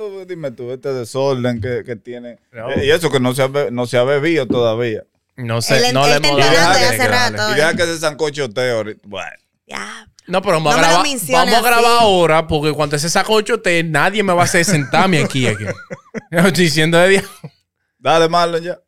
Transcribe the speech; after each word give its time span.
tú, 0.00 0.24
dime 0.26 0.50
tú, 0.50 0.72
este 0.72 0.92
desorden 0.94 1.60
que, 1.60 1.84
que 1.84 1.96
tiene. 1.96 2.38
No. 2.52 2.70
Eh, 2.70 2.86
Y 2.86 2.90
eso 2.90 3.10
que 3.10 3.20
no 3.20 3.34
se 3.34 3.42
ha, 3.42 3.48
no 3.70 3.86
se 3.86 3.98
ha 3.98 4.04
bebido 4.04 4.46
todavía. 4.46 5.02
No 5.36 5.60
sé, 5.60 5.92
no 5.92 6.06
él 6.06 6.22
le 6.22 6.28
hemos 6.28 6.38
dado 6.38 6.78
que. 6.78 7.52
Y 7.52 7.54
deja 7.54 7.74
que 7.76 7.82
ese 7.82 7.98
sancochoteo 7.98 8.76
ahorita. 8.78 9.00
Bueno. 9.04 9.30
Ya. 9.66 10.06
No, 10.26 10.40
pero 10.42 10.54
vamos, 10.54 10.74
No 10.74 10.78
a 10.78 10.82
grabar, 10.82 11.06
vamos 11.30 11.54
a 11.54 11.60
grabar 11.60 11.84
así. 11.84 11.98
ahora 12.00 12.46
porque 12.46 12.72
cuando 12.72 12.96
ese 12.96 13.10
saco 13.10 13.42
te 13.42 13.82
nadie 13.82 14.22
me 14.22 14.32
va 14.32 14.42
a 14.42 14.44
hacer 14.44 14.64
sentarme 14.64 15.22
aquí. 15.22 15.46
aquí. 15.46 15.64
Yo 16.30 16.38
estoy 16.38 16.64
diciendo 16.64 16.98
de 16.98 17.08
día. 17.08 17.24
Dale, 17.98 18.28
Marlon, 18.28 18.62
ya. 18.62 18.78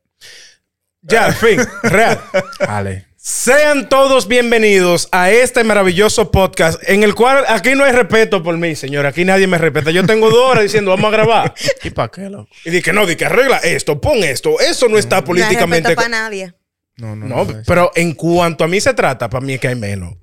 Ya, 1.03 1.27
al 1.27 1.35
fin, 1.35 1.61
real. 1.83 2.21
Dale. 2.61 3.07
Sean 3.25 3.89
todos 3.89 4.27
bienvenidos 4.27 5.09
a 5.13 5.31
este 5.31 5.63
maravilloso 5.63 6.33
podcast 6.33 6.83
en 6.89 7.05
el 7.05 7.15
cual 7.15 7.45
aquí 7.47 7.77
no 7.77 7.85
hay 7.85 7.93
respeto 7.93 8.43
por 8.43 8.57
mí, 8.59 8.75
señor. 8.75 9.07
Aquí 9.07 9.25
nadie 9.25 9.47
me 9.47 9.59
respeta. 9.59 9.93
Yo 9.93 10.05
tengo 10.05 10.29
dos 10.29 10.41
horas 10.51 10.65
diciendo 10.65 10.91
vamos 10.91 11.07
a 11.07 11.11
grabar. 11.13 11.55
¿Y 11.85 11.91
para 11.91 12.09
qué, 12.11 12.23
loco? 12.29 12.49
Y 12.65 12.71
dije, 12.71 12.93
no, 12.93 13.07
di 13.07 13.15
que 13.15 13.25
arregla 13.25 13.59
esto, 13.59 14.01
pon 14.01 14.25
esto. 14.25 14.59
Eso 14.59 14.89
no 14.89 14.99
está 14.99 15.21
No 15.21 15.25
políticamente. 15.27 15.91
respeto 15.91 15.97
para 15.97 16.09
nadie. 16.09 16.53
No, 16.97 17.15
no, 17.15 17.29
No, 17.29 17.45
no. 17.45 17.63
pero 17.65 17.93
en 17.95 18.15
cuanto 18.15 18.65
a 18.65 18.69
mí 18.69 18.81
se 18.81 18.93
trata, 18.93 19.31
para 19.31 19.47
mí 19.47 19.53
es 19.55 19.61
que 19.61 19.69
hay 19.69 19.77
menos. 19.77 20.15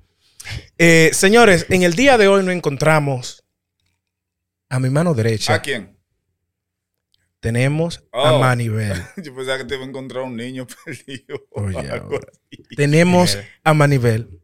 Eh, 0.76 1.08
señores, 1.14 1.64
en 1.70 1.84
el 1.84 1.94
día 1.94 2.18
de 2.18 2.28
hoy 2.28 2.44
nos 2.44 2.54
encontramos 2.54 3.44
a 4.68 4.78
mi 4.78 4.90
mano 4.90 5.14
derecha. 5.14 5.54
¿A 5.54 5.62
quién? 5.62 5.96
Tenemos 7.40 8.04
a 8.12 8.34
Oh. 8.34 8.38
Manibel. 8.38 8.92
Yo 9.16 9.34
pensaba 9.34 9.58
que 9.58 9.64
te 9.64 9.74
iba 9.74 9.84
a 9.84 9.88
encontrar 9.88 10.22
un 10.24 10.36
niño 10.36 10.66
perdido. 10.84 11.46
o 11.50 11.62
Oye, 11.62 11.78
algo 11.78 12.14
ahora. 12.14 12.28
así. 12.30 12.62
Tenemos 12.76 13.38
a 13.64 13.74
Manibel. 13.74 14.40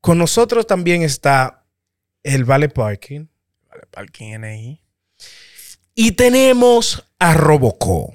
Con 0.00 0.18
nosotros 0.18 0.66
también 0.66 1.02
está 1.02 1.66
el 2.22 2.44
Vale 2.44 2.68
Parking. 2.68 3.26
Vale, 3.68 3.82
¿Para 3.90 4.06
quién 4.06 4.44
ahí? 4.44 4.82
Y 5.94 6.12
tenemos 6.12 7.10
a 7.18 7.34
Robocó. 7.34 8.12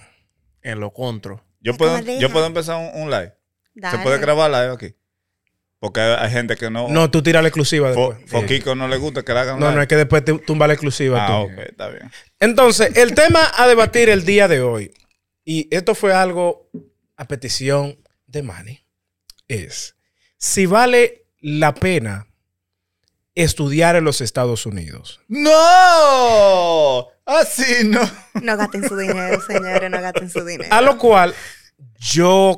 En 0.61 0.79
lo 0.79 0.91
contro. 0.93 1.43
Yo 1.59 1.75
puedo, 1.75 1.99
yo 2.19 2.31
puedo 2.31 2.45
empezar 2.45 2.77
un, 2.77 3.01
un 3.03 3.09
live. 3.11 3.33
Dale. 3.73 3.97
¿Se 3.97 4.03
puede 4.03 4.19
grabar 4.19 4.49
live 4.51 4.73
aquí? 4.73 4.95
Porque 5.85 6.01
hay, 6.01 6.15
hay 6.25 6.31
gente 6.31 6.55
que 6.55 6.69
no. 6.71 6.87
No, 6.89 7.11
tú 7.11 7.21
tira 7.21 7.41
la 7.43 7.47
exclusiva 7.49 7.93
Fo- 7.93 8.15
después. 8.17 8.31
Foquico 8.31 8.73
no 8.75 8.87
le 8.87 8.97
gusta 8.97 9.23
que 9.23 9.33
le 9.33 9.39
hagan 9.39 9.59
No, 9.59 9.67
live. 9.67 9.75
no, 9.75 9.81
es 9.83 9.87
que 9.87 9.95
después 9.95 10.25
te 10.25 10.33
tumba 10.39 10.65
la 10.67 10.73
exclusiva. 10.73 11.23
Ah, 11.25 11.27
tú. 11.27 11.33
ok, 11.53 11.59
está 11.69 11.89
bien. 11.89 12.11
Entonces, 12.39 12.95
el 12.97 13.13
tema 13.13 13.51
a 13.55 13.67
debatir 13.67 14.09
el 14.09 14.25
día 14.25 14.47
de 14.47 14.61
hoy, 14.61 14.91
y 15.43 15.67
esto 15.69 15.93
fue 15.93 16.13
algo 16.13 16.69
a 17.17 17.25
petición 17.27 17.99
de 18.25 18.41
Manny, 18.41 18.85
es 19.47 19.95
si 20.37 20.65
vale 20.65 21.27
la 21.39 21.73
pena 21.75 22.27
estudiar 23.35 23.95
en 23.95 24.05
los 24.05 24.21
Estados 24.21 24.65
Unidos. 24.65 25.19
¡No! 25.27 27.07
Así 27.25 27.83
no. 27.85 28.01
No 28.41 28.57
gasten 28.57 28.87
su 28.87 28.95
dinero, 28.97 29.41
señores, 29.41 29.89
no 29.89 30.01
gasten 30.01 30.29
su 30.29 30.43
dinero. 30.45 30.73
A 30.73 30.81
lo 30.81 30.97
cual 30.97 31.33
yo 31.99 32.57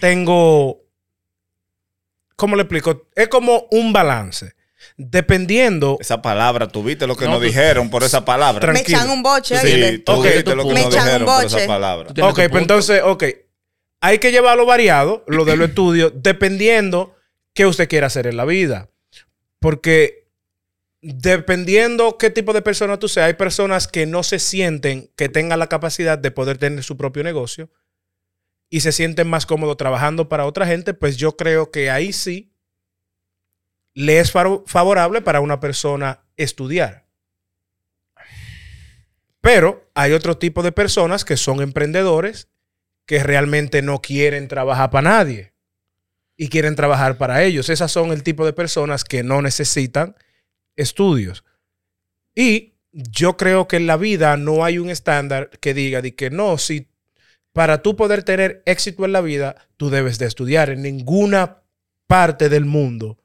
tengo, 0.00 0.83
¿cómo 2.36 2.56
le 2.56 2.62
explico? 2.62 3.08
Es 3.14 3.28
como 3.28 3.66
un 3.70 3.92
balance. 3.92 4.54
Dependiendo, 4.96 5.96
Esa 6.00 6.20
palabra, 6.22 6.68
tú 6.68 6.82
viste 6.84 7.06
lo 7.06 7.16
que 7.16 7.24
No, 7.24 7.32
nos 7.32 7.40
tú- 7.40 7.46
dijeron 7.46 7.90
por 7.90 8.02
esa 8.04 8.24
palabra. 8.24 8.72
Me 8.72 8.80
echan 8.80 9.08
un 9.10 9.22
boche, 9.22 9.56
Sí, 9.58 9.98
tú 9.98 10.12
Ok, 10.12 10.24
viste 10.24 10.42
tú 10.44 10.56
lo 10.56 10.62
que 10.68 10.74
Me 10.74 10.82
nos 10.82 10.94
echan 10.94 11.02
un 11.02 11.06
dijeron 11.06 11.26
por 11.26 11.44
esa 11.46 11.56
boche. 11.56 11.66
palabra. 11.66 12.10
Ok, 12.28 12.40
pues 12.50 12.62
entonces, 12.62 13.02
ok, 13.02 13.24
hay 14.00 14.18
que 14.18 14.30
llevarlo 14.30 14.66
variado, 14.66 15.24
lo 15.26 15.44
de 15.44 15.56
los 15.56 15.68
estudios, 15.70 16.12
dependiendo 16.16 17.14
qué 17.54 17.66
usted 17.66 17.88
quiera 17.88 18.08
hacer 18.08 18.26
en 18.26 18.36
la 18.36 18.44
vida. 18.44 18.90
Porque 19.58 20.28
dependiendo 21.00 22.16
qué 22.18 22.30
tipo 22.30 22.52
de 22.52 22.62
persona 22.62 22.98
tú 22.98 23.08
seas, 23.08 23.26
hay 23.26 23.34
personas 23.34 23.88
que 23.88 24.06
no 24.06 24.22
se 24.22 24.38
sienten 24.38 25.10
que 25.16 25.28
tengan 25.28 25.58
la 25.58 25.68
capacidad 25.68 26.18
de 26.18 26.30
poder 26.30 26.58
tener 26.58 26.82
su 26.82 26.96
propio 26.96 27.22
negocio 27.24 27.70
y 28.70 28.80
se 28.80 28.92
sienten 28.92 29.28
más 29.28 29.46
cómodos 29.46 29.76
trabajando 29.76 30.28
para 30.28 30.46
otra 30.46 30.66
gente, 30.66 30.94
pues 30.94 31.16
yo 31.16 31.36
creo 31.36 31.70
que 31.70 31.90
ahí 31.90 32.12
sí 32.12 32.52
le 33.94 34.18
es 34.18 34.32
favorable 34.32 35.22
para 35.22 35.40
una 35.40 35.60
persona 35.60 36.24
estudiar. 36.36 37.06
Pero 39.40 39.90
hay 39.94 40.12
otro 40.12 40.38
tipo 40.38 40.62
de 40.62 40.72
personas 40.72 41.24
que 41.24 41.36
son 41.36 41.60
emprendedores 41.60 42.48
que 43.06 43.22
realmente 43.22 43.82
no 43.82 44.00
quieren 44.00 44.48
trabajar 44.48 44.90
para 44.90 45.10
nadie 45.10 45.52
y 46.36 46.48
quieren 46.48 46.74
trabajar 46.74 47.18
para 47.18 47.42
ellos. 47.44 47.68
Esas 47.68 47.92
son 47.92 48.10
el 48.10 48.22
tipo 48.22 48.44
de 48.46 48.52
personas 48.52 49.04
que 49.04 49.22
no 49.22 49.42
necesitan 49.42 50.16
estudios. 50.76 51.44
Y 52.34 52.74
yo 52.92 53.36
creo 53.36 53.68
que 53.68 53.76
en 53.76 53.86
la 53.86 53.96
vida 53.96 54.36
no 54.36 54.64
hay 54.64 54.78
un 54.78 54.90
estándar 54.90 55.50
que 55.60 55.74
diga 55.74 56.00
de 56.00 56.14
que 56.14 56.30
no, 56.30 56.58
si 56.58 56.88
para 57.54 57.82
tú 57.82 57.94
poder 57.94 58.24
tener 58.24 58.64
éxito 58.66 59.04
en 59.04 59.12
la 59.12 59.20
vida, 59.20 59.54
tú 59.76 59.88
debes 59.88 60.18
de 60.18 60.26
estudiar. 60.26 60.70
En 60.70 60.82
ninguna 60.82 61.62
parte 62.08 62.48
del 62.48 62.64
mundo 62.64 63.16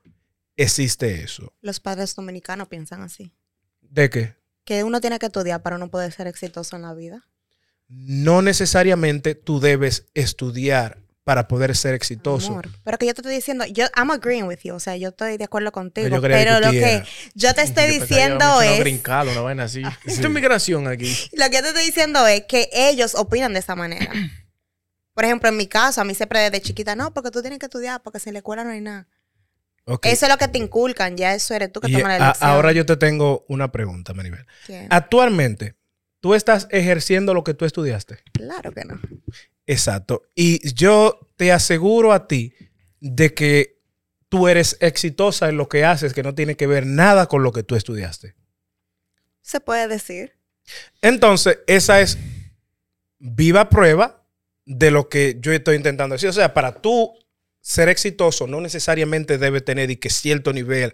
existe 0.55 1.23
eso. 1.23 1.51
Los 1.61 1.79
padres 1.79 2.15
dominicanos 2.15 2.67
piensan 2.67 3.01
así. 3.01 3.33
¿De 3.81 4.11
qué? 4.11 4.35
Que 4.65 4.83
uno 4.83 5.01
tiene 5.01 5.17
que 5.17 5.25
estudiar 5.25 5.63
para 5.63 5.79
no 5.79 5.89
poder 5.89 6.11
ser 6.11 6.27
exitoso 6.27 6.75
en 6.75 6.83
la 6.83 6.93
vida. 6.93 7.27
No 7.87 8.43
necesariamente 8.43 9.33
tú 9.33 9.59
debes 9.59 10.05
estudiar 10.13 10.99
para 11.29 11.47
poder 11.47 11.77
ser 11.77 11.93
exitoso. 11.93 12.53
Amor. 12.53 12.69
Pero 12.83 12.97
que 12.97 13.05
yo 13.05 13.13
te 13.13 13.21
estoy 13.21 13.35
diciendo, 13.35 13.63
yo, 13.65 13.85
I'm 13.95 14.09
agreeing 14.09 14.47
with 14.47 14.61
you. 14.63 14.73
O 14.73 14.79
sea, 14.79 14.97
yo 14.97 15.09
estoy 15.09 15.37
de 15.37 15.43
acuerdo 15.43 15.71
contigo. 15.71 16.19
Pero 16.21 16.59
lo 16.59 16.71
que 16.71 17.03
yo 17.35 17.53
te 17.53 17.61
estoy 17.61 17.85
Yo 17.85 17.99
diciendo 17.99 18.61
es. 18.63 18.79
brincarlo, 18.79 19.33
una 19.33 19.41
vaina 19.41 19.65
así. 19.65 19.83
Esto 20.05 20.25
es 20.25 20.33
migración 20.33 20.87
aquí. 20.87 21.15
Lo 21.33 21.47
que 21.51 21.57
yo 21.57 21.61
te 21.61 21.67
estoy 21.67 21.85
diciendo 21.85 22.25
es 22.25 22.45
que 22.45 22.67
ellos 22.73 23.13
opinan 23.13 23.53
de 23.53 23.59
esa 23.59 23.75
manera. 23.75 24.11
Por 25.13 25.23
ejemplo, 25.23 25.49
en 25.49 25.57
mi 25.57 25.67
caso, 25.67 26.01
a 26.01 26.03
mí 26.03 26.15
siempre 26.15 26.39
desde 26.39 26.61
chiquita, 26.61 26.95
no, 26.95 27.13
porque 27.13 27.29
tú 27.29 27.41
tienes 27.41 27.59
que 27.59 27.67
estudiar, 27.67 28.01
porque 28.01 28.19
sin 28.19 28.33
la 28.33 28.39
escuela 28.39 28.63
no 28.63 28.71
hay 28.71 28.81
nada. 28.81 29.07
Ok. 29.85 30.07
Eso 30.07 30.25
es 30.25 30.31
lo 30.31 30.37
que 30.39 30.47
te 30.47 30.57
inculcan, 30.57 31.15
ya 31.15 31.35
eso 31.35 31.53
eres 31.53 31.71
tú 31.71 31.79
que 31.79 31.91
tomas 31.91 32.07
la 32.07 32.15
elección. 32.15 32.49
ahora 32.49 32.71
yo 32.71 32.87
te 32.87 32.97
tengo 32.97 33.45
una 33.49 33.71
pregunta, 33.71 34.15
Maribel. 34.15 34.47
Actualmente, 34.89 35.75
¿tú 36.21 36.33
estás 36.33 36.67
ejerciendo 36.71 37.35
lo 37.35 37.43
que 37.43 37.53
tú 37.53 37.65
estudiaste? 37.65 38.17
Claro 38.33 38.71
que 38.71 38.83
no. 38.85 38.99
Exacto. 39.69 40.23
Y 40.33 40.73
yo 40.73 41.19
te 41.35 41.51
aseguro 41.51 42.11
a 42.11 42.27
ti 42.27 42.55
de 42.99 43.35
que 43.35 43.79
tú 44.27 44.47
eres 44.47 44.75
exitosa 44.79 45.47
en 45.47 45.57
lo 45.57 45.69
que 45.69 45.85
haces, 45.85 46.15
que 46.15 46.23
no 46.23 46.33
tiene 46.33 46.55
que 46.55 46.65
ver 46.65 46.87
nada 46.87 47.27
con 47.27 47.43
lo 47.43 47.51
que 47.51 47.61
tú 47.61 47.75
estudiaste. 47.75 48.33
Se 49.43 49.59
puede 49.59 49.87
decir. 49.87 50.33
Entonces, 51.03 51.59
esa 51.67 52.01
es 52.01 52.17
viva 53.19 53.69
prueba 53.69 54.25
de 54.65 54.89
lo 54.89 55.07
que 55.07 55.37
yo 55.39 55.53
estoy 55.53 55.75
intentando 55.75 56.15
decir. 56.15 56.29
O 56.29 56.33
sea, 56.33 56.51
para 56.55 56.81
tú 56.81 57.13
ser 57.61 57.89
exitoso, 57.89 58.47
no 58.47 58.61
necesariamente 58.61 59.37
debe 59.37 59.61
tener 59.61 59.91
y 59.91 59.97
que 59.97 60.09
cierto 60.09 60.51
nivel 60.51 60.93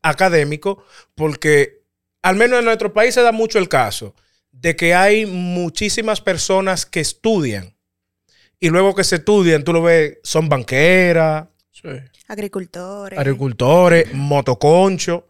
académico, 0.00 0.82
porque 1.14 1.84
al 2.22 2.36
menos 2.36 2.60
en 2.60 2.64
nuestro 2.64 2.94
país 2.94 3.12
se 3.12 3.20
da 3.20 3.32
mucho 3.32 3.58
el 3.58 3.68
caso 3.68 4.14
de 4.50 4.76
que 4.76 4.94
hay 4.94 5.26
muchísimas 5.26 6.22
personas 6.22 6.86
que 6.86 7.00
estudian 7.00 7.73
y 8.60 8.68
luego 8.70 8.94
que 8.94 9.04
se 9.04 9.16
estudian, 9.16 9.64
tú 9.64 9.72
lo 9.72 9.82
ves, 9.82 10.18
son 10.22 10.48
banqueras, 10.48 11.48
Sí. 11.70 11.88
Agricultores. 12.28 13.18
agricultores, 13.18 14.14
motoconcho. 14.14 15.28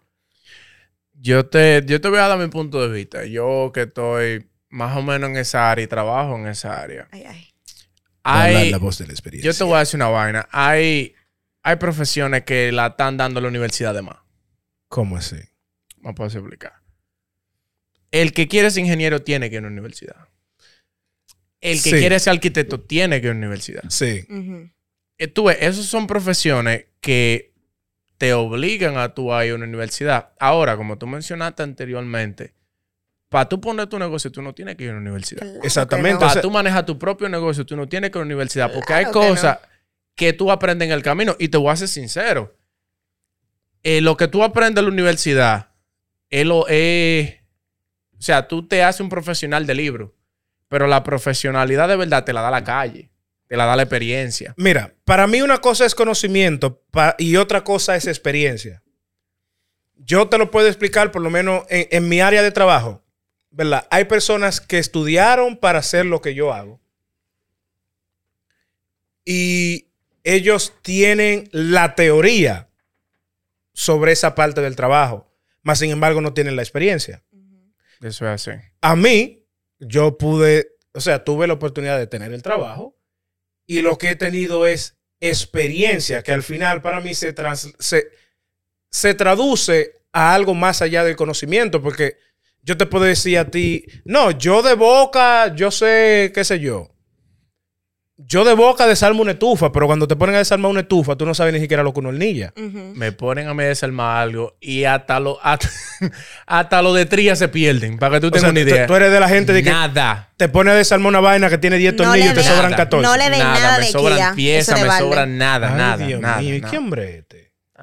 Yo 1.15 1.47
te, 1.47 1.83
yo 1.87 2.01
te 2.01 2.09
voy 2.09 2.19
a 2.19 2.29
dar 2.29 2.39
mi 2.39 2.49
punto 2.49 2.87
de 2.87 2.95
vista. 2.95 3.25
Yo 3.25 3.73
que 3.73 3.83
estoy 3.83 4.47
más 4.69 4.97
o 4.97 5.03
menos 5.03 5.31
en 5.31 5.37
esa 5.37 5.71
área 5.71 5.85
y 5.85 5.89
trabajo 5.89 6.37
en 6.37 6.47
esa 6.47 6.81
área. 6.81 7.09
Ay, 7.11 7.25
ay. 7.27 7.49
Hay, 8.23 8.73
voz 8.75 8.99
de 8.99 9.07
la 9.07 9.13
experiencia. 9.13 9.51
yo 9.51 9.57
te 9.57 9.65
voy 9.65 9.77
a 9.77 9.81
decir 9.81 9.97
una 9.97 10.09
vaina. 10.09 10.49
Hay, 10.51 11.15
hay 11.63 11.77
profesiones 11.77 12.45
que 12.45 12.73
la 12.73 12.89
están 12.89 13.17
dando 13.17 13.41
la 13.41 13.49
universidad 13.49 13.95
de 13.95 14.03
más. 14.03 14.17
¿Cómo 14.89 15.17
así? 15.17 15.37
Me 16.01 16.15
puedo 16.15 16.31
explicar. 16.31 16.75
El 18.11 18.33
que 18.33 18.49
quiere 18.49 18.71
ser 18.71 18.83
ingeniero 18.83 19.23
tiene 19.23 19.51
que 19.51 19.57
ir 19.57 19.59
a 19.59 19.67
una 19.67 19.73
universidad. 19.73 20.29
El 21.65 21.83
que 21.83 21.91
Sí. 21.91 21.97
quiere 21.97 22.19
ser 22.21 22.33
arquitecto 22.35 22.81
tiene 22.81 23.21
que 23.21 23.27
ir 23.27 23.31
a 23.31 23.37
una 23.37 23.47
universidad. 23.47 23.83
Sí. 23.89 24.25
Eh, 25.19 25.29
Tú 25.29 25.45
ves, 25.45 25.57
esas 25.61 25.87
son 25.87 26.07
profesiones 26.07 26.87
que 27.01 27.55
te 28.19 28.35
obligan 28.35 28.97
a 28.97 29.05
a 29.05 29.47
ir 29.47 29.53
a 29.53 29.55
una 29.55 29.65
universidad. 29.65 30.33
Ahora, 30.39 30.77
como 30.77 30.99
tú 30.99 31.07
mencionaste 31.07 31.63
anteriormente, 31.63 32.55
para 33.29 33.49
tú 33.49 33.61
poner 33.61 33.87
tu 33.89 33.99
negocio, 33.99 34.31
tú 34.31 34.43
no 34.43 34.55
tienes 34.55 34.77
que 34.77 34.85
ir 34.85 34.91
a 34.91 34.93
una 34.93 35.01
universidad. 35.01 35.41
Claro 35.43 35.61
Exactamente. 35.65 36.13
no. 36.13 36.21
Para 36.21 36.41
tú 36.41 36.51
manejar 36.51 36.85
tu 36.87 36.99
propio 36.99 37.29
negocio, 37.29 37.65
tú 37.65 37.77
no 37.77 37.89
tienes 37.89 38.11
que 38.11 38.19
ir 38.19 38.21
a 38.21 38.25
la 38.25 38.27
universidad. 38.27 38.73
Porque 38.73 38.93
hay 38.93 39.07
que 39.07 39.11
cosas 39.11 39.59
que 40.15 40.33
tú 40.33 40.53
aprendes 40.53 40.87
en 40.87 40.93
el 40.93 41.03
camino. 41.03 41.35
Y 41.39 41.49
te 41.49 41.57
voy 41.59 41.73
a 41.73 41.77
ser 41.77 41.89
sincero. 41.89 42.57
Eh, 43.83 44.01
lo 44.01 44.17
que 44.17 44.29
tú 44.29 44.45
aprendes 44.45 44.79
en 44.81 44.85
la 44.87 44.93
universidad 44.93 45.71
es 46.31 46.47
lo 46.47 46.67
es. 46.69 47.35
O 48.19 48.23
sea, 48.23 48.47
tú 48.49 48.67
te 48.69 48.83
haces 48.83 49.01
un 49.01 49.09
profesional 49.09 49.67
de 49.67 49.75
libro. 49.75 50.15
Pero 50.75 50.89
la 50.89 51.05
profesionalidad 51.05 51.87
de 51.87 51.95
verdad 51.95 52.25
te 52.25 52.33
la 52.33 52.41
da 52.41 52.51
la 52.51 52.65
calle. 52.65 53.09
Te 53.47 53.57
la 53.57 53.65
da 53.65 53.77
la 53.77 53.85
experiencia. 53.85 54.55
Mira, 54.57 54.93
para 55.05 55.29
mí 55.29 55.41
una 55.41 55.59
cosa 55.59 55.87
es 55.87 55.95
conocimiento 55.95 56.83
y 57.17 57.37
otra 57.37 57.63
cosa 57.63 57.95
es 57.95 58.09
experiencia. 58.09 58.83
Yo 59.95 60.29
te 60.29 60.37
lo 60.37 60.51
puedo 60.51 60.67
explicar 60.67 61.13
por 61.13 61.23
lo 61.23 61.31
menos 61.31 61.63
en, 61.69 61.87
en 61.93 62.09
mi 62.09 62.21
área 62.21 62.43
de 62.43 62.51
trabajo. 62.51 63.05
¿verdad? 63.51 63.87
Hay 63.89 64.07
personas 64.07 64.61
que 64.61 64.81
estudiaron 64.81 65.57
para 65.59 65.79
hacer 65.79 66.07
lo 66.07 66.21
que 66.21 66.35
yo 66.35 66.53
hago. 66.53 66.81
Y 69.25 69.87
ellos 70.25 70.75
tienen 70.83 71.49
la 71.53 71.95
teoría 71.95 72.69
sobre 73.75 74.11
esa 74.11 74.35
parte 74.35 74.61
del 74.61 74.75
trabajo, 74.75 75.33
más 75.63 75.79
sin 75.79 75.93
embargo 75.93 76.21
no 76.21 76.35
tienen 76.35 76.57
la 76.57 76.63
experiencia. 76.63 77.23
Eso 78.01 78.27
es 78.27 78.49
así. 78.49 78.61
A 78.81 78.97
mí, 78.97 79.44
yo 79.79 80.17
pude, 80.19 80.69
o 80.93 81.01
sea, 81.01 81.25
tuve 81.25 81.47
la 81.47 81.55
oportunidad 81.55 81.99
de 81.99 82.07
tener 82.07 82.33
el 82.33 82.43
trabajo 82.43 82.97
y 83.67 83.83
lo 83.83 83.99
que 83.99 84.11
he 84.11 84.17
tenido 84.17 84.67
es 84.67 84.99
experiencia, 85.21 86.23
que 86.23 86.33
al 86.33 86.43
final 86.43 86.83
para 86.83 87.01
mí 87.01 87.15
se, 87.15 87.33
trans- 87.33 87.75
se, 87.79 88.09
se 88.91 89.15
traduce 89.15 89.93
a 90.13 90.35
algo 90.35 90.55
más 90.55 90.83
allá 90.83 91.05
del 91.05 91.17
conocimiento, 91.17 91.83
porque 91.83 92.17
yo 92.63 92.77
te 92.77 92.87
puedo 92.87 93.05
decir 93.05 93.39
a 93.39 93.51
ti, 93.51 93.85
no, 94.05 94.31
yo 94.31 94.63
de 94.63 94.75
boca, 94.75 95.55
yo 95.55 95.71
sé, 95.71 96.33
qué 96.35 96.45
sé 96.45 96.61
yo. 96.61 96.94
Yo 98.17 98.45
de 98.45 98.55
boca 98.55 98.87
desarmo 98.87 99.23
una 99.23 99.33
estufa, 99.33 99.73
pero 99.73 99.87
cuando 99.87 100.07
te 100.07 100.15
ponen 100.15 100.37
a 100.37 100.39
desarmar 100.39 100.71
una 100.71 100.81
estufa, 100.83 101.17
tú 101.17 101.27
no 101.27 101.35
sabes 101.35 101.53
ni 101.53 101.59
siquiera 101.59 101.83
lo 101.83 101.93
que 101.93 101.99
una 101.99 102.11
hornilla. 102.11 102.53
Me 102.57 103.11
ponen 103.11 103.49
a 103.49 103.55
mí 103.55 103.65
a 103.65 103.67
desarmar 103.67 104.19
algo 104.23 104.57
y 104.61 104.85
hasta 104.85 105.19
lo, 105.19 105.41
hasta, 105.43 105.69
hasta 106.47 106.81
lo 106.81 106.95
de 106.95 107.07
tría 107.07 107.35
se 107.35 107.49
pierden. 107.49 107.99
Para 107.99 108.15
que 108.15 108.21
tú 108.21 108.27
O 108.29 108.31
tengas 108.31 108.43
sea, 108.43 108.51
una 108.51 108.61
idea. 108.61 108.87
tú 108.87 108.95
eres 108.95 109.11
de 109.11 109.19
la 109.19 109.29
gente 109.29 109.53
de 109.53 109.65
que 109.65 109.71
Nada. 109.71 110.31
te 110.37 110.49
pone 110.49 110.71
a 110.71 110.75
desarmar 110.75 111.09
una 111.09 111.19
vaina 111.21 111.51
que 111.51 111.59
tiene 111.59 111.77
10 111.77 111.95
No 111.95 112.05
tornillos 112.05 112.31
y 112.31 112.35
te 112.35 112.43
sobran 112.45 112.71
Nada. 112.71 112.77
14. 112.77 113.03
No 113.09 113.17
le 113.17 113.31
den 113.31 113.39
nada 113.41 113.79
me 113.79 113.85
de 113.87 113.91
sobran 113.91 114.37
piezas, 114.37 114.81
me 114.81 114.91
sobran 114.97 115.37
nada, 115.37 115.71
Ay, 115.73 115.77
nada, 115.77 116.07
Dios 116.07 116.21
nada. 116.21 116.39
mío, 116.41 116.55
¿y 116.55 116.61
nada. 116.61 116.71
qué 116.71 116.79
hombre 116.79 117.17
es? 117.19 117.24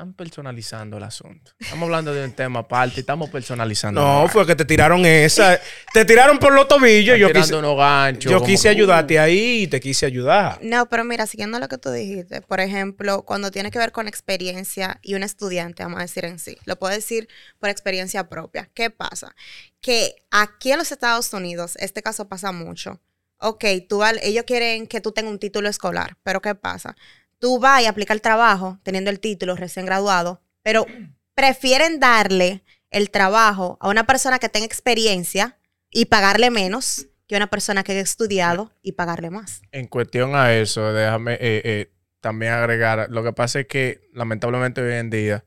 Están 0.02 0.14
personalizando 0.16 0.98
el 0.98 1.04
asunto. 1.04 1.52
Estamos 1.60 1.84
hablando 1.84 2.12
de 2.12 2.26
un 2.26 2.32
tema 2.32 2.62
aparte 2.62 2.96
y 2.98 3.00
estamos 3.02 3.30
personalizando. 3.30 4.02
No, 4.02 4.28
fue 4.28 4.48
que 4.48 4.56
te 4.56 4.66
tiraron 4.66 5.06
esa. 5.06 5.62
Te 5.94 6.06
tiraron 6.06 6.40
por 6.40 6.54
los 6.54 6.68
tobillos. 6.68 7.16
Están 7.16 7.20
Yo 7.20 7.28
tirando 7.28 7.46
quise, 7.46 7.56
unos 7.56 7.78
ganchos. 7.78 8.32
yo 8.32 8.44
quise 8.44 8.64
que, 8.64 8.70
ayudarte 8.70 9.20
ahí 9.20 9.62
y 9.62 9.68
te 9.68 9.80
quise 9.80 10.08
ayudar. 10.08 10.58
No, 10.64 10.90
pero 10.90 11.04
mira, 11.04 11.28
siguiendo 11.28 11.60
lo 11.60 11.68
que 11.68 11.78
tú 11.78 11.92
dijiste, 11.92 12.42
por 12.42 12.62
ejemplo, 12.62 13.22
cuando 13.22 13.52
tiene 13.52 13.70
que 13.70 13.78
ver 13.78 13.92
con 13.92 14.08
experiencia 14.08 14.98
y 15.04 15.14
un 15.14 15.22
estudiante, 15.22 15.84
vamos 15.84 16.00
a 16.00 16.02
decir 16.02 16.26
en 16.26 16.40
sí, 16.40 16.58
lo 16.66 16.80
puedo 16.80 16.96
decir 16.96 17.28
por 17.60 17.70
experiencia 17.70 18.28
propia. 18.28 18.72
¿Qué 18.74 18.90
pasa? 18.90 19.36
Que 19.82 20.16
aquí 20.32 20.72
en 20.72 20.80
los 20.80 20.92
Estados 20.92 21.32
Unidos, 21.32 21.76
este 21.80 22.02
caso 22.02 22.28
pasa 22.28 22.52
mucho. 22.52 23.00
Ok, 23.38 23.66
tú, 23.88 24.04
ellos 24.04 24.46
quieren 24.46 24.88
que 24.88 25.02
tú 25.02 25.12
tengas 25.12 25.32
un 25.32 25.40
título 25.40 25.70
escolar, 25.70 26.16
pero 26.24 26.42
¿qué 26.42 26.54
pasa? 26.56 26.96
Tú 27.42 27.58
vas 27.58 27.82
y 27.82 27.88
aplicas 27.88 28.14
el 28.14 28.22
trabajo 28.22 28.78
teniendo 28.84 29.10
el 29.10 29.20
título 29.20 29.56
recién 29.56 29.88
graduado, 29.88 30.44
pero 30.62 30.86
prefieren 31.34 32.00
darle 32.00 32.64
el 32.92 33.10
trabajo 33.10 33.80
a 33.82 33.90
una 33.90 34.06
persona 34.06 34.38
que 34.38 34.48
tenga 34.48 34.68
experiencia 34.68 35.58
y 35.90 36.06
pagarle 36.06 36.52
menos 36.52 37.08
que 37.28 37.34
a 37.34 37.40
una 37.40 37.50
persona 37.50 37.84
que 37.84 37.94
haya 37.94 38.02
estudiado 38.02 38.72
y 38.84 38.92
pagarle 38.92 39.32
más. 39.32 39.64
En 39.72 39.88
cuestión 39.88 40.36
a 40.36 40.54
eso, 40.54 40.94
déjame 40.94 41.34
eh, 41.34 41.40
eh, 41.64 41.92
también 42.20 42.54
agregar. 42.54 43.08
Lo 43.10 43.24
que 43.24 43.34
pasa 43.34 43.62
es 43.62 43.66
que 43.66 44.08
lamentablemente 44.14 44.80
hoy 44.82 44.94
en 44.94 45.10
día 45.10 45.44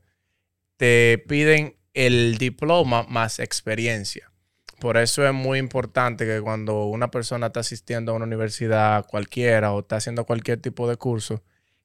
te 0.76 1.24
piden 1.28 1.76
el 1.92 2.38
diploma 2.38 3.04
más 3.04 3.38
experiencia. 3.38 4.32
Por 4.80 4.96
eso 4.96 5.24
es 5.24 5.32
muy 5.32 5.60
importante 5.60 6.26
que 6.26 6.40
cuando 6.40 6.86
una 6.86 7.12
persona 7.12 7.46
está 7.46 7.60
asistiendo 7.60 8.10
a 8.10 8.16
una 8.16 8.24
universidad 8.24 9.06
cualquiera 9.06 9.72
o 9.72 9.78
está 9.78 9.94
haciendo 9.94 10.24
cualquier 10.24 10.60
tipo 10.60 10.88
de 10.88 10.96
curso, 10.96 11.44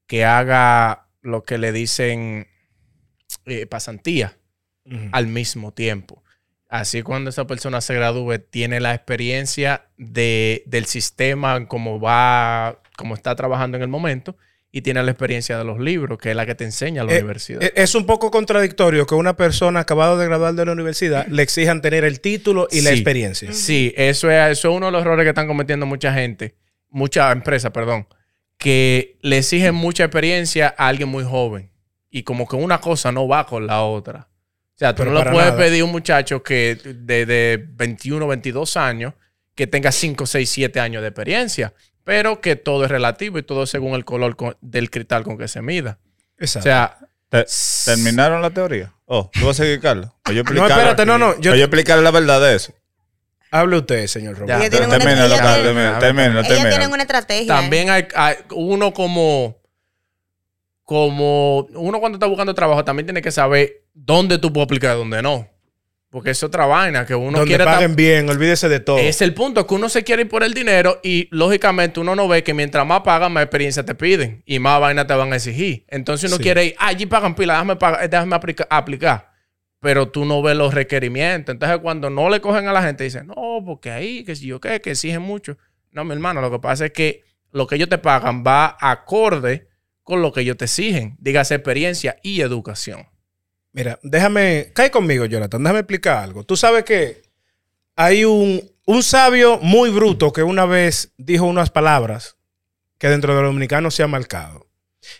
que 0.09 0.25
haga 0.25 1.07
lo 1.21 1.43
que 1.43 1.59
le 1.59 1.71
dicen 1.71 2.47
eh, 3.45 3.67
pasantía 3.67 4.35
al 5.11 5.27
mismo 5.27 5.71
tiempo. 5.71 6.23
Así 6.67 7.03
cuando 7.03 7.29
esa 7.29 7.45
persona 7.45 7.79
se 7.79 7.93
gradúe, 7.93 8.39
tiene 8.39 8.79
la 8.79 8.95
experiencia 8.95 9.85
de, 9.97 10.63
del 10.65 10.85
sistema, 10.85 11.67
cómo 11.67 11.99
va, 11.99 12.81
cómo 12.97 13.13
está 13.13 13.35
trabajando 13.35 13.77
en 13.77 13.83
el 13.83 13.89
momento, 13.89 14.35
y 14.71 14.81
tiene 14.81 15.03
la 15.03 15.11
experiencia 15.11 15.59
de 15.59 15.63
los 15.63 15.79
libros, 15.79 16.17
que 16.17 16.31
es 16.31 16.35
la 16.35 16.47
que 16.47 16.55
te 16.55 16.63
enseña 16.63 17.03
la 17.03 17.13
Eh, 17.13 17.19
universidad. 17.19 17.61
Eh, 17.61 17.73
Es 17.75 17.93
un 17.93 18.07
poco 18.07 18.31
contradictorio 18.31 19.05
que 19.05 19.13
una 19.13 19.35
persona 19.35 19.81
acabado 19.81 20.17
de 20.17 20.25
graduar 20.25 20.55
de 20.55 20.65
la 20.65 20.71
universidad 20.71 21.27
le 21.27 21.43
exijan 21.43 21.81
tener 21.81 22.03
el 22.03 22.19
título 22.19 22.67
y 22.71 22.81
la 22.81 22.89
experiencia. 22.91 23.53
Sí, 23.53 23.93
eso 23.95 24.31
es, 24.31 24.51
eso 24.57 24.69
es 24.71 24.75
uno 24.75 24.87
de 24.87 24.91
los 24.91 25.01
errores 25.01 25.23
que 25.23 25.29
están 25.29 25.47
cometiendo 25.47 25.85
mucha 25.85 26.11
gente, 26.13 26.55
mucha 26.89 27.31
empresa, 27.31 27.71
perdón, 27.71 28.07
que 28.59 29.17
le 29.21 29.39
exigen 29.39 29.73
mucha 29.73 30.03
experiencia 30.03 30.75
a 30.77 30.87
alguien 30.89 31.09
muy 31.09 31.23
joven. 31.23 31.71
Y 32.11 32.21
como 32.23 32.47
que 32.47 32.55
una 32.57 32.79
cosa 32.81 33.11
no 33.11 33.27
va 33.27 33.45
con 33.47 33.65
la 33.65 33.81
otra. 33.83 34.27
O 34.75 34.77
sea, 34.79 34.93
tú 34.93 34.99
Pero 35.03 35.11
no 35.13 35.23
le 35.23 35.31
puedes 35.31 35.49
nada. 35.51 35.57
pedir 35.57 35.81
a 35.81 35.85
un 35.85 35.91
muchacho 35.91 36.43
que 36.43 36.75
de, 36.75 37.25
de 37.25 37.65
21, 37.71 38.27
22 38.27 38.77
años, 38.77 39.13
que 39.55 39.65
tenga 39.67 39.91
5, 39.91 40.25
6, 40.25 40.49
7 40.49 40.79
años 40.79 41.01
de 41.01 41.07
experiencia, 41.09 41.73
pero 42.03 42.41
que 42.41 42.55
todo 42.55 42.85
es 42.85 42.91
relativo 42.91 43.37
y 43.39 43.43
todo 43.43 43.65
según 43.65 43.93
el 43.95 44.05
color 44.05 44.35
con- 44.35 44.55
del 44.61 44.89
cristal 44.89 45.23
con 45.23 45.37
que 45.37 45.47
se 45.47 45.61
mida. 45.61 45.99
O 46.39 46.43
Exacto. 46.43 46.63
sea, 46.63 46.97
Te- 47.29 47.45
¿Terminaron 47.85 48.41
la 48.41 48.49
teoría? 48.49 48.91
Oh, 49.05 49.29
¿tú 49.31 49.45
vas 49.45 49.59
a 49.59 49.63
seguir, 49.63 49.79
Carlos? 49.79 50.09
O 50.27 50.31
yo 50.31 50.43
no, 50.43 50.67
espérate, 50.67 51.05
no, 51.05 51.17
no. 51.19 51.39
Yo, 51.39 51.51
o 51.51 51.55
yo 51.55 51.63
explicarle 51.65 52.03
la 52.03 52.09
verdad 52.11 52.41
de 52.41 52.55
eso. 52.55 52.73
Hable 53.51 53.77
usted, 53.77 54.07
señor 54.07 54.35
Ya. 54.35 54.39
Roberto. 54.57 54.77
Ellos 54.77 54.97
tienen 56.69 56.89
una- 56.91 57.01
estrategia. 57.03 57.47
También 57.47 57.89
hay, 57.89 58.07
hay- 58.15 58.35
uno 58.51 58.93
como, 58.93 59.57
como 60.83 61.59
uno 61.73 61.99
cuando 61.99 62.17
está 62.17 62.25
buscando 62.25 62.53
trabajo 62.53 62.83
también 62.83 63.05
tiene 63.05 63.21
que 63.21 63.31
saber 63.31 63.83
dónde 63.93 64.37
tú 64.37 64.51
puedes 64.51 64.65
aplicar 64.65 64.95
y 64.95 64.99
dónde 64.99 65.21
no. 65.21 65.47
Porque 66.11 66.31
es 66.31 66.41
otra 66.41 66.65
vaina 66.65 67.05
que 67.05 67.13
uno 67.13 67.37
Donde 67.37 67.45
quiere... 67.45 67.65
paguen 67.65 67.95
bien, 67.95 68.27
olvídese 68.27 68.67
de 68.67 68.79
todo. 68.79 68.97
Es 68.97 69.21
el 69.21 69.35
punto, 69.35 69.67
que 69.67 69.75
uno 69.75 69.89
se 69.89 70.03
quiere 70.03 70.23
ir 70.23 70.27
por 70.29 70.41
el 70.43 70.55
dinero 70.55 70.99
y 71.03 71.27
lógicamente 71.29 71.99
uno 71.99 72.15
no 72.15 72.27
ve 72.27 72.43
que 72.43 72.55
mientras 72.55 72.83
más 72.83 73.01
pagan, 73.01 73.31
más 73.31 73.43
experiencia 73.43 73.85
te 73.85 73.93
piden 73.93 74.41
y 74.47 74.57
más 74.57 74.79
vaina 74.81 75.05
te 75.05 75.13
van 75.13 75.31
a 75.31 75.35
exigir. 75.35 75.85
Entonces 75.87 76.31
uno 76.31 76.37
Sí. 76.37 76.43
quiere 76.43 76.65
ir, 76.65 76.75
"Ah, 76.79 76.87
allí 76.87 77.05
pagan 77.05 77.35
pila, 77.35 77.53
déjame, 77.53 77.75
pagar- 77.75 78.09
déjame 78.09 78.35
aplica- 78.35 78.65
aplicar. 78.71 79.28
Pero 79.79 80.09
tú 80.09 80.25
no 80.25 80.41
ves 80.41 80.57
los 80.57 80.73
requerimientos. 80.73 81.53
Entonces 81.53 81.79
cuando 81.79 82.09
no 82.09 82.29
le 82.29 82.41
cogen 82.41 82.67
a 82.67 82.73
la 82.73 82.83
gente, 82.83 83.03
dicen, 83.03 83.27
no, 83.27 83.63
porque 83.65 83.91
ahí, 83.91 84.23
que 84.23 84.35
si 84.35 84.47
yo 84.47 84.59
qué, 84.59 84.81
que 84.81 84.91
exigen 84.91 85.21
mucho. 85.21 85.57
No, 85.91 86.03
mi 86.03 86.13
hermano, 86.13 86.41
lo 86.41 86.51
que 86.51 86.59
pasa 86.59 86.85
es 86.87 86.91
que 86.91 87.23
lo 87.51 87.65
que 87.67 87.75
ellos 87.75 87.89
te 87.89 87.97
pagan 87.97 88.43
va 88.45 88.77
acorde 88.79 89.67
con 90.03 90.21
lo 90.21 90.31
que 90.31 90.41
ellos 90.41 90.57
te 90.57 90.65
exigen. 90.65 91.15
Dígase 91.19 91.55
experiencia 91.55 92.17
y 92.23 92.41
educación. 92.41 93.07
Mira, 93.71 93.99
déjame, 94.03 94.71
cae 94.73 94.91
conmigo, 94.91 95.25
Jonathan, 95.25 95.63
déjame 95.63 95.79
explicar 95.79 96.23
algo. 96.23 96.43
Tú 96.43 96.57
sabes 96.57 96.83
que 96.83 97.21
hay 97.95 98.25
un, 98.25 98.61
un 98.85 99.03
sabio 99.03 99.59
muy 99.59 99.91
bruto 99.91 100.33
que 100.33 100.43
una 100.43 100.65
vez 100.65 101.13
dijo 101.17 101.45
unas 101.45 101.69
palabras 101.69 102.37
que 102.97 103.07
dentro 103.07 103.35
de 103.35 103.41
los 103.41 103.49
dominicanos 103.49 103.93
se 103.95 104.03
ha 104.03 104.07
marcado. 104.07 104.67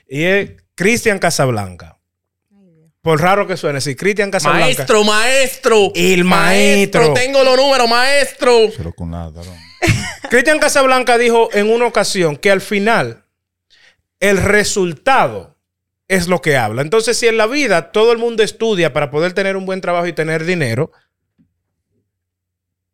Y 0.08 0.24
es 0.24 0.52
Cristian 0.76 1.20
Casablanca. 1.20 1.99
Por 3.02 3.22
raro 3.22 3.48
que 3.48 3.56
suene, 3.56 3.80
sí, 3.80 3.96
Cristian 3.96 4.30
Casablanca. 4.30 4.66
Maestro, 4.66 5.04
maestro. 5.04 5.92
El 5.96 6.26
maestro. 6.26 7.14
Tengo 7.14 7.44
los 7.44 7.56
números, 7.56 7.90
maestro. 7.90 8.70
Pero 8.76 8.94
con 8.94 9.12
nada. 9.12 9.42
Cristian 10.30 10.60
Casablanca 10.60 11.18
dijo 11.18 11.50
en 11.54 11.72
una 11.72 11.86
ocasión 11.86 12.36
que 12.36 12.52
al 12.52 12.60
final 12.60 13.24
el 14.20 14.38
resultado 14.38 15.58
es 16.10 16.28
lo 16.28 16.42
que 16.42 16.58
habla. 16.58 16.82
Entonces, 16.82 17.18
si 17.18 17.28
en 17.28 17.38
la 17.38 17.48
vida 17.48 17.92
todo 17.92 18.12
el 18.12 18.18
mundo 18.18 18.44
estudia 18.44 18.92
para 18.92 19.10
poder 19.12 19.32
tener 19.32 19.56
un 19.56 19.66
buen 19.66 19.80
trabajo 19.80 20.08
y 20.08 20.14
tener 20.14 20.44
dinero, 20.44 20.92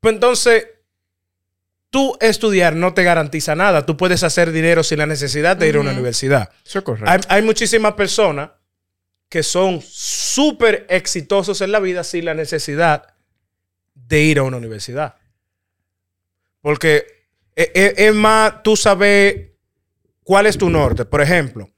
pues 0.01 0.13
entonces 0.13 0.67
tú 1.89 2.15
estudiar 2.19 2.75
no 2.75 2.93
te 2.93 3.03
garantiza 3.03 3.55
nada. 3.55 3.87
Tú 3.87 3.97
puedes 3.97 4.21
hacer 4.21 4.51
dinero 4.51 4.83
sin 4.83 4.99
la 4.99 5.07
necesidad 5.07 5.57
de 5.57 5.67
ir 5.67 5.77
a 5.77 5.79
una 5.79 5.91
universidad. 5.91 6.51
Eso 6.63 6.79
es 6.79 6.85
correcto. 6.85 7.09
Hay, 7.09 7.21
hay 7.27 7.41
muchísimas 7.41 7.93
personas 7.93 8.51
que 9.29 9.43
son 9.43 9.81
súper 9.81 10.85
exitosos 10.89 11.61
en 11.61 11.71
la 11.71 11.79
vida 11.79 12.03
sin 12.03 12.25
la 12.25 12.33
necesidad 12.33 13.13
de 13.93 14.21
ir 14.21 14.39
a 14.39 14.43
una 14.43 14.57
universidad. 14.57 15.15
Porque 16.61 17.05
e- 17.55 17.71
e- 17.73 17.93
es, 18.07 18.13
más, 18.13 18.63
tú 18.63 18.75
sabes 18.75 19.49
cuál 20.23 20.45
es 20.45 20.57
tu 20.57 20.69
norte. 20.69 21.05
Por 21.05 21.21
ejemplo, 21.21 21.69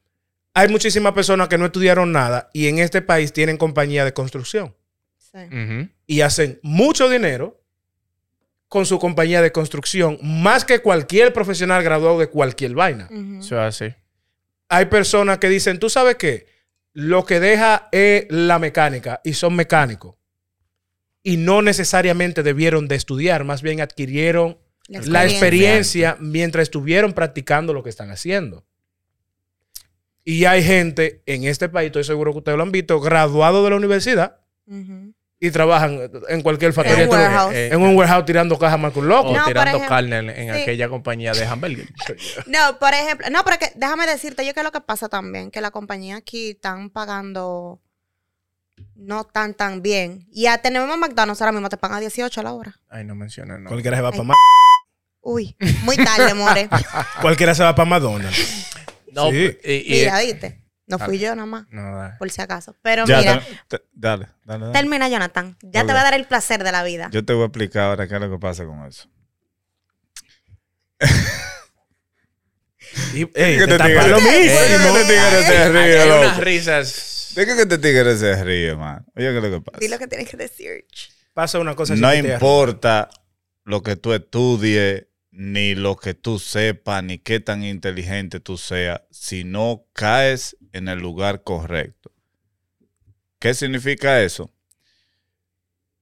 hay 0.54 0.70
muchísimas 0.70 1.14
personas 1.14 1.48
que 1.48 1.58
no 1.58 1.66
estudiaron 1.66 2.12
nada 2.12 2.50
y 2.54 2.68
en 2.68 2.80
este 2.80 3.02
país 3.02 3.32
tienen 3.34 3.58
compañía 3.58 4.06
de 4.06 4.14
construcción 4.14 4.76
Sí. 5.18 5.90
Y 6.08 6.22
hacen 6.22 6.60
mucho 6.64 7.10
dinero 7.10 7.62
con 8.70 8.86
su 8.86 8.98
compañía 8.98 9.42
de 9.42 9.52
construcción, 9.52 10.18
más 10.24 10.66
que 10.66 10.80
cualquier 10.80 11.32
profesional 11.34 11.84
graduado 11.84 12.18
de 12.18 12.28
cualquier 12.28 12.74
vaina 12.74 13.08
hay 14.70 14.86
personas 14.86 15.38
que 15.38 15.48
dicen, 15.50 15.80
tú 15.80 15.90
sabes 15.90 16.16
qué, 16.16 16.48
lo 16.98 17.26
que 17.26 17.40
deja 17.40 17.90
es 17.92 18.26
la 18.32 18.58
mecánica 18.58 19.22
y 19.24 19.34
son 19.34 19.56
mecánicos. 19.56 20.16
Y 21.22 21.38
no 21.38 21.62
necesariamente 21.62 22.42
debieron 22.42 22.88
de 22.88 22.96
estudiar, 22.96 23.44
más 23.44 23.62
bien 23.62 23.82
adquirieron 23.82 24.58
la 24.90 25.24
experiencia 25.24 26.18
mientras 26.20 26.64
estuvieron 26.64 27.14
practicando 27.14 27.72
lo 27.72 27.84
que 27.84 27.92
están 27.92 28.10
haciendo. 28.10 28.66
Y 30.24 30.46
hay 30.46 30.64
gente 30.64 31.22
en 31.28 31.44
este 31.44 31.70
país, 31.70 31.88
estoy 31.88 32.04
seguro 32.04 32.32
que 32.32 32.40
ustedes 32.40 32.58
lo 32.58 32.64
han 32.64 32.72
visto, 32.72 33.00
graduado 33.00 33.64
de 33.64 33.70
la 33.70 33.76
universidad. 33.76 34.40
Y 35.40 35.52
trabajan 35.52 36.10
en 36.30 36.42
cualquier 36.42 36.74
factoría. 36.74 37.04
En 37.04 37.10
un. 37.12 37.54
Eh, 37.56 37.68
en 37.68 37.82
un 37.82 37.96
warehouse 37.96 38.26
tirando 38.26 38.58
cajas 38.58 38.80
más 38.80 38.92
que 38.92 39.00
un 39.00 39.08
loco. 39.08 39.30
O 39.30 39.36
No, 39.38 39.46
tirando 39.46 39.70
ejemplo, 39.70 39.90
carne 39.90 40.18
en, 40.18 40.30
en 40.32 40.56
sí. 40.56 40.62
aquella 40.62 40.90
compañía 40.90 41.32
de 41.34 41.46
hamburgues. 41.46 41.88
No, 42.48 42.80
por 42.80 42.94
ejemplo, 42.94 43.28
no, 43.30 43.44
pero 43.44 43.58
que, 43.60 43.72
déjame 43.76 44.08
decirte, 44.08 44.46
yo 44.46 44.54
que 44.54 44.64
lo 44.64 44.72
que 44.72 44.82
pasa 44.82 45.10
también, 45.10 45.52
que 45.52 45.62
la 45.62 45.72
compañía 45.72 46.18
aquí 46.18 46.52
están 46.52 46.90
pagando 46.90 47.80
no 48.96 49.24
tan 49.26 49.54
tan 49.54 49.82
bien. 49.82 50.28
Y 50.32 50.48
a 50.48 50.58
tenemos 50.60 50.98
McDonald's 50.98 51.42
ahora 51.42 51.52
mismo 51.52 51.70
te 51.70 51.78
pagan 51.78 52.00
18 52.00 52.40
a 52.40 52.44
la 52.44 52.54
hora. 52.54 52.80
Ay, 52.90 53.04
no 53.06 53.16
menciones, 53.16 53.60
no. 53.60 53.70
Cualquiera 53.70 53.98
se 53.98 54.04
va 54.04 54.12
para 54.12 54.24
más. 54.24 54.38
Uy, 55.22 55.56
muy 55.84 55.98
tarde, 55.98 56.34
more. 56.34 56.70
Cualquiera 57.22 57.54
se 57.54 57.64
va 57.64 57.76
para 57.76 57.90
McDonald's. 57.90 58.72
No, 59.12 59.30
Sí. 59.30 59.58
y- 59.64 59.74
y- 59.74 60.00
Mira, 60.02 60.20
¿viste? 60.22 60.62
No 60.88 60.98
fui 61.00 61.20
yo 61.20 61.36
nada 61.36 61.46
más, 61.46 61.66
no, 61.70 61.96
da. 61.98 62.18
por 62.18 62.30
si 62.32 62.42
acaso. 62.42 62.76
Pero 62.82 63.06
Ya, 63.06 63.18
mira, 63.20 63.40
te- 63.68 63.78
te- 63.78 63.86
dale, 63.94 64.28
dale, 64.46 64.62
dale. 64.68 64.74
termina, 64.74 65.10
Jonathan. 65.10 65.58
Ya 65.62 65.82
te 65.86 65.92
voy 65.92 66.00
a 66.00 66.04
dar 66.04 66.14
el 66.14 66.26
placer 66.26 66.64
de 66.64 66.72
la 66.72 66.84
vida. 66.84 67.10
Yo 67.12 67.26
te 67.26 67.34
voy 67.34 67.44
a 67.44 67.46
explicar 67.48 67.84
ahora 67.90 68.08
qué 68.08 68.16
es 68.16 68.22
lo 68.22 68.30
que 68.32 68.40
pasa 68.40 68.66
con 68.66 68.86
eso. 68.86 69.10
Y, 73.14 73.22
ey, 73.22 73.30
¿Qué 73.34 73.58
te 73.60 73.68
te 73.68 73.78
tapas 73.78 73.90
tigre? 73.90 74.10
lo 74.10 74.18
¿Qué 74.18 74.24
mismo. 74.40 74.94
te 74.94 75.04
tigre 75.06 75.44
se 75.44 75.70
ríe, 75.70 76.06
loco? 76.06 76.20
unas 76.22 76.38
risas. 76.38 77.32
¿De 77.36 77.46
qué 77.46 77.56
que 77.56 77.62
este 77.64 77.78
tigre 77.78 78.16
se 78.18 78.44
ríe, 78.44 78.76
man? 78.76 79.06
Oye, 79.16 79.30
¿qué 79.32 79.38
es 79.38 79.44
lo 79.44 79.50
que 79.52 79.62
pasa? 79.62 79.80
Di 79.80 79.88
lo 79.88 80.00
que 80.00 80.08
tienes 80.08 80.30
que 80.30 80.38
decir. 80.38 80.86
Pasa 81.34 81.60
una 81.60 81.76
cosa 81.76 81.96
No 81.96 82.14
importa 82.14 83.10
lo 83.66 83.84
que 83.84 83.96
tú 83.98 84.14
estudies, 84.14 85.07
ni 85.38 85.76
lo 85.76 85.98
que 85.98 86.16
tú 86.16 86.40
sepas, 86.40 87.04
ni 87.04 87.20
qué 87.20 87.40
tan 87.40 87.64
inteligente 87.64 88.40
tú 88.40 88.58
seas, 88.58 89.02
si 89.12 89.44
no 89.44 89.86
caes 89.94 90.58
en 90.74 90.88
el 90.88 90.98
lugar 90.98 91.44
correcto. 91.44 92.12
¿Qué 93.38 93.54
significa 93.54 94.24
eso? 94.24 94.52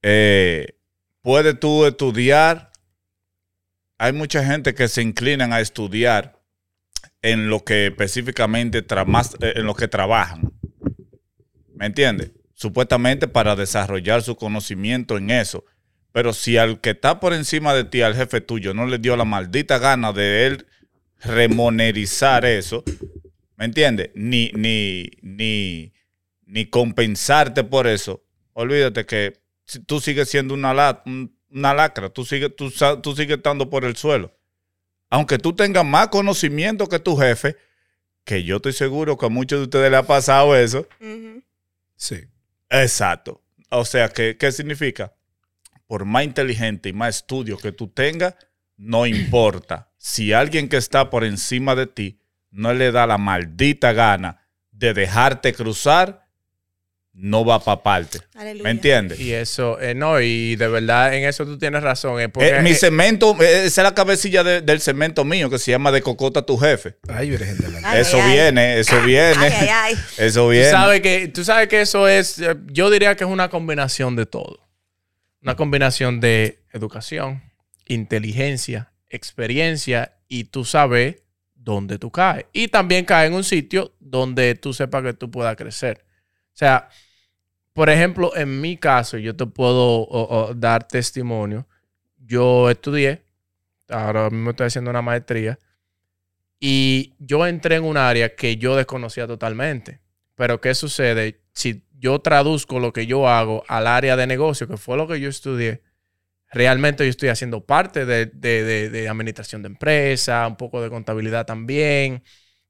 Eh, 0.00 0.78
puedes 1.20 1.60
tú 1.60 1.84
estudiar. 1.84 2.72
Hay 3.98 4.14
mucha 4.14 4.42
gente 4.42 4.74
que 4.74 4.88
se 4.88 5.02
inclinan 5.02 5.52
a 5.52 5.60
estudiar 5.60 6.40
en 7.20 7.50
lo 7.50 7.62
que 7.62 7.88
específicamente 7.88 8.78
eh, 8.78 9.52
en 9.54 9.66
lo 9.66 9.74
que 9.74 9.86
trabajan. 9.86 10.50
¿Me 11.74 11.84
entiendes? 11.84 12.32
Supuestamente 12.54 13.28
para 13.28 13.54
desarrollar 13.54 14.22
su 14.22 14.34
conocimiento 14.34 15.18
en 15.18 15.30
eso. 15.30 15.62
Pero 16.16 16.32
si 16.32 16.56
al 16.56 16.80
que 16.80 16.90
está 16.92 17.20
por 17.20 17.34
encima 17.34 17.74
de 17.74 17.84
ti, 17.84 18.00
al 18.00 18.14
jefe 18.16 18.40
tuyo, 18.40 18.72
no 18.72 18.86
le 18.86 18.96
dio 18.96 19.18
la 19.18 19.26
maldita 19.26 19.76
gana 19.78 20.14
de 20.14 20.46
él 20.46 20.66
remonerizar 21.20 22.46
eso, 22.46 22.84
¿me 23.56 23.66
entiendes? 23.66 24.12
Ni, 24.14 24.50
ni, 24.54 25.10
ni, 25.20 25.92
ni 26.46 26.64
compensarte 26.70 27.64
por 27.64 27.86
eso, 27.86 28.24
olvídate 28.54 29.04
que 29.04 29.34
si 29.66 29.80
tú 29.80 30.00
sigues 30.00 30.30
siendo 30.30 30.54
una, 30.54 30.72
la- 30.72 31.02
una 31.50 31.74
lacra, 31.74 32.08
tú 32.08 32.24
sigues, 32.24 32.56
tú, 32.56 32.72
tú 33.02 33.14
sigues 33.14 33.36
estando 33.36 33.68
por 33.68 33.84
el 33.84 33.94
suelo. 33.96 34.34
Aunque 35.10 35.36
tú 35.36 35.52
tengas 35.54 35.84
más 35.84 36.08
conocimiento 36.08 36.86
que 36.86 36.98
tu 36.98 37.14
jefe, 37.18 37.56
que 38.24 38.42
yo 38.42 38.56
estoy 38.56 38.72
seguro 38.72 39.18
que 39.18 39.26
a 39.26 39.28
muchos 39.28 39.58
de 39.58 39.64
ustedes 39.64 39.90
le 39.90 39.98
ha 39.98 40.02
pasado 40.02 40.56
eso. 40.56 40.88
Sí. 41.94 42.24
Exacto. 42.70 43.42
O 43.68 43.84
sea, 43.84 44.08
¿qué, 44.08 44.38
¿qué 44.38 44.50
significa? 44.50 45.12
Por 45.86 46.04
más 46.04 46.24
inteligente 46.24 46.88
y 46.88 46.92
más 46.92 47.16
estudio 47.16 47.58
que 47.58 47.72
tú 47.72 47.88
tengas, 47.88 48.34
no 48.76 49.06
importa. 49.06 49.90
Si 49.98 50.32
alguien 50.32 50.68
que 50.68 50.76
está 50.76 51.10
por 51.10 51.24
encima 51.24 51.74
de 51.74 51.86
ti 51.86 52.18
no 52.50 52.72
le 52.74 52.90
da 52.92 53.06
la 53.06 53.18
maldita 53.18 53.92
gana 53.92 54.46
de 54.70 54.94
dejarte 54.94 55.52
cruzar, 55.54 56.26
no 57.18 57.46
va 57.46 57.64
para 57.64 57.82
parte. 57.82 58.18
Aleluya. 58.34 58.64
¿Me 58.64 58.70
entiendes? 58.70 59.18
Y 59.20 59.32
eso, 59.32 59.80
eh, 59.80 59.94
no, 59.94 60.20
y 60.20 60.54
de 60.56 60.68
verdad 60.68 61.14
en 61.14 61.24
eso 61.24 61.46
tú 61.46 61.56
tienes 61.58 61.82
razón. 61.82 62.20
eh, 62.20 62.28
porque, 62.28 62.50
Eh, 62.58 62.62
mi 62.62 62.74
cemento, 62.74 63.34
eh, 63.40 63.64
esa 63.64 63.80
es 63.80 63.84
la 63.84 63.94
cabecilla 63.94 64.44
de- 64.44 64.60
del 64.60 64.80
cemento 64.82 65.24
mío 65.24 65.48
que 65.48 65.58
se 65.58 65.70
llama 65.70 65.90
de 65.92 66.02
cocota 66.02 66.42
tu 66.42 66.58
jefe. 66.58 66.98
Ay, 67.08 67.30
Virgen 67.30 67.56
de 67.56 67.70
la 67.70 67.90
Ay, 67.90 68.00
eso 68.02 68.18
ay, 68.18 68.22
ay. 68.22 68.32
viene, 68.32 68.78
eso 68.80 69.00
viene, 69.02 69.34
Ay, 69.46 69.52
ay, 69.60 69.68
ay. 69.70 69.94
eso 70.18 70.42
tú, 70.44 70.50
viene. 70.50 70.70
sabes 70.70 71.00
que, 71.00 71.28
tú 71.28 71.42
sabes 71.42 71.68
que 71.68 71.80
eso 71.80 72.06
es, 72.06 72.38
yo 72.66 72.90
diría 72.90 73.14
que 73.16 73.24
es 73.24 73.30
una 73.30 73.48
combinación 73.48 74.14
de 74.14 74.26
todo. 74.26 74.65
Una 75.42 75.54
combinación 75.54 76.20
de 76.20 76.64
educación, 76.72 77.42
inteligencia, 77.86 78.92
experiencia 79.08 80.16
y 80.28 80.44
tú 80.44 80.64
sabes 80.64 81.22
dónde 81.54 81.98
tú 81.98 82.10
caes. 82.10 82.46
Y 82.52 82.68
también 82.68 83.04
caes 83.04 83.28
en 83.28 83.34
un 83.34 83.44
sitio 83.44 83.94
donde 84.00 84.54
tú 84.54 84.72
sepas 84.72 85.02
que 85.02 85.14
tú 85.14 85.30
puedas 85.30 85.56
crecer. 85.56 86.04
O 86.48 86.56
sea, 86.56 86.88
por 87.72 87.90
ejemplo, 87.90 88.34
en 88.36 88.60
mi 88.60 88.76
caso, 88.76 89.18
yo 89.18 89.36
te 89.36 89.46
puedo 89.46 90.54
dar 90.54 90.88
testimonio. 90.88 91.66
Yo 92.18 92.70
estudié, 92.70 93.22
ahora 93.88 94.30
mismo 94.30 94.50
estoy 94.50 94.68
haciendo 94.68 94.90
una 94.90 95.02
maestría, 95.02 95.58
y 96.58 97.14
yo 97.18 97.46
entré 97.46 97.76
en 97.76 97.84
un 97.84 97.98
área 97.98 98.34
que 98.34 98.56
yo 98.56 98.74
desconocía 98.76 99.26
totalmente. 99.26 100.00
Pero 100.34 100.60
¿qué 100.60 100.74
sucede? 100.74 101.42
Si 101.52 101.85
yo 101.98 102.20
traduzco 102.20 102.78
lo 102.80 102.92
que 102.92 103.06
yo 103.06 103.28
hago 103.28 103.64
al 103.68 103.86
área 103.86 104.16
de 104.16 104.26
negocio, 104.26 104.68
que 104.68 104.76
fue 104.76 104.96
lo 104.96 105.06
que 105.08 105.18
yo 105.20 105.28
estudié, 105.28 105.82
realmente 106.50 107.04
yo 107.04 107.10
estoy 107.10 107.28
haciendo 107.30 107.64
parte 107.64 108.04
de, 108.06 108.26
de- 108.26 108.64
de- 108.64 108.90
de 108.90 109.08
administración 109.08 109.62
de 109.62 109.68
empresa, 109.68 110.46
un 110.46 110.56
poco 110.56 110.80
de 110.82 110.90
contabilidad 110.90 111.46
también. 111.46 112.22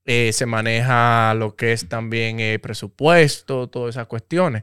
Eh, 0.04 0.32
se 0.32 0.46
maneja 0.46 1.34
lo 1.34 1.56
que 1.56 1.72
es 1.72 1.88
también 1.88 2.38
eh, 2.38 2.58
presupuesto, 2.60 3.68
todas 3.68 3.96
esas 3.96 4.06
cuestiones. 4.06 4.62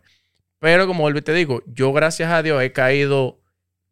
Pero 0.60 0.88
como 0.88 1.02
vuelvo 1.02 1.20
y 1.20 1.24
te 1.24 1.34
digo, 1.34 1.62
yo 1.68 1.92
gracias 1.92 2.32
a 2.32 2.42
Dios 2.42 2.64
he 2.64 2.72
caído 2.72 3.42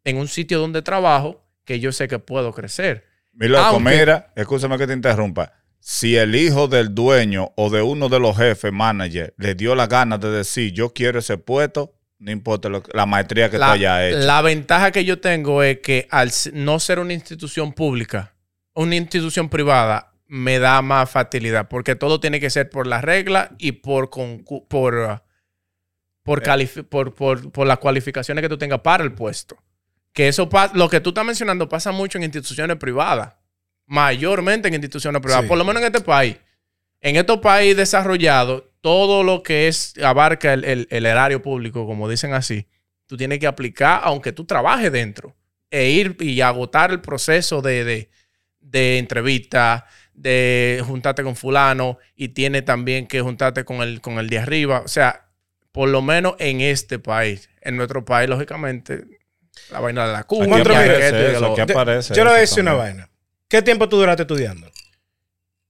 en 0.04 0.16
un 0.16 0.28
sitio 0.28 0.58
donde 0.58 0.80
trabajo 0.80 1.44
que 1.66 1.78
yo 1.78 1.92
sé 1.92 2.08
que 2.08 2.18
puedo 2.18 2.52
crecer. 2.52 3.04
Mi 3.34 3.48
loco, 3.48 3.64
Aunque- 3.64 3.90
mira, 3.98 4.32
escúchame 4.34 4.78
que 4.78 4.86
te 4.86 4.94
interrumpa. 4.94 5.52
Si 5.84 6.16
el 6.16 6.36
hijo 6.36 6.68
del 6.68 6.94
dueño 6.94 7.50
o 7.56 7.68
de 7.68 7.82
uno 7.82 8.08
de 8.08 8.20
los 8.20 8.36
jefes, 8.36 8.72
manager, 8.72 9.34
le 9.36 9.56
dio 9.56 9.74
la 9.74 9.88
gana 9.88 10.16
de 10.16 10.30
decir 10.30 10.72
yo 10.72 10.92
quiero 10.92 11.18
ese 11.18 11.38
puesto, 11.38 11.96
no 12.18 12.30
importa 12.30 12.68
lo 12.68 12.84
la 12.92 13.04
maestría 13.04 13.50
que 13.50 13.56
tú 13.56 13.60
la, 13.62 13.72
hayas 13.72 14.02
hecho. 14.04 14.18
la 14.20 14.42
ventaja 14.42 14.92
que 14.92 15.04
yo 15.04 15.18
tengo 15.18 15.60
es 15.64 15.80
que 15.80 16.06
al 16.12 16.30
no 16.52 16.78
ser 16.78 17.00
una 17.00 17.14
institución 17.14 17.72
pública, 17.72 18.32
una 18.74 18.94
institución 18.94 19.48
privada, 19.48 20.12
me 20.28 20.60
da 20.60 20.80
más 20.82 21.10
facilidad, 21.10 21.66
porque 21.68 21.96
todo 21.96 22.20
tiene 22.20 22.38
que 22.38 22.48
ser 22.48 22.70
por 22.70 22.86
la 22.86 23.00
regla 23.00 23.50
y 23.58 23.72
por, 23.72 24.08
por, 24.08 24.94
uh, 24.94 25.18
por, 26.22 26.42
califi- 26.44 26.84
por, 26.84 27.12
por, 27.12 27.50
por 27.50 27.66
las 27.66 27.78
cualificaciones 27.78 28.40
que 28.40 28.48
tú 28.48 28.56
tengas 28.56 28.82
para 28.82 29.02
el 29.02 29.12
puesto. 29.12 29.56
Que 30.12 30.28
eso 30.28 30.48
lo 30.74 30.88
que 30.88 31.00
tú 31.00 31.10
estás 31.10 31.24
mencionando 31.24 31.68
pasa 31.68 31.90
mucho 31.90 32.18
en 32.18 32.24
instituciones 32.24 32.76
privadas, 32.76 33.34
mayormente 33.92 34.68
en 34.68 34.74
instituciones 34.74 35.20
privadas, 35.20 35.44
Sí. 35.44 35.48
por 35.48 35.58
lo 35.58 35.64
menos 35.64 35.82
en 35.82 35.86
este 35.94 36.00
país. 36.00 36.36
En 37.02 37.16
estos 37.16 37.38
países 37.40 37.76
desarrollados, 37.76 38.64
todo 38.80 39.22
lo 39.22 39.42
que 39.42 39.68
es 39.68 39.92
abarca 40.02 40.54
el, 40.54 40.64
el- 40.64 40.88
el 40.90 41.04
erario 41.04 41.42
público, 41.42 41.86
como 41.86 42.08
dicen 42.08 42.32
así, 42.32 42.66
tú 43.06 43.18
tienes 43.18 43.38
que 43.38 43.46
aplicar, 43.46 44.00
aunque 44.04 44.32
tú 44.32 44.46
trabajes 44.46 44.90
dentro, 44.90 45.36
e 45.70 45.90
ir 45.90 46.16
y 46.20 46.40
agotar 46.40 46.90
el 46.90 47.00
proceso 47.02 47.60
de, 47.60 47.84
de, 47.84 48.10
de 48.60 48.96
entrevista, 48.98 49.86
de 50.14 50.82
juntarte 50.86 51.22
con 51.22 51.36
fulano, 51.36 51.98
y 52.16 52.28
tiene 52.28 52.62
también 52.62 53.06
que 53.06 53.20
juntarte 53.20 53.64
con 53.64 53.82
el, 53.82 54.00
con 54.00 54.18
el 54.18 54.28
de 54.30 54.38
arriba. 54.38 54.80
O 54.84 54.88
sea, 54.88 55.26
por 55.70 55.88
lo 55.90 56.00
menos 56.00 56.34
en 56.38 56.60
este 56.62 56.98
país. 56.98 57.50
En 57.60 57.76
nuestro 57.76 58.04
país, 58.04 58.28
lógicamente, 58.28 59.04
la 59.70 59.80
vaina 59.80 60.06
de 60.06 60.12
la 60.12 60.24
Cuba. 60.24 60.44
Aquí 60.44 60.54
que 60.54 60.60
aparece 60.62 61.06
esto 61.06 61.16
y 61.18 61.20
que 61.20 61.30
eso, 61.32 61.40
lo 61.40 61.52
aquí 61.52 61.60
otro. 61.62 61.78
aparece 61.80 62.14
Yo 62.14 62.24
le 62.24 62.30
voy 62.30 62.38
a 62.38 62.40
decir 62.40 62.62
una 62.62 62.72
vaina. 62.74 63.08
¿Qué 63.52 63.60
tiempo 63.60 63.86
tú 63.86 63.98
duraste 63.98 64.22
estudiando? 64.22 64.72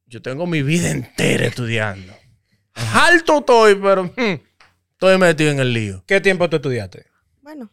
Yo 0.06 0.22
tengo 0.22 0.46
mi 0.46 0.62
vida 0.62 0.88
entera 0.88 1.46
estudiando. 1.46 2.16
Alto 2.74 3.38
estoy, 3.38 3.74
pero 3.74 4.04
hmm, 4.04 4.40
estoy 4.92 5.18
metido 5.18 5.50
en 5.50 5.58
el 5.58 5.72
lío. 5.72 6.04
¿Qué 6.06 6.20
tiempo 6.20 6.48
tú 6.48 6.54
estudiaste? 6.54 7.06
Bueno, 7.40 7.72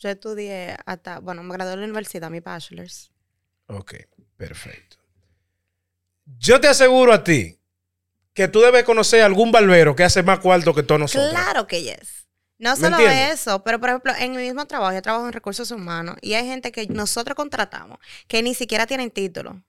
yo 0.00 0.08
estudié 0.08 0.76
hasta, 0.84 1.20
bueno, 1.20 1.44
me 1.44 1.54
gradué 1.54 1.70
de 1.70 1.76
la 1.76 1.84
universidad, 1.84 2.28
mi 2.28 2.40
bachelor's. 2.40 3.12
Ok, 3.68 3.94
perfecto. 4.36 4.96
Yo 6.24 6.60
te 6.60 6.66
aseguro 6.66 7.12
a 7.12 7.22
ti 7.22 7.56
que 8.34 8.48
tú 8.48 8.58
debes 8.58 8.82
conocer 8.82 9.22
algún 9.22 9.52
barbero 9.52 9.94
que 9.94 10.02
hace 10.02 10.24
más 10.24 10.40
cuarto 10.40 10.74
que 10.74 10.82
todos 10.82 11.02
nosotros. 11.02 11.30
Claro 11.30 11.68
que 11.68 11.84
yes. 11.84 12.25
No 12.58 12.70
¿Me 12.70 12.76
solo 12.76 12.98
entiendes? 12.98 13.40
eso, 13.40 13.62
pero 13.62 13.78
por 13.78 13.90
ejemplo, 13.90 14.12
en 14.18 14.32
mi 14.32 14.38
mismo 14.38 14.66
trabajo, 14.66 14.94
yo 14.94 15.02
trabajo 15.02 15.26
en 15.26 15.32
recursos 15.32 15.70
humanos 15.70 16.16
y 16.22 16.34
hay 16.34 16.46
gente 16.46 16.72
que 16.72 16.86
nosotros 16.86 17.36
contratamos 17.36 17.98
que 18.28 18.42
ni 18.42 18.54
siquiera 18.54 18.86
tienen 18.86 19.10
título 19.10 19.62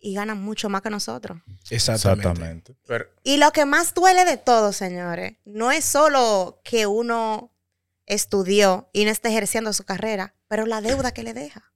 y 0.00 0.14
ganan 0.14 0.40
mucho 0.40 0.68
más 0.68 0.82
que 0.82 0.90
nosotros. 0.90 1.38
Exactamente. 1.70 2.28
Exactamente. 2.28 2.76
Pero, 2.86 3.06
Y 3.24 3.38
lo 3.38 3.50
que 3.50 3.64
más 3.64 3.94
duele 3.94 4.24
de 4.24 4.36
todo, 4.36 4.72
señores, 4.72 5.36
no 5.44 5.72
es 5.72 5.84
solo 5.84 6.60
que 6.62 6.86
uno 6.86 7.52
estudió 8.06 8.88
y 8.92 9.04
no 9.04 9.10
está 9.10 9.28
ejerciendo 9.28 9.72
su 9.72 9.84
carrera, 9.84 10.34
pero 10.46 10.66
la 10.66 10.80
deuda 10.80 11.12
que 11.12 11.24
le 11.24 11.34
deja. 11.34 11.72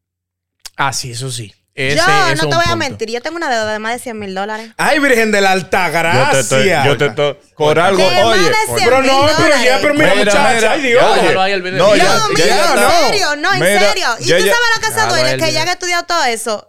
ah, 0.76 0.92
sí, 0.92 1.10
eso 1.10 1.30
sí. 1.30 1.52
Ese 1.74 1.96
yo 1.96 2.34
no 2.34 2.48
te 2.50 2.54
voy 2.56 2.64
a 2.68 2.76
mentir, 2.76 3.08
yo 3.10 3.22
tengo 3.22 3.36
una 3.38 3.48
deuda 3.48 3.72
de 3.72 3.78
más 3.78 3.94
de 3.94 3.98
100 3.98 4.18
mil 4.18 4.34
dólares. 4.34 4.70
Ay, 4.76 4.98
Virgen 4.98 5.32
de 5.32 5.40
la 5.40 5.52
Alta 5.52 5.86
Yo 5.86 5.92
te 5.92 5.98
Gracia. 6.02 6.40
estoy, 6.40 6.68
yo 6.84 6.96
te 6.98 7.06
estoy- 7.06 7.36
por 7.56 7.78
algo, 7.78 7.96
De 8.10 8.10
más 8.14 8.24
oye. 8.24 8.42
de 8.48 8.54
100 8.66 8.76
Pero 8.84 9.02
no, 9.02 9.26
pero 9.38 9.48
ya, 9.64 9.78
pero 9.80 9.94
mira, 9.94 10.14
Mira, 10.14 10.32
muchacha, 10.32 10.54
mira, 10.54 10.72
ay 10.72 10.80
Dios. 10.82 11.02
ya. 11.02 11.32
No, 11.32 11.32
No, 11.32 11.96
ya, 11.96 12.04
mira, 12.04 12.16
ya, 12.36 12.46
ya, 12.46 12.74
en 12.74 12.80
no. 12.80 12.90
serio, 13.08 13.36
no, 13.36 13.54
en 13.54 13.60
Mira, 13.60 13.80
serio. 13.80 14.06
Y 14.20 14.24
ya, 14.26 14.36
tú 14.36 14.42
sabes 14.44 14.58
lo 14.74 14.80
que 14.88 14.94
se 15.00 15.06
duele, 15.08 15.36
que 15.38 15.52
ya 15.52 15.64
que 15.64 15.70
he 15.70 15.72
estudiado 15.72 16.02
todo 16.04 16.24
eso. 16.24 16.68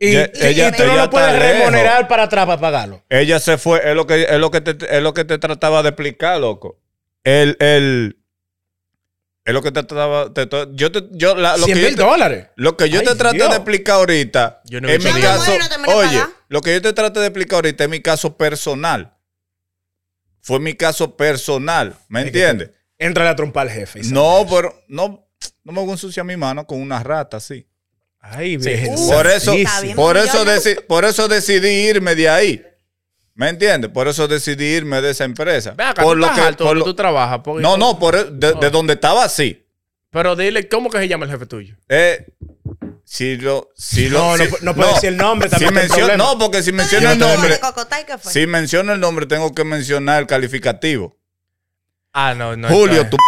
Y, 0.00 0.12
Ya- 0.12 0.30
y- 0.34 0.46
ella- 0.46 0.68
y 0.68 0.72
tú 0.72 0.84
no 0.84 0.96
lo 0.96 1.08
puedes 1.08 1.32
lejos. 1.38 1.58
remunerar 1.58 2.08
para 2.08 2.24
atrás 2.24 2.44
para 2.46 2.60
pagarlo. 2.60 3.02
Ella 3.08 3.38
se 3.38 3.56
fue, 3.56 3.80
es 3.88 3.94
lo 3.94 4.06
que, 4.06 4.24
es 4.24 4.38
lo 4.38 4.50
que, 4.50 4.60
te, 4.62 4.96
es 4.96 5.02
lo 5.02 5.14
que 5.14 5.24
te 5.24 5.38
trataba 5.38 5.82
de 5.84 5.90
explicar, 5.90 6.38
loco. 6.40 6.76
El, 7.24 7.56
el, 7.60 8.15
es 9.46 9.54
lo 9.54 9.62
que 9.62 9.72
te 9.72 9.82
trataba, 9.84 10.34
te- 10.34 10.48
yo 10.74 10.92
te, 10.92 11.04
yo, 11.12 11.34
la- 11.36 11.56
lo 11.56 11.64
100 11.64 11.76
que 11.76 11.82
yo 11.82 11.88
mil 11.88 11.96
te- 11.96 12.02
dólares. 12.02 12.46
Lo 12.56 12.76
que 12.76 12.90
yo 12.90 13.00
Ay, 13.00 13.06
te 13.06 13.14
traté 13.14 13.36
Dios. 13.36 13.48
de 13.50 13.56
explicar 13.56 13.94
ahorita, 13.96 14.60
Yo 14.66 14.80
no 14.80 14.88
en 14.88 14.94
he 15.00 15.12
mi 15.12 15.20
caso, 15.20 15.52
no 15.86 15.94
oye, 15.96 16.08
pagar. 16.18 16.28
lo 16.48 16.60
que 16.60 16.74
yo 16.74 16.82
te 16.82 16.92
traté 16.92 17.20
de 17.20 17.26
explicar 17.26 17.54
ahorita 17.56 17.84
es 17.84 17.90
mi 17.90 18.00
caso 18.02 18.36
personal. 18.36 19.16
Fue 20.40 20.60
mi 20.60 20.74
caso 20.74 21.16
personal, 21.16 21.96
¿me 22.08 22.20
Es 22.20 22.26
entiendes? 22.26 22.70
Entra 22.98 23.28
a 23.28 23.36
trompar 23.36 23.66
al 23.68 23.72
jefe. 23.72 24.00
No, 24.04 24.46
pero 24.48 24.74
no, 24.88 25.28
no 25.64 25.72
me 25.72 25.80
voy 25.80 25.90
a 25.90 25.92
ensuciar 25.92 26.24
mi 26.26 26.36
mano 26.36 26.66
con 26.66 26.80
una 26.80 27.02
rata 27.02 27.36
así. 27.38 27.66
Ay, 28.20 28.56
Virgen 28.56 28.94
Uh, 28.96 29.10
Por 29.10 29.26
eso, 29.28 29.52
por 29.94 30.16
eso, 30.16 30.44
deci- 30.44 30.84
por 30.86 31.04
eso 31.04 31.28
decidí 31.28 31.68
irme 31.88 32.14
de 32.14 32.28
ahí. 32.28 32.66
¿Me 33.36 33.48
entiendes? 33.50 33.90
Por 33.90 34.08
eso 34.08 34.26
decidí 34.26 34.64
irme 34.64 35.00
de 35.02 35.10
esa 35.10 35.24
empresa. 35.24 35.72
Ve 35.76 35.84
acá, 35.84 36.02
por 36.02 36.14
tú 36.14 36.18
lo 36.20 36.26
estás 36.26 36.40
que, 36.40 36.46
alto 36.46 36.64
por 36.64 36.68
donde 36.70 36.78
lo- 36.80 36.84
tú 36.86 36.94
trabajas. 36.94 37.40
porque- 37.44 37.62
no, 37.62 37.76
no, 37.76 37.98
por, 37.98 38.16
el- 38.16 38.40
de, 38.40 38.54
de 38.54 38.70
donde 38.70 38.94
estaba 38.94 39.24
así. 39.24 39.62
Pero 40.10 40.34
dile, 40.34 40.68
¿cómo 40.68 40.88
que 40.88 40.98
se 40.98 41.08
llama 41.08 41.26
el 41.26 41.30
jefe 41.32 41.44
tuyo? 41.46 41.74
Eh, 41.90 42.26
si 43.04 43.36
lo, 43.36 43.68
si 43.76 44.08
lo, 44.08 44.18
No, 44.20 44.36
no, 44.38 44.44
si- 44.44 44.64
no 44.64 44.74
puede 44.74 44.94
decir 44.94 45.08
el 45.10 45.16
nombre, 45.18 45.50
Si 45.50 45.56
también 45.64 45.86
problema. 45.88 46.16
no, 46.16 46.38
porque 46.38 46.62
si 46.62 46.70
¿Tú 46.70 46.76
menciono 46.76 47.10
el 47.12 47.18
nombre, 47.18 47.60
si 48.22 48.46
menciono 48.46 48.92
el 48.94 49.00
nombre, 49.00 49.26
tengo 49.26 49.52
que 49.54 49.64
mencionar 49.64 50.20
el 50.22 50.26
calificativo. 50.26 51.14
Ah, 52.14 52.34
no, 52.34 52.56
no. 52.56 52.68
Julio, 52.68 53.06
tú. 53.10 53.18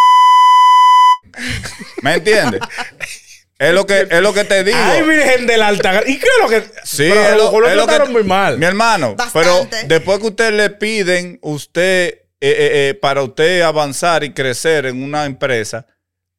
¿Me 2.03 2.15
entiendes? 2.15 2.61
Es 3.59 3.75
lo 3.75 3.87
que, 3.87 4.07
es 4.09 4.21
lo 4.21 4.33
que 4.33 4.45
te 4.45 4.63
digo. 4.63 4.79
Ay, 4.81 5.03
Virgen 5.03 5.47
de 5.49 5.57
la 5.57 5.67
Alta. 5.69 6.03
¿Y 6.07 6.21
lo 6.43 6.49
que.? 6.49 6.63
Sí, 6.85 7.09
Pero 7.09 7.21
es 7.23 7.37
lo, 7.37 7.61
lo, 7.61 7.69
es 7.69 7.75
lo 7.77 7.85
trataron 7.87 8.07
que 8.09 8.13
muy 8.13 8.23
mal. 8.23 8.57
Mi 8.57 8.67
hermano, 8.67 9.17
Bastante. 9.17 9.41
pero 9.71 9.87
después 9.89 10.19
que 10.21 10.27
usted 10.29 10.53
le 10.55 10.71
piden, 10.71 11.39
usted, 11.43 12.09
eh, 12.09 12.21
eh, 12.41 12.89
eh, 12.91 12.95
para 12.95 13.23
usted 13.23 13.63
avanzar 13.63 14.23
y 14.23 14.33
crecer 14.33 14.87
en 14.87 15.03
una 15.03 15.25
empresa, 15.27 15.87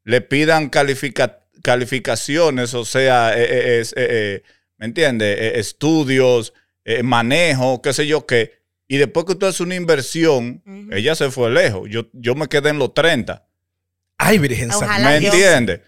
le 0.05 0.21
pidan 0.21 0.69
califica- 0.69 1.39
calificaciones, 1.61 2.73
o 2.73 2.85
sea, 2.85 3.33
eh, 3.38 3.43
eh, 3.43 3.81
eh, 3.81 3.85
eh, 3.95 4.43
¿me 4.77 4.85
entiende? 4.85 5.33
Eh, 5.33 5.59
estudios, 5.59 6.53
eh, 6.85 7.03
manejo, 7.03 7.81
qué 7.81 7.91
sé 7.91 8.07
yo 8.07 8.25
qué. 8.25 8.53
Y 8.88 8.97
después 8.97 9.25
que 9.25 9.33
usted 9.33 9.47
hace 9.47 9.63
una 9.63 9.75
inversión, 9.75 10.63
ella 10.91 11.15
se 11.15 11.29
fue 11.31 11.51
lejos. 11.51 11.88
Yo, 11.89 12.07
yo 12.13 12.33
me 12.35 12.47
quedé 12.47 12.69
en 12.69 12.79
los 12.79 12.93
30. 12.93 13.45
Ay, 14.17 14.39
Virgen 14.39 14.71
Ojalá 14.71 14.93
Santa. 14.93 15.09
¿Me 15.09 15.19
Dios. 15.19 15.33
entiende? 15.33 15.81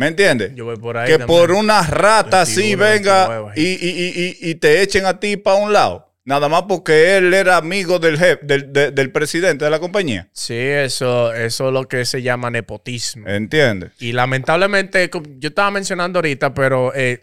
¿Me 0.00 0.06
entiende? 0.08 0.52
Yo 0.54 0.64
voy 0.64 0.76
por 0.76 0.96
ahí. 0.96 1.06
que 1.06 1.18
también. 1.18 1.38
por 1.38 1.52
una 1.52 1.82
rata 1.82 2.40
así 2.40 2.74
21, 2.74 2.84
venga 2.84 3.28
29 3.28 3.52
y, 3.56 3.86
y- 3.86 4.38
y- 4.46 4.50
y- 4.50 4.54
te 4.54 4.80
echen 4.80 5.04
a 5.04 5.20
ti 5.20 5.36
para 5.36 5.56
un 5.58 5.74
lado. 5.74 6.06
Nada 6.24 6.48
más 6.48 6.62
porque 6.68 7.18
él 7.18 7.34
era 7.34 7.58
amigo 7.58 7.98
del 7.98 8.16
jefe, 8.18 8.38
del, 8.42 8.72
de- 8.72 8.92
del 8.92 9.12
presidente 9.12 9.64
de 9.66 9.70
la 9.70 9.78
compañía. 9.78 10.30
Sí, 10.32 10.54
eso, 10.56 11.34
eso 11.34 11.68
es 11.68 11.72
lo 11.74 11.86
que 11.86 12.06
se 12.06 12.22
llama 12.22 12.48
nepotismo. 12.50 13.26
¿Entiendes? 13.28 13.92
Y 14.00 14.12
lamentablemente, 14.12 15.10
yo 15.38 15.48
estaba 15.50 15.70
mencionando 15.70 16.18
ahorita, 16.18 16.54
pero 16.54 16.94
eh, 16.94 17.22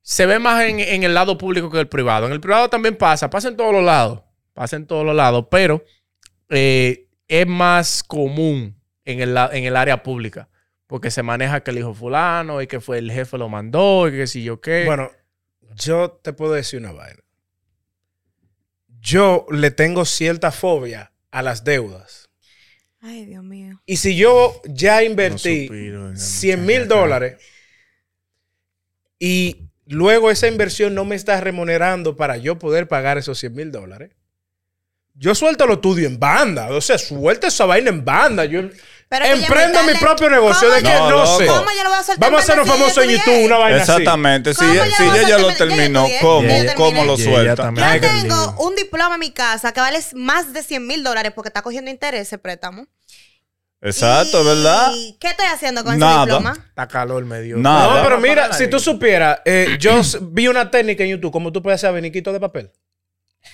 se 0.00 0.26
ve 0.26 0.40
más 0.40 0.64
en, 0.64 0.80
en 0.80 1.04
el 1.04 1.14
lado 1.14 1.38
público 1.38 1.70
que 1.70 1.78
el 1.78 1.86
privado. 1.88 2.26
En 2.26 2.32
el 2.32 2.40
privado 2.40 2.68
también 2.68 2.96
pasa, 2.96 3.30
pasa 3.30 3.46
en 3.46 3.56
todos 3.56 3.72
los 3.72 3.84
lados, 3.84 4.22
pasa 4.54 4.74
en 4.74 4.86
todos 4.86 5.06
los 5.06 5.14
lados, 5.14 5.46
pero 5.50 5.84
eh, 6.48 7.06
es 7.28 7.46
más 7.46 8.02
común 8.02 8.76
en 9.04 9.20
el, 9.20 9.36
en 9.52 9.64
el 9.64 9.76
área 9.76 10.02
pública. 10.02 10.48
Porque 10.92 11.10
se 11.10 11.22
maneja 11.22 11.62
que 11.62 11.70
el 11.70 11.78
hijo 11.78 11.94
fulano 11.94 12.60
y 12.60 12.66
que 12.66 12.78
fue 12.78 12.98
el 12.98 13.10
jefe 13.10 13.38
lo 13.38 13.48
mandó 13.48 14.08
y 14.08 14.10
que 14.10 14.26
si 14.26 14.44
yo 14.44 14.60
qué. 14.60 14.84
Bueno, 14.84 15.10
yo 15.74 16.20
te 16.22 16.34
puedo 16.34 16.52
decir 16.52 16.80
una 16.80 16.92
vaina. 16.92 17.22
Yo 19.00 19.46
le 19.50 19.70
tengo 19.70 20.04
cierta 20.04 20.52
fobia 20.52 21.14
a 21.30 21.40
las 21.40 21.64
deudas. 21.64 22.28
Ay, 23.00 23.24
Dios 23.24 23.42
mío. 23.42 23.80
Y 23.86 23.96
si 23.96 24.16
yo 24.16 24.60
ya 24.66 24.96
No 24.96 25.06
invertí 25.06 25.70
la 25.70 26.14
100 26.14 26.66
mil 26.66 26.86
dólares 26.86 27.42
y 29.18 29.70
luego 29.86 30.30
esa 30.30 30.46
inversión 30.46 30.94
no 30.94 31.06
me 31.06 31.16
está 31.16 31.40
remunerando 31.40 32.16
para 32.16 32.36
yo 32.36 32.58
poder 32.58 32.86
pagar 32.86 33.16
esos 33.16 33.38
100 33.38 33.54
mil 33.54 33.72
dólares, 33.72 34.14
yo 35.14 35.34
suelto 35.34 35.66
lo 35.66 35.78
tuyo 35.78 36.06
en 36.06 36.18
banda. 36.18 36.68
O 36.68 36.82
sea, 36.82 36.98
suelta 36.98 37.46
esa 37.46 37.64
vaina 37.64 37.88
en 37.88 38.04
banda. 38.04 38.44
Yo 38.44 38.60
Pero 39.12 39.26
emprendo 39.26 39.82
mi 39.82 39.92
propio 39.98 40.30
negocio 40.30 40.68
¿Cómo 40.68 40.74
de 40.74 40.82
que 40.82 40.88
yo- 40.88 41.10
no, 41.10 41.18
No, 41.18 41.38
sé. 41.38 41.44
¿Cómo 41.46 41.66
yo 41.76 41.82
lo 41.84 41.90
voy 41.90 41.98
a 41.98 42.02
soltar 42.02 42.18
Vamos 42.18 42.40
a 42.40 42.42
hacernos 42.44 42.66
famosos 42.66 43.04
en 43.04 43.10
yo 43.10 43.16
YouTube, 43.18 43.44
una 43.44 43.58
vaina 43.58 43.82
así. 43.82 43.90
Exactamente. 43.92 44.54
Si, 44.54 44.60
¿Cómo 44.64 44.72
ella 45.14 45.28
ya 45.28 45.38
lo 45.38 45.54
terminó, 45.54 46.06
¿cómo? 46.22 46.48
¿Cómo 46.76 47.04
lo 47.04 47.18
suelta? 47.18 47.70
Yo 47.70 48.00
qué 48.00 48.00
tengo 48.00 48.54
un 48.60 48.74
diploma 48.74 49.16
en 49.16 49.20
mi 49.20 49.30
casa 49.30 49.72
que 49.72 49.80
vale 49.80 50.00
más 50.14 50.54
de 50.54 50.62
100 50.62 50.86
mil 50.86 51.04
dólares 51.04 51.32
porque 51.34 51.48
está 51.50 51.60
cogiendo 51.60 51.90
interés 51.90 52.22
ese 52.22 52.38
préstamo. 52.38 52.86
Exacto, 53.82 54.40
¿Y 54.40 54.46
¿verdad? 54.46 54.92
¿Qué 55.20 55.28
estoy 55.28 55.44
haciendo 55.46 55.84
con 55.84 55.98
Nada. 55.98 56.22
ese 56.22 56.30
diploma? 56.30 56.56
Está 56.70 56.88
calor 56.88 57.22
medio. 57.26 57.58
Nada. 57.58 57.96
No, 57.98 58.02
pero 58.04 58.18
mira, 58.18 58.50
si 58.54 58.66
tú 58.68 58.80
supieras, 58.80 59.40
eh, 59.44 59.76
yo 59.78 60.00
vi 60.22 60.48
una 60.48 60.70
técnica 60.70 61.04
en 61.04 61.10
YouTube, 61.10 61.32
como 61.32 61.52
tú 61.52 61.62
puedes 61.62 61.80
hacer 61.80 61.90
abaniquito 61.90 62.32
de 62.32 62.40
papel. 62.40 62.70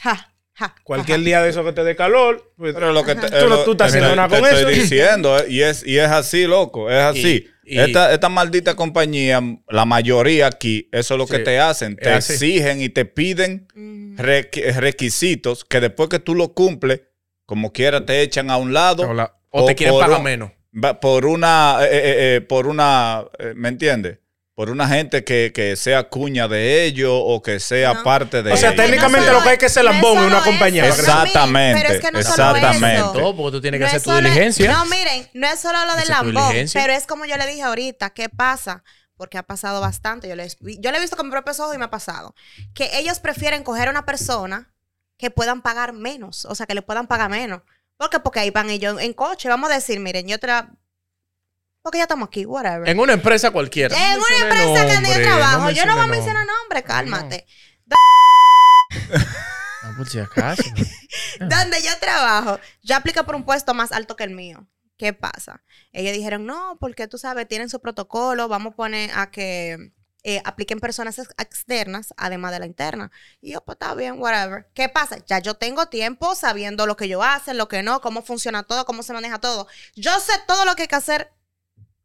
Ja, 0.02 0.32
ja, 0.58 0.74
Cualquier 0.84 1.18
ja. 1.20 1.24
día 1.24 1.42
de 1.42 1.50
eso 1.50 1.64
que 1.64 1.72
te 1.72 1.84
dé 1.84 1.94
calor, 1.96 2.52
pues, 2.56 2.74
Pero 2.74 2.92
lo 2.92 3.04
que 3.04 3.14
te, 3.14 3.28
Tú 3.28 3.36
no- 3.48 3.48
lo- 3.48 3.64
tú 3.64 3.72
estás 3.72 3.92
te- 3.92 3.98
haciendo 3.98 4.16
nada 4.16 4.28
te 4.28 4.40
con 4.40 4.48
estoy 4.50 4.72
eso. 4.74 4.82
diciendo, 4.82 5.38
eh, 5.38 5.46
y 5.48 5.62
es, 5.62 5.86
y 5.86 5.98
es 5.98 6.08
así, 6.08 6.44
loco, 6.46 6.90
es 6.90 6.98
así. 7.02 7.46
Y- 7.64 7.76
y- 7.76 7.80
esta, 7.80 8.12
esta 8.12 8.28
maldita 8.28 8.74
compañía, 8.74 9.40
la 9.68 9.84
mayoría 9.84 10.46
aquí, 10.46 10.88
eso 10.92 11.14
es 11.14 11.18
lo 11.18 11.26
que 11.26 11.38
te 11.40 11.58
hacen. 11.60 11.96
Te 11.96 12.14
exigen 12.14 12.80
y 12.80 12.88
te 12.88 13.04
piden 13.04 13.68
Mm. 13.74 14.16
requ- 14.18 14.74
requisitos 14.76 15.64
que 15.64 15.80
después 15.80 16.08
que 16.08 16.18
tú 16.18 16.34
lo 16.34 16.54
cumples, 16.54 17.02
como 17.46 17.72
quiera, 17.72 18.04
te 18.04 18.20
echan 18.22 18.50
a 18.50 18.56
un 18.56 18.72
lado. 18.72 19.08
O, 19.08 19.14
la- 19.14 19.34
o 19.50 19.64
te 19.66 19.74
quieren 19.74 19.98
pagar 19.98 20.18
un- 20.18 20.24
menos. 20.24 20.50
Por 21.00 21.24
una, 21.26 21.78
eh, 21.82 21.88
eh, 21.90 22.36
eh, 22.36 22.40
por 22.42 22.66
una, 22.66 23.24
eh, 23.38 23.52
¿me 23.56 23.68
entiendes? 23.68 24.18
Por 24.58 24.70
una 24.70 24.88
gente 24.88 25.22
que, 25.22 25.52
que 25.54 25.76
sea 25.76 26.08
cuña 26.08 26.48
de 26.48 26.82
ellos 26.84 27.12
o 27.14 27.40
que 27.44 27.60
sea 27.60 27.94
No. 27.94 28.02
parte 28.02 28.42
de 28.42 28.52
O 28.52 28.56
sea, 28.56 28.70
ellos. 28.72 28.84
técnicamente 28.84 29.24
solo 29.28 29.38
lo 29.38 29.44
que 29.44 29.50
hay 29.50 29.56
que 29.58 29.66
hacer 29.66 29.84
no 29.84 29.92
lambón 29.92 30.16
en 30.16 30.24
solo 30.24 30.36
una 30.36 30.44
compañía. 30.44 30.84
eso, 30.88 31.00
Exactamente, 31.00 31.80
Pero 31.80 31.94
es 31.94 32.00
que 32.00 32.10
no 32.10 32.22
solo 32.24 32.56
exactamente. 32.56 32.96
eso. 32.96 33.12
Todo, 33.12 33.36
porque 33.36 33.56
tú 33.56 33.60
tienes 33.60 33.78
que 33.78 33.82
No 33.82 33.86
hacer 33.86 33.96
es 33.98 34.02
tu 34.02 34.10
solo- 34.10 34.20
diligencia. 34.28 34.72
No, 34.72 34.84
miren, 34.86 35.28
no 35.32 35.46
es 35.46 35.60
solo 35.60 35.78
lo 35.86 35.94
del 35.94 36.08
lambón, 36.08 36.54
pero 36.72 36.92
es 36.92 37.06
como 37.06 37.24
yo 37.24 37.36
le 37.36 37.46
dije 37.46 37.62
ahorita, 37.62 38.10
¿qué 38.10 38.28
pasa? 38.28 38.82
Porque 39.16 39.38
ha 39.38 39.44
pasado 39.44 39.80
bastante. 39.80 40.28
Yo, 40.28 40.34
les, 40.34 40.58
vi- 40.58 40.78
yo 40.80 40.90
le 40.90 40.98
he 40.98 41.00
visto 41.00 41.16
con 41.16 41.26
mis 41.26 41.32
propios 41.32 41.60
ojos 41.60 41.76
y 41.76 41.78
me 41.78 41.84
ha 41.84 41.90
pasado. 41.90 42.34
Que 42.74 42.98
ellos 42.98 43.20
prefieren 43.20 43.62
coger 43.62 43.86
a 43.86 43.90
una 43.92 44.04
persona 44.06 44.74
que 45.18 45.30
puedan 45.30 45.62
pagar 45.62 45.92
menos, 45.92 46.44
o 46.46 46.56
sea, 46.56 46.66
que 46.66 46.74
le 46.74 46.82
puedan 46.82 47.06
pagar 47.06 47.30
menos. 47.30 47.62
¿Por 47.96 48.10
qué? 48.10 48.18
Porque 48.18 48.40
ahí 48.40 48.50
van 48.50 48.70
ellos 48.70 49.00
en 49.00 49.12
coche. 49.12 49.48
Vamos 49.48 49.70
a 49.70 49.74
decir, 49.74 50.00
miren, 50.00 50.26
yo 50.26 50.40
tra... 50.40 50.70
Porque 51.88 51.98
ya 52.00 52.04
estamos 52.04 52.26
aquí, 52.28 52.44
whatever. 52.44 52.86
En 52.86 53.00
una 53.00 53.14
empresa 53.14 53.50
cualquiera. 53.50 53.96
En 53.96 54.18
No 54.18 54.24
una 54.26 54.36
empresa 54.50 54.86
que 54.86 54.94
donde 54.94 55.08
yo 55.08 55.22
trabajo. 55.22 55.70
yo 55.70 55.86
no 55.86 55.94
voy 55.96 56.04
a 56.04 56.06
mencionar 56.06 56.46
nombre, 56.46 56.82
cálmate. 56.82 57.46
nombre. 57.86 59.26
No, 59.82 59.96
por 59.96 60.06
si 60.06 60.18
acaso. 60.18 60.62
donde 61.40 61.82
yo 61.82 61.98
trabajo, 61.98 62.60
yo 62.82 62.94
apliqué 62.94 63.24
por 63.24 63.34
un 63.36 63.44
puesto 63.44 63.72
más 63.72 63.90
alto 63.92 64.16
que 64.16 64.24
el 64.24 64.32
mío. 64.32 64.66
¿Qué 64.98 65.14
pasa? 65.14 65.62
Ellos 65.94 66.12
dijeron, 66.12 66.44
no, 66.44 66.76
porque 66.78 67.08
tú 67.08 67.16
sabes, 67.16 67.48
tienen 67.48 67.70
su 67.70 67.80
protocolo, 67.80 68.48
vamos 68.48 68.74
a 68.74 68.76
poner 68.76 69.10
a 69.14 69.30
que 69.30 69.92
eh, 70.24 70.42
apliquen 70.44 70.78
personas 70.80 71.18
ex- 71.18 71.30
externas, 71.38 72.12
además 72.18 72.52
de 72.52 72.58
la 72.58 72.66
interna. 72.66 73.10
Y 73.40 73.52
yo, 73.52 73.64
pues 73.64 73.76
está 73.76 73.94
bien, 73.94 74.20
whatever. 74.20 74.66
¿Qué 74.74 74.90
pasa? 74.90 75.16
Ya 75.26 75.38
yo 75.38 75.54
tengo 75.54 75.86
tiempo 75.86 76.34
sabiendo 76.34 76.84
lo 76.86 76.98
que 76.98 77.08
yo 77.08 77.22
hacen, 77.22 77.56
lo 77.56 77.66
que 77.68 77.82
no, 77.82 78.02
cómo 78.02 78.22
funciona 78.22 78.64
todo, 78.64 78.84
cómo 78.84 79.02
se 79.02 79.14
maneja 79.14 79.38
todo. 79.38 79.68
Yo 79.96 80.20
sé 80.20 80.32
todo 80.46 80.66
lo 80.66 80.74
que 80.76 80.82
hay 80.82 80.88
que 80.88 80.96
hacer 80.96 81.32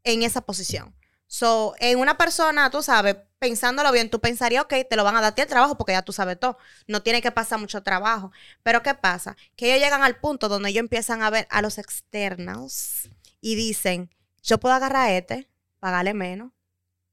en 0.03 0.23
esa 0.23 0.41
posición. 0.41 0.95
So, 1.27 1.73
en 1.79 1.97
una 1.99 2.15
persona, 2.17 2.69
tú 2.69 2.83
sabes, 2.83 3.15
pensándolo 3.39 3.91
bien, 3.91 4.09
tú 4.09 4.19
pensarías, 4.19 4.63
ok, 4.65 4.73
te 4.87 4.95
lo 4.95 5.03
van 5.03 5.15
a 5.15 5.21
dar 5.21 5.31
a 5.31 5.35
ti 5.35 5.41
el 5.41 5.47
trabajo 5.47 5.75
porque 5.77 5.93
ya 5.93 6.03
tú 6.03 6.13
sabes 6.13 6.39
todo. 6.39 6.57
No 6.87 7.01
tiene 7.01 7.21
que 7.21 7.31
pasar 7.31 7.59
mucho 7.59 7.81
trabajo. 7.81 8.31
Pero 8.61 8.83
¿qué 8.83 8.93
pasa? 8.93 9.35
Que 9.55 9.71
ellos 9.73 9.83
llegan 9.83 10.03
al 10.03 10.17
punto 10.17 10.47
donde 10.47 10.69
ellos 10.69 10.81
empiezan 10.81 11.23
a 11.23 11.29
ver 11.31 11.47
a 11.49 11.61
los 11.63 11.79
externos 11.79 13.09
y 13.41 13.55
dicen, 13.55 14.09
yo 14.43 14.59
puedo 14.59 14.75
agarrar 14.75 15.07
a 15.07 15.17
este, 15.17 15.49
pagarle 15.79 16.13
menos, 16.13 16.51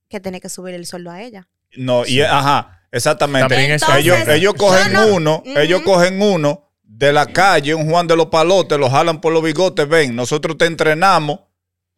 que 0.09 0.21
tener 0.21 0.41
que 0.43 0.49
subir 0.49 0.75
el 0.75 0.87
sueldo 0.87 1.11
a 1.11 1.23
ella. 1.23 1.49
No, 1.77 2.05
y 2.05 2.21
ajá, 2.21 2.83
exactamente. 2.93 3.55
Ellos, 3.99 4.17
ellos 4.29 4.55
cogen 4.55 4.93
no- 4.93 5.07
uno, 5.15 5.43
ellos 5.47 5.81
cogen 5.83 6.21
uno 6.21 6.69
de 6.83 7.13
la 7.13 7.27
calle, 7.27 7.75
un 7.75 7.89
Juan 7.89 8.07
de 8.07 8.17
los 8.17 8.27
Palotes, 8.27 8.79
lo 8.79 8.91
jalan 8.91 9.21
por 9.21 9.33
los 9.33 9.43
bigotes, 9.43 9.89
ven, 9.89 10.15
nosotros 10.15 10.59
te 10.59 10.67
entrenamos 10.67 11.41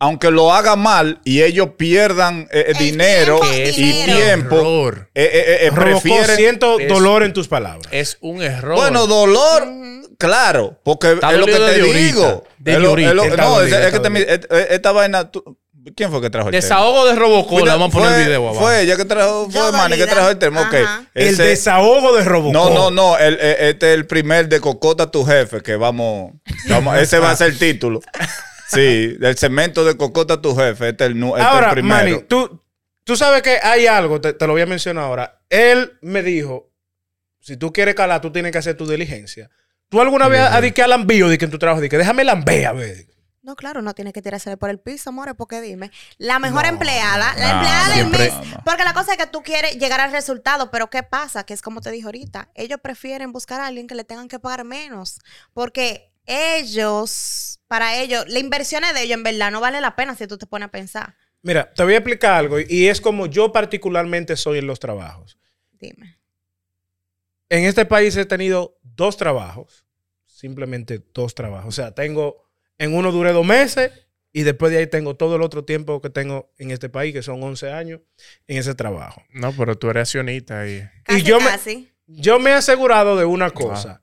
aunque 0.03 0.33
lo 0.33 0.53
haga 0.53 0.75
mal 0.75 1.21
y 1.25 1.43
ellos 1.43 1.69
pierdan 1.77 2.49
eh, 2.51 2.65
El 2.69 2.77
dinero 2.77 3.39
tiempo, 3.39 3.71
y 3.71 3.83
dinero. 3.83 4.17
tiempo, 4.19 4.57
Error. 4.57 5.09
eh, 5.15 5.31
eh, 5.33 5.67
eh, 5.69 5.73
prefieren... 5.73 6.37
siento 6.37 6.81
es- 6.81 6.89
dolor 6.89 7.23
en 7.23 7.33
tus 7.33 7.47
palabras. 7.47 7.87
Es 7.93 8.19
un 8.21 8.43
error. 8.43 8.75
Bueno, 8.75 9.07
dolor, 9.07 9.63
claro, 10.19 10.77
porque 10.83 11.13
Está 11.13 11.31
es 11.33 11.39
lo 11.39 11.47
que 11.47 11.53
te 11.53 11.61
de 11.61 11.93
digo. 11.93 12.45
de 12.59 12.73
Es 12.73 12.79
lo- 12.81 12.99
es 12.99 13.15
lo- 13.15 13.37
no, 13.37 13.61
es, 13.61 13.73
es 13.73 13.93
que 13.93 14.01
te- 14.01 14.75
esta 14.75 14.91
vaina, 14.91 15.31
tú- 15.31 15.57
¿quién 15.95 16.11
fue 16.11 16.21
que 16.21 16.31
trajo 16.31 16.49
el 16.49 16.53
tema? 16.53 16.61
Desahogo 16.63 17.07
de 17.07 17.15
Robocop. 17.15 17.65
Vamos 17.65 17.89
a 17.91 17.93
poner 17.93 18.19
el 18.21 18.27
video 18.27 18.49
abajo. 18.49 18.61
Fue 18.65 18.81
ella 18.83 18.97
que 18.97 19.05
trajo, 19.05 19.49
fue 19.53 19.71
Manny 19.71 19.97
que 19.99 20.07
trajo 20.09 20.31
el 20.31 20.39
tema, 20.39 20.63
ok. 20.63 20.75
Ajá. 20.75 21.05
el 21.15 21.37
desahogo 21.37 22.17
de 22.17 22.25
Robocop. 22.25 22.53
no, 22.53 22.71
no, 22.71 22.91
no, 22.91 23.19
el- 23.19 23.39
eh, 23.41 23.69
este 23.71 23.91
es 23.93 23.95
el 23.95 24.07
primer 24.09 24.49
de 24.49 24.59
Cocota 24.61 25.09
tu 25.13 25.25
jefe, 25.25 25.61
que 25.61 25.77
vamos, 25.77 26.33
vamos 26.69 26.99
ese 26.99 27.21
va 27.21 27.31
a 27.31 27.37
ser 27.37 27.51
el 27.51 27.59
título. 27.59 28.01
Sí, 28.75 29.17
del 29.19 29.37
segmento 29.37 29.85
de 29.85 29.97
Cocota 29.97 30.41
tu 30.41 30.55
jefe, 30.57 30.91
este 30.91 31.05
es 31.05 31.11
el, 31.11 31.19
nu- 31.19 31.37
este 31.37 31.41
es 31.43 31.47
el 31.49 31.55
Ahora, 31.55 31.71
primero. 31.73 31.95
Manny, 31.95 32.23
tú, 32.25 32.63
tú 33.05 33.17
sabes 33.17 33.43
que 33.43 33.59
hay 33.63 33.87
algo, 33.87 34.21
te, 34.21 34.33
te 34.33 34.47
lo 34.47 34.53
voy 34.53 34.63
a 34.63 34.67
mencionar 34.67 35.05
ahora. 35.05 35.41
Él 35.51 35.99
me 36.03 36.23
dijo, 36.23 36.71
si 37.41 37.57
tú 37.57 37.73
quieres 37.73 37.95
calar, 37.95 38.21
tú 38.21 38.31
tienes 38.33 38.53
que 38.53 38.59
hacer 38.59 38.77
tu 38.77 38.87
diligencia. 38.89 39.51
¿Tú 39.89 40.01
alguna 40.01 40.29
vez 40.29 40.41
has 40.41 40.63
dicho 40.63 40.75
que 40.75 40.83
al 40.83 40.93
envío 40.93 41.29
de 41.29 41.37
que 41.39 41.45
en 41.45 41.51
tu 41.51 41.59
trabajo, 41.59 41.81
de 41.81 41.89
que 41.89 41.99
déjame 41.99 42.25
lamber, 42.25 42.67
a 42.67 42.73
ver? 42.73 43.07
No, 43.43 43.57
claro, 43.57 43.83
no 43.83 43.93
tiene 43.93 44.13
que 44.13 44.23
tirarse 44.23 44.57
por 44.57 44.71
el 44.71 44.79
piso, 44.79 45.11
amores, 45.11 45.35
porque 45.37 45.61
dime. 45.61 45.91
La 46.17 46.39
mejor 46.39 46.63
No, 46.63 46.69
empleada, 46.69 47.35
la 47.37 47.49
no, 47.49 47.55
empleada 47.57 47.85
del 47.87 47.95
siempre- 47.95 48.19
mes. 48.31 48.35
Porque 48.65 48.85
la 48.85 48.95
cosa 48.95 49.13
es 49.13 49.19
que 49.19 49.27
tú 49.27 49.43
quieres 49.43 49.77
llegar 49.79 50.01
al 50.01 50.13
resultado, 50.13 50.71
pero 50.71 50.89
¿qué 50.91 51.03
pasa? 51.03 51.45
Que 51.45 51.53
es 51.53 51.61
como 51.61 51.81
te 51.81 51.91
dije 51.91 52.05
ahorita, 52.07 52.51
ellos 52.55 52.79
prefieren 52.81 53.33
buscar 53.33 53.61
a 53.61 53.67
alguien 53.67 53.89
que 53.89 53.97
le 53.97 54.05
tengan 54.05 54.29
que 54.29 54.39
pagar 54.39 54.63
menos. 54.65 55.19
Porque 55.53 56.12
ellos, 56.27 57.61
para 57.69 57.97
ellos, 58.01 58.25
la 58.29 58.39
inversión 58.39 58.83
de 58.95 59.03
ellos 59.03 59.17
en 59.17 59.23
verdad 59.23 59.51
no 59.51 59.61
vale 59.61 59.81
la 59.81 59.97
pena 59.97 60.15
si 60.15 60.27
tú 60.27 60.39
te 60.39 60.47
pones 60.47 60.69
a 60.69 60.71
pensar. 60.71 61.17
Mira, 61.43 61.73
te 61.73 61.83
voy 61.83 61.95
a 61.95 61.99
explicar 61.99 62.35
algo 62.35 62.61
y- 62.61 62.67
y 62.69 62.87
es 62.89 63.01
como 63.01 63.27
yo 63.27 63.51
particularmente 63.53 64.37
soy 64.37 64.59
en 64.59 64.67
los 64.67 64.79
trabajos. 64.79 65.39
Dime. 65.73 66.19
En 67.49 67.65
este 67.65 67.85
país 67.85 68.17
he 68.17 68.25
tenido 68.25 68.79
dos 68.83 69.17
trabajos, 69.17 69.85
simplemente 70.27 71.03
dos 71.13 71.35
trabajos. 71.35 71.69
O 71.69 71.73
sea, 71.73 71.93
tengo, 71.95 72.49
en 72.79 72.95
uno 72.95 73.13
duré 73.13 73.33
dos 73.33 73.45
meses 73.45 73.91
y 74.33 74.43
después 74.43 74.73
de 74.73 74.79
ahí 74.79 74.87
tengo 74.87 75.17
todo 75.17 75.37
el 75.37 75.43
otro 75.43 75.65
tiempo 75.65 76.01
que 76.01 76.09
tengo 76.09 76.51
en 76.59 76.71
este 76.71 76.89
país, 76.89 77.13
que 77.13 77.23
son 77.23 77.43
11 77.43 77.71
años, 77.71 78.01
en 78.47 78.57
ese 78.59 78.75
trabajo. 78.75 79.23
No, 79.31 79.53
pero 79.53 79.77
tú 79.77 79.91
eres 79.91 80.03
accionista 80.09 80.67
y... 80.69 80.83
Casi, 81.05 81.23
yo 81.23 81.39
me-. 81.41 81.51
Yo 82.07 82.39
me 82.39 82.51
he 82.51 82.55
asegurado 82.55 83.17
de 83.17 83.25
una 83.25 83.51
cosa, 83.51 84.03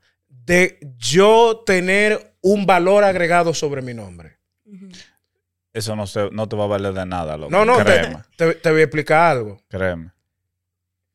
de 0.50 0.80
yo 0.98 1.62
tener 1.64 2.34
un 2.42 2.66
valor 2.66 3.04
agregado 3.04 3.54
sobre 3.54 3.84
mi 3.84 3.94
nombre. 3.94 4.40
Eso 5.72 5.96
no, 5.96 6.08
se, 6.08 6.30
no 6.32 6.50
te 6.50 6.56
va 6.56 6.64
a 6.64 6.68
valer 6.68 6.94
de 6.94 7.06
nada, 7.06 7.38
loco. 7.38 7.52
No, 7.52 7.64
no, 7.66 7.78
te, 7.84 8.18
te- 8.36 8.56
te 8.56 8.72
voy 8.72 8.82
a 8.82 8.84
explicar 8.86 9.32
algo. 9.38 9.62
créeme. 9.70 10.12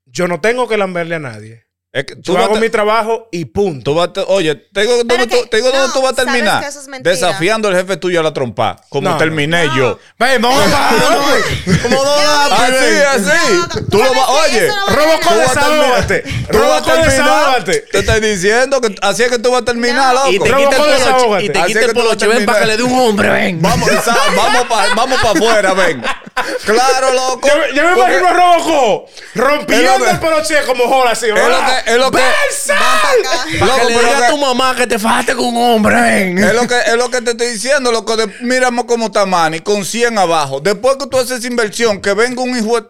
Yo 0.06 0.28
no 0.28 0.40
tengo 0.40 0.68
que 0.68 0.76
lamberle 0.76 1.16
a 1.16 1.18
nadie. 1.18 1.63
Es 1.94 2.06
que 2.06 2.16
tú 2.16 2.32
Yo 2.32 2.34
vas 2.34 2.44
hago 2.46 2.56
mi 2.56 2.68
trabajo 2.70 3.28
y 3.30 3.44
punto. 3.44 3.92
Tú 3.92 3.94
vas 3.96 4.08
a 4.16 4.22
oye, 4.32 4.56
te 4.56 4.80
digo, 4.80 4.94
Pero 5.06 5.20
¿dónde, 5.20 5.28
que- 5.28 5.42
tú, 5.42 5.46
te 5.48 5.56
digo 5.58 5.70
dónde 5.70 5.86
no, 5.86 5.92
tú 5.92 6.02
vas 6.02 6.12
a 6.12 6.16
terminar. 6.16 6.64
es. 6.64 6.88
Desafiando 7.04 7.68
al 7.68 7.76
jefe 7.76 7.96
tuyo 7.98 8.18
a 8.18 8.22
la 8.24 8.32
trompa, 8.34 8.80
como 8.88 9.10
No, 9.10 9.16
terminé 9.16 9.66
no. 9.68 9.76
yo. 9.76 9.98
Ven, 10.18 10.42
vamos 10.42 10.60
a 10.74 10.90
Como 11.84 12.02
no 12.04 12.10
Así, 12.54 12.96
así. 13.14 13.52
No, 13.52 13.86
Tú 13.90 13.98
lo 13.98 14.12
vas, 14.12 14.28
oye, 14.28 14.66
no 14.66 14.86
Robocop, 14.88 15.32
desahógate. 15.34 16.24
Robocop. 16.48 17.64
Te 17.64 17.98
estoy 18.00 18.20
diciendo 18.20 18.80
que 18.80 18.92
así 19.00 19.22
es 19.22 19.30
que 19.30 19.38
tú 19.38 19.52
vas 19.52 19.62
a 19.62 19.64
terminar, 19.64 20.14
No. 20.14 20.20
loco. 20.24 20.30
Y 20.32 20.38
te 20.40 20.44
quita 20.46 20.76
el. 21.36 21.44
Y 21.44 21.48
te 21.48 21.62
quita 21.64 21.80
el 21.84 21.92
poloche. 21.92 22.26
Ven 22.26 22.44
para 22.44 22.58
que 22.58 22.66
le 22.66 22.76
dé 22.76 22.82
un 22.82 22.98
hombre, 22.98 23.28
ven. 23.28 23.62
Vamos, 23.62 23.88
vamos 24.96 25.20
para 25.20 25.30
afuera, 25.30 25.74
ven. 25.74 26.02
Claro, 26.64 27.12
loco. 27.12 27.48
Yo, 27.72 27.82
me- 27.84 27.92
imagino 27.92 28.26
a 28.28 28.32
Robocop 28.32 29.08
rompiendo 29.36 30.06
el 30.10 30.18
poloche 30.18 30.56
como 30.66 30.88
jola 30.88 31.12
así. 31.12 31.26
Es 31.26 31.34
lo 31.34 31.38
que, 31.64 31.83
es 31.86 31.96
lo 31.96 32.10
que, 32.10 32.18
Loco, 33.60 33.76
que 33.76 33.84
le 33.84 33.94
pero 33.94 33.98
diga 34.00 34.18
que- 34.18 34.24
a 34.24 34.28
tu 34.30 34.38
mamá 34.38 34.74
que 34.76 34.86
te 34.86 34.98
fajaste 34.98 35.34
con 35.34 35.46
un 35.46 35.56
hombre, 35.56 36.30
es 36.32 36.54
lo 36.54 36.66
que 36.66 36.78
es 36.78 36.94
lo 36.96 37.10
que 37.10 37.20
te 37.22 37.30
estoy 37.32 37.48
diciendo, 37.48 37.90
loco. 37.92 38.16
De, 38.16 38.26
mírame 38.40 38.84
cómo 38.86 39.06
está 39.06 39.26
Manny, 39.26 39.60
con 39.60 39.84
100 39.84 40.16
abajo. 40.18 40.60
Después 40.60 40.96
que 40.96 41.06
tú 41.06 41.18
haces 41.18 41.38
esa 41.38 41.46
inversión, 41.46 42.00
que 42.00 42.14
venga 42.14 42.42
un 42.42 42.56
hijo 42.56 42.80
de... 42.80 42.86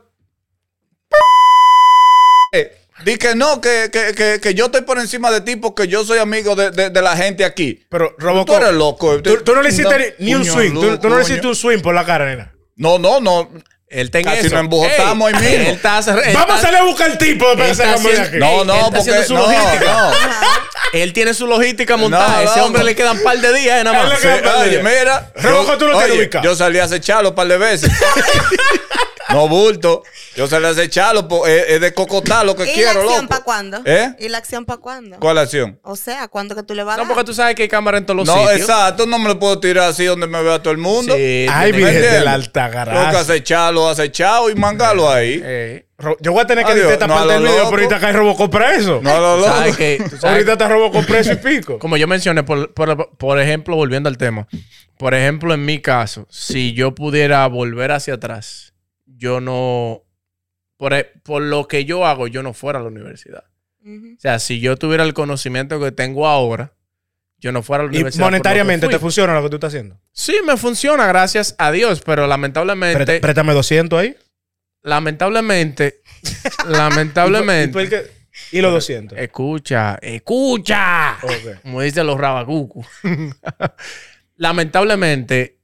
Di 3.04 3.16
que 3.18 3.34
no, 3.34 3.60
que, 3.60 3.90
que, 3.92 4.14
que, 4.14 4.40
que 4.40 4.54
yo 4.54 4.66
estoy 4.66 4.82
por 4.82 4.98
encima 4.98 5.30
de 5.30 5.40
ti 5.40 5.56
porque 5.56 5.88
yo 5.88 6.04
soy 6.04 6.18
amigo 6.18 6.54
de, 6.54 6.70
de- 6.70 6.90
de 6.90 7.02
la 7.02 7.16
gente 7.16 7.44
aquí. 7.44 7.84
Pero 7.90 8.14
Tú 8.18 8.24
Robocop, 8.24 8.56
eres 8.62 8.72
loco. 8.72 9.20
tú, 9.20 9.42
tú 9.42 9.54
no 9.54 9.62
le 9.62 9.68
hiciste 9.70 10.14
ni, 10.20 10.26
ni 10.26 10.34
un 10.36 10.44
swing. 10.44 10.72
Tú, 10.72 10.98
tú 10.98 11.08
no 11.08 11.16
le 11.18 11.22
hiciste 11.24 11.46
un 11.46 11.56
swing 11.56 11.80
por 11.80 11.94
la 11.94 12.04
cara, 12.06 12.24
nena. 12.26 12.54
No, 12.76 12.98
no, 12.98 13.20
no. 13.20 13.50
Él 13.94 14.06
está 14.06 14.18
en 14.18 14.24
Casi 14.24 14.38
eso. 14.46 14.50
nos 14.50 14.60
embojotamos 14.60 15.28
Ey, 15.30 15.34
ahí 15.36 15.42
mismo. 15.58 15.64
Él 15.70 15.76
está, 15.76 15.98
él 16.00 16.34
Vamos 16.34 16.56
a 16.56 16.60
salir 16.60 16.76
a 16.78 16.82
buscar 16.82 17.10
el 17.12 17.18
tipo 17.18 17.44
de 17.46 17.50
hombre 17.52 17.66
de 17.66 17.72
haciendo- 17.84 18.22
aquí. 18.22 18.36
No, 18.38 18.64
no, 18.64 18.72
él 18.74 18.78
está 18.80 18.84
porque 18.96 18.98
haciendo 18.98 19.24
su 19.24 19.34
no, 19.34 19.40
logística. 19.42 19.84
no. 19.92 20.10
Él 20.92 21.12
tiene 21.12 21.34
su 21.34 21.46
logística 21.48 21.96
montada. 21.96 22.42
No, 22.44 22.50
Ese 22.52 22.60
hombre 22.60 22.84
le 22.84 22.94
quedan 22.94 23.16
un 23.16 23.22
par 23.24 23.36
de 23.38 23.52
días, 23.52 23.80
eh, 23.80 23.84
nada 23.84 24.00
Él 24.02 24.08
más. 24.10 24.22
le 24.22 24.32
Sí, 24.36 24.40
queda 24.42 24.58
oye, 24.60 24.82
mira. 24.82 25.30
Rojo, 25.34 25.76
tú 25.76 25.86
lo 25.86 25.92
tienes 25.94 26.10
oye, 26.12 26.18
ubicado. 26.20 26.44
Yo 26.44 26.54
salí 26.54 26.78
a 26.78 26.84
acecharlo 26.84 27.30
un 27.30 27.34
par 27.34 27.48
de 27.48 27.56
veces. 27.58 27.90
no 29.30 29.48
bulto. 29.48 30.02
Yo 30.36 30.44
a 30.52 30.68
acecharlo. 30.68 31.28
po- 31.28 31.46
Es, 31.46 31.64
es 31.68 31.80
de 31.80 31.94
cocotar 31.94 32.44
lo 32.44 32.54
que 32.56 32.64
¿Y 32.70 32.74
quiero, 32.74 32.94
la 32.94 33.00
acción 33.10 33.28
para 33.28 33.44
cuándo? 33.44 33.82
¿Eh? 33.84 34.14
¿Y 34.18 34.28
la 34.28 34.38
acción 34.38 34.64
para 34.64 34.80
cuándo? 34.80 35.16
¿Cuál 35.20 35.38
acción? 35.38 35.78
O 35.82 35.96
sea, 35.96 36.28
¿cuándo 36.28 36.54
que 36.54 36.62
tú 36.62 36.74
le 36.74 36.82
vas 36.84 36.94
a 36.94 36.96
No, 36.98 37.04
dar? 37.04 37.14
porque 37.14 37.24
tú 37.26 37.34
sabes 37.34 37.54
que 37.54 37.62
hay 37.62 37.68
cámara 37.68 37.98
en 37.98 38.06
todos 38.06 38.16
los 38.18 38.26
No, 38.26 38.34
sitios. 38.34 38.60
exacto. 38.60 39.06
No 39.06 39.18
me 39.18 39.28
lo 39.28 39.38
puedo 39.38 39.58
tirar 39.60 39.88
así 39.90 40.04
donde 40.04 40.26
me 40.26 40.42
vea 40.42 40.60
todo 40.62 40.72
el 40.72 40.78
mundo. 40.78 41.14
Sí, 41.14 41.46
Ay, 41.50 41.72
Virgen 41.72 41.94
¿Me 41.94 42.00
de 42.00 42.20
la 42.20 42.32
alta 42.32 42.70
Tengo 42.70 42.84
que 42.84 42.90
gracia. 42.90 43.20
acecharlo, 43.20 43.88
acechado 43.88 44.50
y 44.50 44.54
mangarlo 44.54 45.10
ahí. 45.10 45.40
Eh, 45.42 45.86
Yo 46.20 46.32
voy 46.32 46.42
a 46.42 46.46
tener 46.46 46.64
que 46.66 46.72
Adiós, 46.72 46.86
editar 46.88 46.94
esta 46.94 47.06
no 47.06 47.14
parte 47.14 47.32
del 47.34 47.42
lo 47.44 47.48
video, 47.50 47.64
pero 47.70 47.76
ahorita 47.82 48.00
cae 48.00 48.12
Robocop 48.12 48.50
preso. 48.52 49.00
No, 49.02 49.20
no, 49.20 49.36
no. 49.46 49.76
que- 49.76 50.04
Ahorita 50.22 50.52
está 50.54 50.68
Robocop 50.68 51.06
preso 51.06 51.32
y 51.32 51.36
pico. 51.36 51.78
Como 51.78 51.96
yo 51.96 52.06
mencioné, 52.08 52.42
por, 52.42 52.74
por- 52.74 53.10
por 53.16 53.40
ejemplo, 53.40 53.76
volviendo 53.76 54.08
al 54.08 54.18
tema, 54.18 54.48
por 54.98 55.14
ejemplo, 55.14 55.54
en 55.54 55.64
mi 55.64 55.80
caso, 55.80 56.26
si 56.30 56.72
yo 56.74 56.94
pudiera 56.94 57.46
volver 57.46 57.92
hacia 57.92 58.14
atrás, 58.14 58.73
yo 59.16 59.40
no, 59.40 60.02
por, 60.76 60.92
e- 60.94 61.12
por 61.22 61.42
lo 61.42 61.66
que 61.68 61.84
yo 61.84 62.06
hago, 62.06 62.26
yo 62.26 62.42
no 62.42 62.52
fuera 62.54 62.78
a 62.78 62.82
la 62.82 62.88
universidad. 62.88 63.44
O 63.86 64.18
sea, 64.18 64.38
si 64.38 64.60
yo 64.60 64.76
tuviera 64.76 65.04
el 65.04 65.12
conocimiento 65.14 65.78
que 65.78 65.92
tengo 65.92 66.26
ahora, 66.26 66.72
yo 67.38 67.52
no 67.52 67.62
fuera 67.62 67.82
a 67.82 67.84
la 67.86 67.90
universidad. 67.90 68.24
monetariamente 68.24 68.88
te 68.88 68.98
funciona 68.98 69.34
lo 69.34 69.42
que 69.42 69.50
tú 69.50 69.56
estás 69.56 69.68
haciendo. 69.68 70.00
Sí, 70.12 70.36
me 70.46 70.56
funciona, 70.56 71.06
gracias 71.06 71.54
a 71.58 71.70
Dios, 71.70 72.00
pero 72.00 72.26
lamentablemente, 72.26 73.04
Pré- 73.04 73.20
Préstame 73.20 73.52
200 73.52 74.00
ahí. 74.00 74.16
lamentablemente, 74.82 76.00
¿Y 76.22 76.30
tú 76.40 76.66
el 76.68 76.72
lamentablemente, 76.72 77.88
que- 77.90 78.10
Y 78.52 78.60
los 78.62 78.72
200. 78.72 79.18
escucha, 79.18 79.98
escucha. 80.00 81.18
Como 81.62 81.82
dicen 81.82 82.06
los 82.06 82.18
rabacucos. 82.18 82.86
Lamentablemente, 84.36 85.58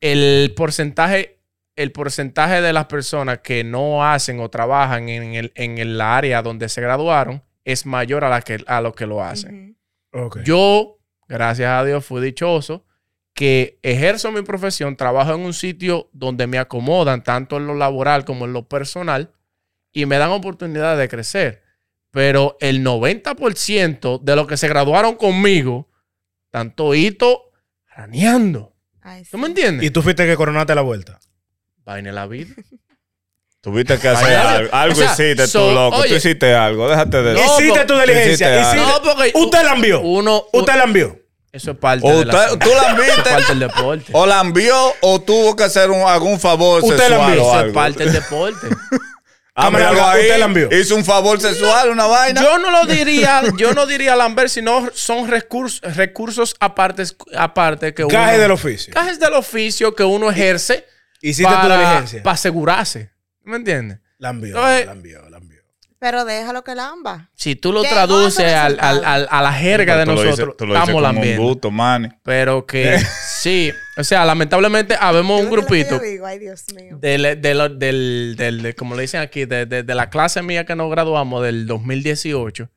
el 0.00 0.52
porcentaje, 0.56 1.37
el 1.78 1.92
porcentaje 1.92 2.60
de 2.60 2.72
las 2.72 2.86
personas 2.86 3.38
que 3.38 3.62
no 3.62 4.04
hacen 4.04 4.40
o 4.40 4.50
trabajan 4.50 5.08
en 5.08 5.34
el, 5.34 5.52
en 5.54 5.78
el 5.78 6.00
área 6.00 6.42
donde 6.42 6.68
se 6.68 6.80
graduaron 6.80 7.44
es 7.64 7.86
mayor 7.86 8.24
a, 8.24 8.28
la 8.28 8.42
que, 8.42 8.64
a 8.66 8.80
los 8.80 8.94
que 8.94 9.06
lo 9.06 9.22
hacen. 9.22 9.76
Ujú. 10.12 10.26
Ok. 10.26 10.38
Yo, 10.42 10.98
gracias 11.28 11.70
a 11.70 11.84
Dios, 11.84 12.04
fui 12.04 12.20
dichoso 12.20 12.84
que 13.32 13.78
ejerzo 13.84 14.32
mi 14.32 14.42
profesión, 14.42 14.96
trabajo 14.96 15.32
en 15.32 15.42
un 15.42 15.54
sitio 15.54 16.10
donde 16.12 16.48
me 16.48 16.58
acomodan 16.58 17.22
tanto 17.22 17.58
en 17.58 17.68
lo 17.68 17.74
laboral 17.76 18.24
como 18.24 18.46
en 18.46 18.52
lo 18.52 18.66
personal 18.66 19.32
y 19.92 20.04
me 20.06 20.18
dan 20.18 20.30
oportunidad 20.30 20.98
de 20.98 21.08
crecer. 21.08 21.62
Pero 22.10 22.56
el 22.58 22.84
90% 22.84 24.20
de 24.20 24.34
los 24.34 24.48
que 24.48 24.56
se 24.56 24.66
graduaron 24.66 25.14
conmigo, 25.14 25.88
tanto 26.50 26.92
hito 26.96 27.52
raneando. 27.94 28.74
Ay, 29.00 29.24
sí. 29.24 29.30
¿Tú 29.30 29.38
me 29.38 29.46
entiendes? 29.46 29.86
Y 29.86 29.90
tú 29.90 30.02
fuiste 30.02 30.26
que 30.26 30.34
coronaste 30.34 30.74
la 30.74 30.82
vuelta. 30.82 31.20
Vaina 31.88 32.12
la 32.12 32.26
vida. 32.26 32.54
Tuviste 33.62 33.98
que 33.98 34.08
hacer 34.08 34.36
algo. 34.36 34.74
Algo 34.74 34.94
o 34.94 35.02
sea, 35.02 35.12
hiciste 35.12 35.46
so- 35.46 35.68
tú, 35.70 35.74
loco. 35.74 35.96
oye. 35.96 36.10
tú 36.10 36.14
hiciste 36.16 36.54
algo. 36.54 36.88
Déjate 36.88 37.22
de 37.22 37.34
No, 37.34 37.40
hiciste 37.60 37.84
tu 37.86 37.98
diligencia. 37.98 38.60
hiciste 38.60 38.76
No, 38.76 39.02
porque 39.02 39.32
Usted 39.34 39.62
la 39.64 39.72
envió. 39.74 40.00
uno, 40.02 40.44
Usted 40.52 40.74
la 40.76 40.84
envió. 40.84 41.18
eso 41.50 41.70
es 41.72 41.76
parte 41.78 42.06
O 42.06 42.18
de 42.20 42.26
la 42.26 42.48
tú 42.58 42.68
la 42.68 42.92
Eso 42.92 43.02
es 43.02 43.06
viste. 43.16 43.30
parte 43.30 43.46
del 43.48 43.58
deporte. 43.60 44.04
O 44.12 44.26
la 44.26 44.40
envió 44.42 44.76
o 45.00 45.20
tuvo 45.22 45.56
que 45.56 45.64
hacer 45.64 45.90
un- 45.90 46.06
algún 46.08 46.38
favor 46.38 46.84
Usted 46.84 46.98
la 46.98 47.04
sexual 47.08 47.28
envió, 47.30 47.44
o 47.46 47.56
Eso 47.58 47.66
es 47.66 47.72
parte 47.72 48.04
del 48.04 48.12
deporte. 48.12 48.66
Ah, 49.60 49.72
míralo 49.72 50.06
ahí. 50.06 50.20
usted 50.22 50.38
la 50.38 50.44
envió. 50.44 50.68
Hizo 50.70 50.94
un 50.94 51.04
favor 51.04 51.40
sexual, 51.40 51.90
una 51.90 52.06
vaina. 52.06 52.40
Yo 52.40 52.58
no 52.58 52.70
lo 52.70 52.86
diría, 52.86 53.42
yo 53.56 53.72
no 53.74 53.86
diría 53.86 54.14
Lambert, 54.14 54.50
sino 54.50 54.88
son 54.94 55.26
recursos, 55.28 55.80
recursos 55.96 56.54
apartes, 56.60 57.16
aparte 57.36 57.92
que 57.92 58.04
uno. 58.04 58.12
Caje 58.14 58.38
del 58.38 58.52
oficio. 58.52 58.94
Cajes 58.94 59.18
del 59.18 59.34
oficio 59.34 59.96
que 59.96 60.04
uno 60.04 60.30
ejerce 60.30 60.86
Hiciste 61.20 61.50
tu 61.52 61.56
para, 61.60 61.76
diligencia. 61.78 62.22
para 62.22 62.34
asegurarse. 62.34 63.10
¿Me 63.44 63.56
entiendes? 63.56 63.98
La 64.18 64.30
envió, 64.30 64.48
Entonces- 64.56 64.86
la 64.86 64.92
envió, 64.92 65.28
la 65.30 65.38
envió. 65.38 65.58
Pero 66.00 66.24
déjalo 66.24 66.62
que 66.62 66.76
lamba. 66.76 67.28
Si 67.34 67.56
tú 67.56 67.72
lo 67.72 67.82
traduces 67.82 68.52
al- 68.54 68.78
al- 68.78 69.04
al- 69.04 69.26
a 69.28 69.42
la 69.42 69.52
jerga 69.52 69.96
de 69.96 70.06
nosotros, 70.06 70.54
estamos 70.60 70.94
un 70.94 71.02
lambiendo. 71.02 71.42
gusto, 71.42 71.72
man. 71.72 72.16
Pero 72.22 72.64
que 72.66 72.98
sí, 73.40 73.72
o 73.96 74.04
sea, 74.04 74.24
lamentablemente 74.24 74.94
habemos 75.00 75.40
un 75.40 75.48
¿Qué 75.48 75.54
es 75.56 75.60
lo 75.62 75.66
que 75.66 75.74
grupito 75.82 75.96
yo 75.96 76.00
digo? 76.08 76.26
Ay, 76.26 76.38
Dios 76.38 76.64
mío. 76.72 76.98
del, 77.00 77.40
del, 77.40 77.78
del, 77.80 78.34
del- 78.36 78.62
de- 78.62 78.74
como 78.76 78.94
le 78.94 79.02
dicen 79.02 79.20
aquí, 79.22 79.44
de, 79.44 79.66
de- 79.66 79.82
de 79.82 79.94
la 79.96 80.08
clase 80.08 80.40
mía 80.40 80.64
que 80.64 80.76
nos 80.76 80.88
graduamos 80.88 81.42
del 81.42 81.66
2018. 81.66 82.64
O 82.64 82.70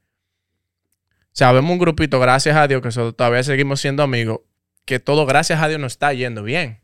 sea, 1.34 1.52
vemos 1.52 1.72
un 1.72 1.78
grupito, 1.80 2.20
gracias 2.20 2.58
a 2.58 2.68
Dios, 2.68 2.82
que 2.82 2.90
todavía 3.14 3.44
seguimos 3.44 3.80
siendo 3.82 4.02
amigos, 4.02 4.40
que 4.86 5.00
todo, 5.00 5.28
gracias 5.28 5.62
a 5.62 5.68
Dios, 5.68 5.80
nos 5.80 5.94
está 5.94 6.12
yendo 6.14 6.42
bien. 6.42 6.81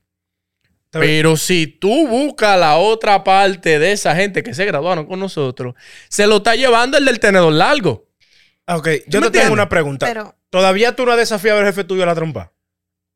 Pero 0.92 1.38
si 1.38 1.68
tú 1.68 2.08
buscas 2.08 2.58
la 2.60 2.78
otra 2.78 3.24
parte 3.24 3.78
de 3.78 3.92
esa 3.92 4.16
gente 4.16 4.42
que 4.44 4.54
se 4.54 4.66
graduaron 4.66 5.06
con 5.06 5.20
nosotros, 5.20 5.76
se 6.10 6.26
lo 6.28 6.38
está 6.38 6.56
llevando 6.56 6.98
el 6.98 7.06
del 7.06 7.20
tenedor 7.20 7.54
largo. 7.54 8.08
Ah, 8.66 8.78
Ok, 8.78 8.90
yo 9.08 9.22
te 9.22 9.32
tengo 9.32 9.54
una 9.54 9.70
pregunta. 9.70 10.06
Pero, 10.08 10.36
¿Todavía 10.50 10.96
tú 10.96 11.06
no 11.06 11.12
has 11.12 11.18
desafiado 11.18 11.60
al 11.60 11.66
jefe 11.66 11.84
tuyo 11.84 12.04
a 12.04 12.06
la 12.06 12.16
trompa? 12.16 12.54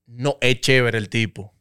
No, 0.05 0.37
es 0.41 0.59
chévere 0.59 0.97
el 0.97 1.07
tipo. 1.09 1.53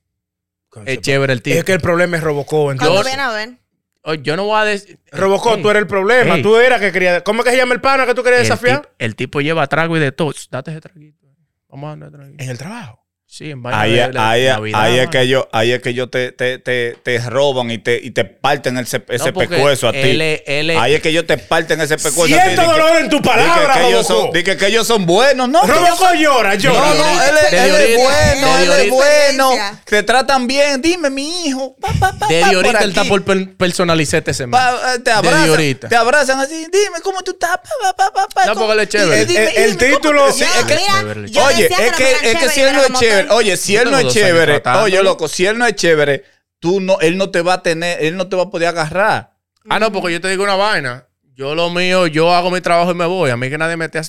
Es 0.85 1.01
chévere 1.01 1.33
el 1.33 1.43
tipo. 1.43 1.59
Es 1.59 1.65
que 1.65 1.73
el 1.73 1.81
problema 1.81 2.17
es 2.17 2.23
Robocó. 2.23 2.65
cuando 2.65 2.85
entonces. 2.87 3.17
a 3.19 3.33
ver. 3.33 3.59
Oye, 4.03 4.21
yo 4.23 4.37
no 4.37 4.45
voy 4.47 4.61
a 4.61 4.65
decir. 4.65 4.99
Robocó, 5.13 5.59
tú 5.59 5.71
eres 5.71 5.83
el 5.83 5.87
problema. 5.87 6.37
Ey. 6.37 6.43
Tú 6.43 6.57
eras 6.57 6.81
que 6.81 6.91
querías. 6.91 7.23
¿Cómo 7.23 7.41
es 7.41 7.45
que 7.45 7.51
se 7.53 7.57
llama 7.57 7.75
el 7.75 7.81
pana 7.81 8.07
que 8.07 8.15
tú 8.15 8.23
querías 8.23 8.41
el, 8.43 8.47
desafiar? 8.49 8.83
tip- 8.83 8.91
el 8.99 9.15
tipo 9.17 9.41
lleva 9.41 9.67
trago 9.69 9.97
y 9.97 10.01
de 10.01 10.11
todo. 10.13 10.33
Date 10.51 10.71
ese 10.73 10.81
traguito. 10.81 11.27
Vamos 11.69 11.87
a 11.93 11.97
darle 11.97 12.17
traguito. 12.17 12.43
En 12.45 12.51
el 12.51 12.59
trabajo. 12.59 13.00
Sí, 13.33 13.49
en 13.53 13.63
vaina 13.63 13.81
Ahí, 13.83 13.93
de- 13.93 14.03
es- 14.03 14.13
de 14.13 14.19
ahí, 14.19 14.43
es- 14.45 14.53
Navidad, 14.55 14.81
ahí 14.83 14.99
es 14.99 15.09
que 15.09 15.21
ellos, 15.21 15.45
ahí 15.53 15.71
es 15.71 15.81
que 15.81 15.91
ellos 15.91 16.11
te, 16.11 16.33
te, 16.33 16.59
te, 16.59 16.97
te 17.01 17.19
roban 17.31 17.71
y 17.71 17.79
te, 17.79 17.97
y 18.03 18.11
te 18.11 18.25
parten 18.25 18.77
ese, 18.77 19.05
ese 19.09 19.31
No, 19.31 19.39
pescuezo 19.39 19.87
a 19.87 19.93
ti. 19.93 19.99
él 19.99 20.21
es- 20.21 20.43
él 20.47 20.71
es- 20.71 20.77
ahí 20.77 20.95
es 20.95 21.01
que 21.01 21.11
ellos 21.11 21.27
te 21.29 21.39
parten 21.39 21.81
ese 21.81 21.95
pescuezo 21.97 22.25
a 22.25 22.27
ti. 22.27 22.33
Siento 22.33 22.63
Di 22.63 22.67
que- 22.67 22.73
dolor 22.73 22.97
en 22.99 23.09
tu 23.09 23.17
di 23.19 23.23
que- 23.23 23.29
palabra, 23.29 23.75
que, 23.75 23.89
ellos 23.89 24.05
son, 24.05 24.33
di 24.33 24.43
que, 24.43 24.57
que 24.57 24.67
ellos 24.67 24.85
son 24.85 25.07
buenos, 25.07 25.49
¿no? 25.49 25.63
ellos 25.63 25.77
Robocó 25.79 26.13
llora, 26.15 26.55
No, 26.55 26.61
llora. 26.61 26.95
no, 26.95 27.23
él 27.23 27.35
es, 27.45 27.51
De 27.53 27.65
él 27.69 27.75
es 27.77 27.97
bueno, 28.03 28.57
de 28.59 28.65
él 28.65 28.73
es 28.73 28.91
bueno. 28.91 29.51
Te 29.85 30.03
tratan 30.03 30.49
bien. 30.49 30.83
Dime, 30.83 31.09
mi 31.09 31.47
hijo. 31.47 31.77
Pa, 31.81 31.89
pa, 32.01 32.13
pa, 32.19 32.27
pa, 32.27 32.47
ahorita 32.53 32.81
él 32.83 32.89
está 32.91 33.05
por 33.05 33.25
per- 33.25 33.55
personalizarte 33.55 34.33
ese 34.33 34.49
man. 34.49 34.61
Pa- 34.61 34.95
eh, 34.97 34.99
te 34.99 35.11
abrazan, 35.13 35.79
te 35.89 35.95
abrazan 35.97 36.41
así. 36.41 36.67
Dime 36.73 36.99
cómo 37.05 37.23
tú 37.23 37.31
estás. 37.31 37.59
Pa, 37.59 37.93
pa, 37.97 38.11
pa, 38.11 38.11
pa, 38.13 38.27
pa, 38.35 38.47
No, 38.47 38.55
¿cómo- 38.55 38.67
porque 38.67 38.73
él 38.73 38.81
es 38.81 38.89
chévere. 38.89 39.23
El- 39.23 39.23
el 39.23 39.77
dime, 39.77 39.77
¿cómo 39.77 39.97
título- 40.01 40.37
yo 40.37 41.45
Oye, 41.47 41.65
es 41.67 41.71
no 41.71 41.77
que, 41.77 42.05
que 42.05 42.99
chévere, 42.99 43.20
chévere, 43.23 43.35
oye, 43.35 43.57
si 43.57 43.77
él 43.77 43.91
no 43.91 43.99
es 43.99 44.09
chévere, 44.09 44.63
oye, 44.83 45.03
loco, 45.03 45.29
si 45.29 45.47
él 45.47 45.59
no 45.59 45.67
es 45.67 45.75
chévere, 45.75 46.25
tú 46.59 46.81
no, 46.81 46.99
él 47.01 47.17
no 47.17 47.31
te 47.31 47.43
va 47.43 47.55
a 47.55 47.63
tener, 47.63 48.03
él 48.05 48.17
no 48.17 48.29
te 48.29 48.37
va 48.37 48.45
a 48.45 48.51
poder 48.51 48.69
agarrar. 48.69 49.33
Ah, 49.69 49.79
no, 49.79 49.93
porque 49.93 50.13
yo 50.13 50.21
te 50.21 50.29
digo 50.29 50.45
una 50.45 50.57
vaina. 50.57 51.07
Yo 51.35 51.55
lo 51.55 51.71
mío, 51.71 52.07
yo 52.07 52.35
hago 52.35 52.51
mi 52.51 52.61
trabajo 52.61 52.91
y 52.91 52.95
me 52.95 53.07
voy. 53.07 53.31
A 53.31 53.37
mí 53.37 53.49
que 53.49 53.59
nadie 53.59 53.77
me 53.77 53.87
esté 53.87 54.01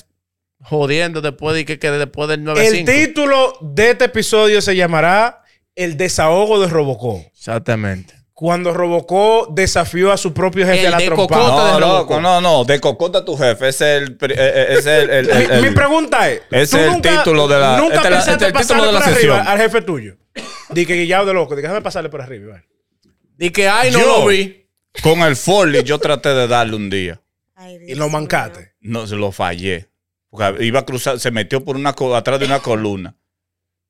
jodiendo 0.60 1.20
después 1.20 1.54
de 1.54 1.64
que, 1.64 1.78
que 1.78 1.90
después 1.90 2.28
del 2.28 2.40
El 2.40 2.46
9-5. 2.46 2.84
título 2.84 3.58
de 3.60 3.90
este 3.90 4.04
episodio 4.06 4.60
se 4.60 4.76
llamará 4.76 5.42
El 5.74 5.96
desahogo 5.96 6.60
de 6.60 6.68
Robocó. 6.68 7.24
Exactamente. 7.34 8.14
Cuando 8.42 8.74
Robocó 8.74 9.46
desafió 9.52 10.10
a 10.10 10.16
su 10.16 10.34
propio 10.34 10.66
jefe 10.66 10.80
El 10.80 10.86
a 10.88 10.90
la 10.90 10.98
de 10.98 11.04
trompa. 11.06 11.36
No, 11.36 11.74
de 11.74 11.80
loco, 11.80 12.20
no, 12.20 12.40
no, 12.40 12.64
de 12.64 12.80
cocota 12.80 13.24
tu 13.24 13.36
jefe, 13.36 13.68
ese 13.68 13.98
es 13.98 14.02
el, 14.02 14.18
es 14.20 14.86
el, 14.86 15.10
el- 15.10 15.30
el- 15.30 15.62
Mi, 15.62 15.70
pregunta 15.70 16.28
es: 16.28 16.42
Ese 16.50 16.76
¿tú 16.76 16.82
es 16.82 16.94
el 16.96 17.02
título 17.02 17.46
de 17.46 17.60
la- 17.60 17.76
Nunca 17.76 17.94
este 17.98 18.08
pensaste 18.08 18.32
este 18.32 18.46
el 18.46 18.52
título 18.52 18.86
de 18.86 18.92
la 18.94 18.98
arriba 18.98 19.14
sesión. 19.14 19.46
al 19.46 19.58
jefe 19.60 19.82
tuyo. 19.82 20.16
Di 20.70 20.84
que 20.86 20.94
guillado 20.96 21.24
de 21.26 21.34
loco. 21.34 21.54
Di 21.54 21.62
que 21.62 21.68
déjame 21.68 21.82
pasarle 21.82 22.08
por 22.10 22.20
arriba. 22.20 22.54
vale. 23.38 23.52
Que, 23.52 23.68
ay, 23.68 23.92
no 23.92 24.00
Yo- 24.00 24.06
lo 24.22 24.26
vi. 24.26 24.66
con 25.04 25.20
el 25.20 25.36
Forley 25.36 25.84
yo 25.84 26.00
traté 26.00 26.30
de 26.30 26.48
darle 26.48 26.74
un 26.74 26.90
día. 26.90 27.20
Ay, 27.54 27.78
Y 27.86 27.94
lo 27.94 28.08
mancaste. 28.08 28.72
No, 28.80 29.06
se 29.06 29.14
lo 29.14 29.30
fallé. 29.30 29.88
Porque 30.30 30.64
iba 30.64 30.80
a 30.80 30.84
cruzar, 30.84 31.20
se 31.20 31.30
metió 31.30 31.64
por 31.64 31.76
una 31.76 31.94
atrás 32.16 32.40
de 32.40 32.46
una 32.46 32.58
columna. 32.58 33.14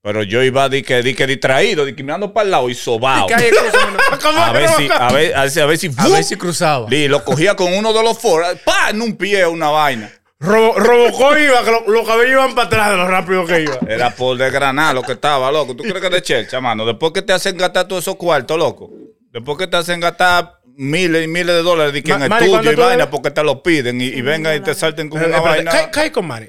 Pero 0.02 0.24
yo 0.24 0.42
iba 0.42 0.68
di 0.68 0.82
que, 0.82 1.00
di 1.02 1.14
que 1.14 1.26
distraído, 1.28 1.84
di 1.84 1.94
que 1.94 2.02
mirando 2.02 2.32
para 2.32 2.44
el 2.44 2.50
lado 2.50 2.68
y 2.68 2.74
sobao. 2.74 3.28
Que 3.28 3.34
hay 3.34 3.50
cosas- 3.50 3.72
¿Cómo 4.22 4.38
A 4.42 4.52
que 4.52 4.58
ver 4.58 4.68
si, 4.70 4.88
a 4.90 5.08
ver, 5.12 5.34
a 5.36 5.42
ver 5.42 5.50
si, 5.50 5.60
a 5.60 5.66
ver 5.66 5.78
si, 5.78 5.90
A 5.96 6.08
ver 6.08 6.24
si 6.24 6.36
cruzaba. 6.36 6.88
Lo 6.90 7.24
cogía 7.24 7.54
con 7.54 7.72
uno 7.72 7.92
de 7.92 8.02
los 8.02 8.18
foros, 8.18 8.48
pa, 8.64 8.90
en 8.90 9.00
un 9.00 9.16
pie, 9.16 9.46
una 9.46 9.68
vaina. 9.70 10.10
Robo- 10.40 10.74
Robocó 10.76 11.38
iba, 11.38 11.62
que 11.64 11.70
lo- 11.70 11.86
los 11.88 12.04
cabellos 12.04 12.32
iban 12.32 12.52
para 12.56 12.66
atrás 12.66 12.90
de 12.90 12.96
lo 12.96 13.06
rápido 13.06 13.46
que 13.46 13.60
iba. 13.62 13.78
Era 13.88 14.10
por 14.10 14.36
desgranar 14.36 14.92
lo 14.92 15.02
que 15.02 15.12
estaba, 15.12 15.52
loco. 15.52 15.76
¿Tú 15.76 15.84
crees 15.84 16.00
que 16.00 16.06
es 16.08 16.12
de 16.12 16.22
chelcha, 16.22 16.60
mano? 16.60 16.84
Después 16.84 17.12
que 17.12 17.22
te 17.22 17.32
hacen 17.32 17.56
gastar 17.56 17.86
todos 17.86 18.02
esos 18.02 18.16
cuartos, 18.16 18.58
loco. 18.58 18.90
Después 19.30 19.56
que 19.56 19.68
te 19.68 19.76
hacen 19.76 20.00
gastar 20.00 20.58
miles 20.74 21.24
y 21.24 21.28
miles 21.28 21.54
de 21.54 21.62
dólares 21.62 21.92
de 21.92 22.02
que 22.02 22.10
Ma- 22.10 22.26
en 22.26 22.32
el 22.32 22.38
tuyo 22.40 22.50
¿cuánto 22.50 22.72
y 22.72 22.74
vaina 22.74 22.90
debes? 22.90 23.06
porque 23.06 23.30
te 23.30 23.44
lo 23.44 23.62
piden 23.62 24.00
y, 24.00 24.06
y 24.06 24.20
vengan 24.20 24.56
y 24.56 24.60
te 24.60 24.74
salten 24.74 25.08
con 25.08 25.22
Eh, 25.22 25.26
una 25.26 25.36
espérate, 25.36 25.56
vaina. 25.64 25.70
cae, 25.70 25.90
cae 25.92 26.10
con 26.12 26.26
Manny. 26.26 26.48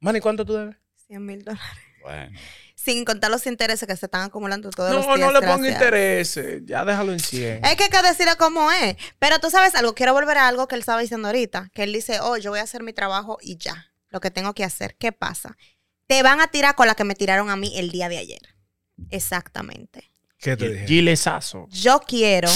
Manny, 0.00 0.18
¿cuánto 0.20 0.44
tú 0.44 0.54
debes? 0.54 0.74
100 1.06 1.24
mil 1.24 1.44
dólares. 1.44 1.62
Bueno. 2.02 2.38
Sin 2.88 3.04
contar 3.04 3.30
los 3.30 3.46
intereses 3.46 3.86
que 3.86 3.94
se 3.96 4.06
están 4.06 4.22
acumulando 4.22 4.70
todos 4.70 4.94
los 4.94 5.06
No, 5.06 5.14
días. 5.16 5.26
no 5.32 5.38
le 5.38 5.46
ponga 5.46 5.68
interés. 5.68 6.40
Ya 6.64 6.86
déjalo 6.86 7.12
en 7.12 7.20
100. 7.20 7.62
Es 7.64 7.76
que 7.76 7.84
hay 7.84 7.90
que 7.90 8.02
decirle 8.02 8.32
cómo 8.38 8.72
es. 8.72 8.96
Pero 9.18 9.38
tú 9.40 9.50
sabes 9.50 9.74
algo, 9.74 9.94
quiero 9.94 10.14
volver 10.14 10.38
a 10.38 10.48
algo 10.48 10.66
que 10.68 10.74
él 10.74 10.80
estaba 10.80 10.98
diciendo 10.98 11.28
ahorita. 11.28 11.70
Que 11.74 11.82
él 11.82 11.92
dice, 11.92 12.20
oh, 12.20 12.38
yo 12.38 12.50
voy 12.50 12.60
a 12.60 12.62
hacer 12.62 12.82
mi 12.82 12.94
trabajo 12.94 13.36
y 13.42 13.58
ya. 13.58 13.92
Lo 14.08 14.20
que 14.20 14.30
tengo 14.30 14.54
que 14.54 14.64
hacer. 14.64 14.96
¿Qué 14.96 15.12
pasa? 15.12 15.58
Te 16.06 16.22
van 16.22 16.40
a 16.40 16.46
tirar 16.50 16.76
con 16.76 16.86
la 16.86 16.94
que 16.94 17.04
me 17.04 17.14
tiraron 17.14 17.50
a 17.50 17.56
mí 17.56 17.74
el 17.76 17.90
día 17.90 18.08
de 18.08 18.16
ayer. 18.16 18.40
Exactamente. 19.10 20.10
¿Qué 20.38 20.56
te 20.56 20.70
dije? 20.70 20.86
Gilesazo. 20.86 21.66
Yo 21.68 22.00
quiero 22.00 22.48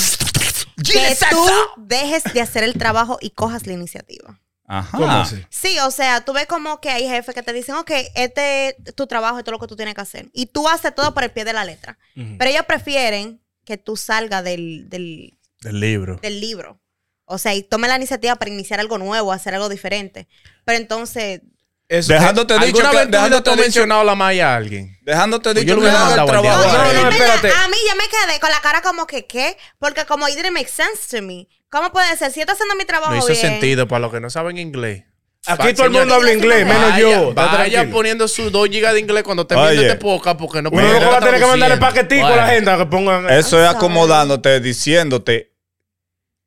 que 0.82 1.16
tú 1.30 1.46
dejes 1.76 2.24
de 2.32 2.40
hacer 2.40 2.64
el 2.64 2.72
trabajo 2.74 3.18
y 3.20 3.30
cojas 3.30 3.66
la 3.66 3.74
iniciativa. 3.74 4.40
Ajá. 4.74 4.96
¿Cómo 4.96 5.10
así? 5.12 5.36
Sí, 5.50 5.78
o 5.80 5.90
sea, 5.90 6.24
tú 6.24 6.32
ves 6.32 6.46
como 6.46 6.80
que 6.80 6.88
hay 6.88 7.06
jefes 7.06 7.34
que 7.34 7.42
te 7.42 7.52
dicen, 7.52 7.74
ok, 7.74 7.90
este 8.14 8.68
es 8.88 8.94
tu 8.94 9.06
trabajo, 9.06 9.36
esto 9.38 9.50
es 9.50 9.52
lo 9.52 9.58
que 9.58 9.66
tú 9.66 9.76
tienes 9.76 9.94
que 9.94 10.00
hacer. 10.00 10.30
Y 10.32 10.46
tú 10.46 10.66
haces 10.66 10.94
todo 10.94 11.12
por 11.12 11.24
el 11.24 11.30
pie 11.30 11.44
de 11.44 11.52
la 11.52 11.64
letra. 11.64 11.98
Pero 12.14 12.50
ellos 12.50 12.64
prefieren 12.66 13.42
que 13.64 13.76
tú 13.76 13.96
salgas 13.96 14.42
del, 14.44 14.88
del, 14.88 15.38
Del 15.60 15.78
libro. 15.78 16.16
del 16.22 16.40
libro. 16.40 16.80
O 17.26 17.36
sea, 17.36 17.54
y 17.54 17.62
tome 17.62 17.86
la 17.86 17.96
iniciativa 17.96 18.34
para 18.36 18.50
iniciar 18.50 18.80
algo 18.80 18.96
nuevo, 18.96 19.30
hacer 19.32 19.54
algo 19.54 19.68
diferente. 19.68 20.26
Pero 20.64 20.78
entonces, 20.78 21.42
Eso- 21.88 22.12
Dejándote 22.12 22.54
dicho 22.54 22.80
¿Alguna 22.86 22.90
que, 22.90 23.06
dejándote 23.10 23.50
dicho, 23.50 23.62
mencionado 23.62 24.04
la 24.04 24.14
malla 24.14 24.52
a 24.54 24.56
alguien? 24.56 24.96
dejándote 25.02 25.52
Pues 25.52 25.64
dicho 25.66 25.78
que 25.80 25.88
haga 25.88 26.08
el 26.08 26.26
trabajo. 26.26 26.42
No, 26.68 27.02
no, 27.02 27.08
espérate. 27.10 27.50
A 27.50 27.68
mí 27.68 27.76
ya 27.86 27.94
me 27.94 28.04
quedé 28.08 28.40
con 28.40 28.50
la 28.50 28.60
cara 28.60 28.80
como 28.80 29.06
que, 29.06 29.26
¿qué? 29.26 29.56
Porque 29.78 30.04
como 30.06 30.26
it 30.28 30.36
didn't 30.36 30.52
make 30.52 30.68
sense 30.68 31.14
to 31.14 31.22
me. 31.22 31.48
¿Cómo 31.70 31.90
puede 31.92 32.16
ser? 32.16 32.30
Si 32.32 32.36
yo 32.40 32.42
estoy 32.42 32.54
haciendo 32.54 32.76
mi 32.76 32.84
trabajo 32.84 33.12
No 33.12 33.18
hizo 33.18 33.26
bien. 33.28 33.38
sentido 33.40 33.86
para 33.88 34.00
los 34.00 34.12
que 34.12 34.20
no 34.20 34.30
saben 34.30 34.56
inglés. 34.58 35.04
Aquí 35.44 35.74
todo 35.74 35.86
el 35.86 35.92
mundo 35.92 36.14
habla 36.14 36.32
inglés, 36.32 36.64
menos 36.64 36.90
vaya, 36.92 36.98
yo. 37.00 37.28
Está 37.30 37.46
Vaya 37.46 37.70
tranquilo. 37.70 37.90
poniendo 37.96 38.28
sus 38.28 38.52
2 38.52 38.68
gigas 38.68 38.94
de 38.94 39.00
inglés 39.00 39.24
cuando 39.24 39.44
te 39.46 39.54
este 39.74 39.96
poca 39.96 40.36
porque 40.36 40.62
no 40.62 40.70
Uno 40.70 40.80
puede 40.80 40.88
luego 40.98 41.10
va 41.10 41.16
a 41.16 41.20
tener 41.20 41.40
que 41.40 41.46
mandarle 41.46 41.76
paquetico 41.78 42.26
a 42.26 42.36
la 42.36 42.46
gente 42.48 42.70
a 42.70 42.78
que 42.78 42.86
pongan. 42.86 43.28
Eso 43.28 43.60
es 43.60 43.68
acomodándote, 43.68 44.60
diciéndote 44.60 45.52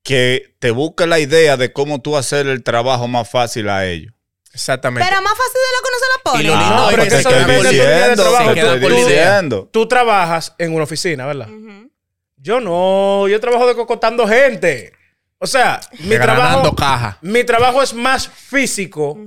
que 0.03 0.55
te 0.59 0.71
busque 0.71 1.07
la 1.07 1.19
idea 1.19 1.57
de 1.57 1.73
cómo 1.73 2.01
tú 2.01 2.15
hacer 2.15 2.47
el 2.47 2.63
trabajo 2.63 3.07
más 3.07 3.29
fácil 3.29 3.67
a 3.69 3.85
ellos. 3.85 4.13
Exactamente. 4.55 5.07
Pero 5.07 5.21
más 5.21 5.33
fácil 5.33 5.53
de 5.53 5.71
lo 5.75 5.83
que 5.83 5.89
uno 5.89 5.99
se 5.99 6.05
lo 6.15 6.23
pone. 6.23 6.43
Y 6.43 6.47
lo 6.47 6.55
lindo 6.55 6.75
No, 6.75 6.89
es 6.89 6.95
pero 6.95 7.03
que 7.03 7.15
eso 7.19 7.29
depende 7.29 7.53
de 7.53 7.63
tu 7.63 7.73
día 7.75 8.07
de 8.09 8.15
trabajo. 8.15 8.53
la 8.53 8.77
idea. 8.77 8.89
diciendo. 8.89 9.69
Tú 9.71 9.87
trabajas 9.87 10.55
en 10.57 10.73
una 10.73 10.83
oficina, 10.85 11.25
¿verdad? 11.25 11.47
Yo 12.37 12.59
no, 12.61 13.27
yo 13.27 13.39
trabajo 13.39 13.67
decocotando 13.67 14.27
gente. 14.27 14.93
O 15.39 15.47
sea, 15.47 15.81
mi 15.99 16.15
trabajo, 16.17 16.73
caja. 16.75 17.17
mi 17.21 17.43
trabajo 17.43 17.83
es 17.83 17.93
más 17.93 18.27
físico 18.27 19.17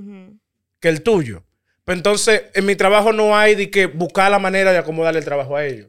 que 0.79 0.89
el 0.89 1.03
tuyo. 1.03 1.43
Pero 1.83 1.97
entonces, 1.97 2.43
en 2.53 2.65
mi 2.65 2.75
trabajo 2.75 3.13
no 3.13 3.37
hay 3.37 3.55
de 3.55 3.69
que 3.69 3.85
buscar 3.85 4.29
la 4.31 4.39
manera 4.39 4.71
de 4.71 4.77
acomodarle 4.79 5.19
el 5.19 5.25
trabajo 5.25 5.55
a 5.55 5.65
ellos. 5.65 5.87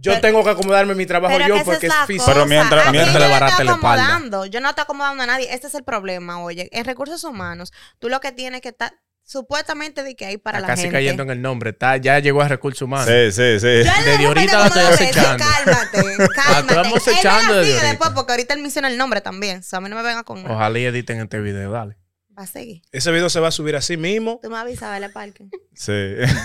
Yo 0.00 0.12
Pero- 0.12 0.20
tengo 0.20 0.44
que 0.44 0.50
acomodarme 0.50 0.94
mi 0.94 1.06
trabajo 1.06 1.38
yo 1.38 1.62
porque 1.64 1.86
es 1.86 1.94
físico. 2.06 2.24
Pero 2.26 2.46
mientras- 2.46 2.90
mientras 2.92 3.14
yo 3.14 3.18
le 3.20 3.24
no 3.26 3.30
barate 3.32 3.50
estoy 3.52 3.66
la 3.66 3.72
espalda. 3.72 4.04
acomodando. 4.04 4.46
Yo 4.46 4.60
no 4.60 4.68
estoy 4.70 4.82
acomodando 4.82 5.22
a 5.22 5.26
nadie. 5.26 5.52
Este 5.52 5.66
es 5.66 5.74
el 5.74 5.84
problema, 5.84 6.40
oye. 6.42 6.68
En 6.72 6.84
recursos 6.84 7.22
humanos, 7.24 7.72
tú 7.98 8.08
lo 8.08 8.20
que 8.20 8.32
tienes 8.32 8.60
que 8.60 8.68
estar 8.68 8.92
supuestamente 9.24 10.02
de 10.02 10.16
que 10.16 10.24
hay 10.24 10.38
para 10.38 10.58
Está 10.58 10.68
la 10.68 10.72
casi 10.72 10.82
gente. 10.84 10.96
cayendo 10.96 11.22
en 11.22 11.30
el 11.30 11.42
nombre. 11.42 11.70
Está, 11.70 11.96
ya 11.98 12.18
llegó 12.18 12.40
a 12.40 12.48
recursos 12.48 12.80
humanos. 12.82 13.06
Sí, 13.08 13.30
sí, 13.32 13.60
sí. 13.60 13.66
Yo 13.84 13.92
le 14.04 14.10
Desde 14.12 14.26
ahorita 14.26 14.58
la 14.58 14.66
estoy 14.68 14.82
acechando. 14.84 15.44
Cálmate, 15.44 15.98
cálmate. 16.34 16.66
estamos 16.74 16.96
acechando 16.96 17.52
la 17.54 17.58
desde 17.60 17.72
ahorita. 17.74 17.88
después 17.88 18.10
porque 18.14 18.32
ahorita 18.32 18.54
él 18.54 18.62
menciona 18.62 18.88
el 18.88 18.96
nombre 18.96 19.20
también. 19.20 19.58
O 19.58 19.62
sea, 19.62 19.78
a 19.78 19.80
mí 19.80 19.90
no 19.90 19.96
me 19.96 20.02
venga 20.02 20.22
con. 20.24 20.50
Ojalá 20.50 20.78
y 20.78 20.84
editen 20.86 21.20
este 21.20 21.40
video, 21.40 21.70
dale. 21.70 21.96
Va 22.38 22.44
a 22.44 22.46
seguir. 22.46 22.82
Ese 22.92 23.10
video 23.10 23.28
se 23.28 23.40
va 23.40 23.48
a 23.48 23.50
subir 23.50 23.74
así 23.74 23.96
mismo. 23.96 24.38
Tú 24.40 24.48
me 24.48 24.56
avisas, 24.58 24.88
vale, 24.90 25.08
parque. 25.08 25.46
Sí. 25.74 25.92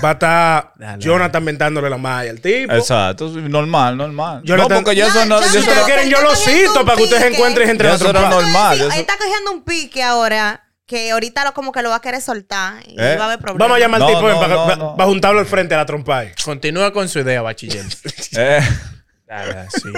Va 0.04 0.10
a 0.10 0.14
estar 0.14 0.74
Dale, 0.80 1.04
Jonathan 1.04 1.44
mentándole 1.44 1.88
la 1.90 1.98
malla 1.98 2.32
al 2.32 2.42
tipo. 2.42 2.74
Exacto, 2.74 3.30
normal, 3.30 3.96
normal. 3.96 4.42
Yo 4.44 4.58
no, 4.58 4.68
porque 4.68 4.96
ya 4.96 5.08
eso 5.08 5.24
no, 5.28 5.40
yo 5.40 5.62
Si 5.62 5.68
no- 5.68 5.86
quieren, 5.86 6.10
yo 6.10 6.20
lo 6.22 6.36
cito 6.36 6.84
para 6.84 6.98
que 6.98 7.04
ustedes 7.04 7.34
encuentren 7.34 7.70
entre 7.70 7.90
las 7.90 8.02
eso 8.02 8.10
era 8.10 8.28
normal. 8.30 8.82
Él 8.82 8.92
está 8.92 9.16
cogiendo 9.18 9.52
un 9.52 9.64
pique 9.64 10.02
ahora 10.02 10.62
que 10.88 11.12
ahorita 11.12 11.44
lo, 11.46 11.54
como 11.54 11.72
que 11.72 11.82
lo 11.84 11.90
va 11.92 11.98
a 11.98 12.02
querer 12.02 12.22
soltar 12.22 12.82
y 12.88 13.00
¿Eh? 13.00 13.16
va 13.16 13.24
a 13.24 13.28
haber 13.28 13.40
problemas. 13.40 13.60
Vamos 13.60 13.78
a 13.78 13.80
llamar 13.80 14.02
al 14.02 14.08
No, 14.08 14.16
tipo 14.16 14.30
no, 14.30 14.40
para, 14.40 14.54
no, 14.56 14.64
para- 14.64 14.76
no. 14.76 14.96
para 14.98 15.10
juntarlo 15.10 15.40
al 15.40 15.46
frente 15.46 15.76
a 15.76 15.78
la 15.78 15.86
trompa. 15.86 16.24
Continúa 16.44 16.92
con 16.92 17.08
su 17.08 17.20
idea, 17.20 17.42
bachiller. 17.44 17.86
Eh, 18.38 18.60
Dale, 19.28 19.68
sí. 19.72 19.90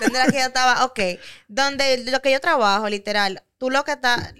Donde 0.00 0.32
que 0.32 0.38
yo 0.38 0.46
estaba, 0.46 0.84
ok. 0.84 1.00
Donde 1.48 2.04
lo 2.10 2.20
que 2.20 2.30
yo 2.32 2.40
trabajo, 2.40 2.88
literal, 2.88 3.42
tú 3.58 3.70
lo 3.70 3.82
que 3.84 3.92
estás, 3.92 4.32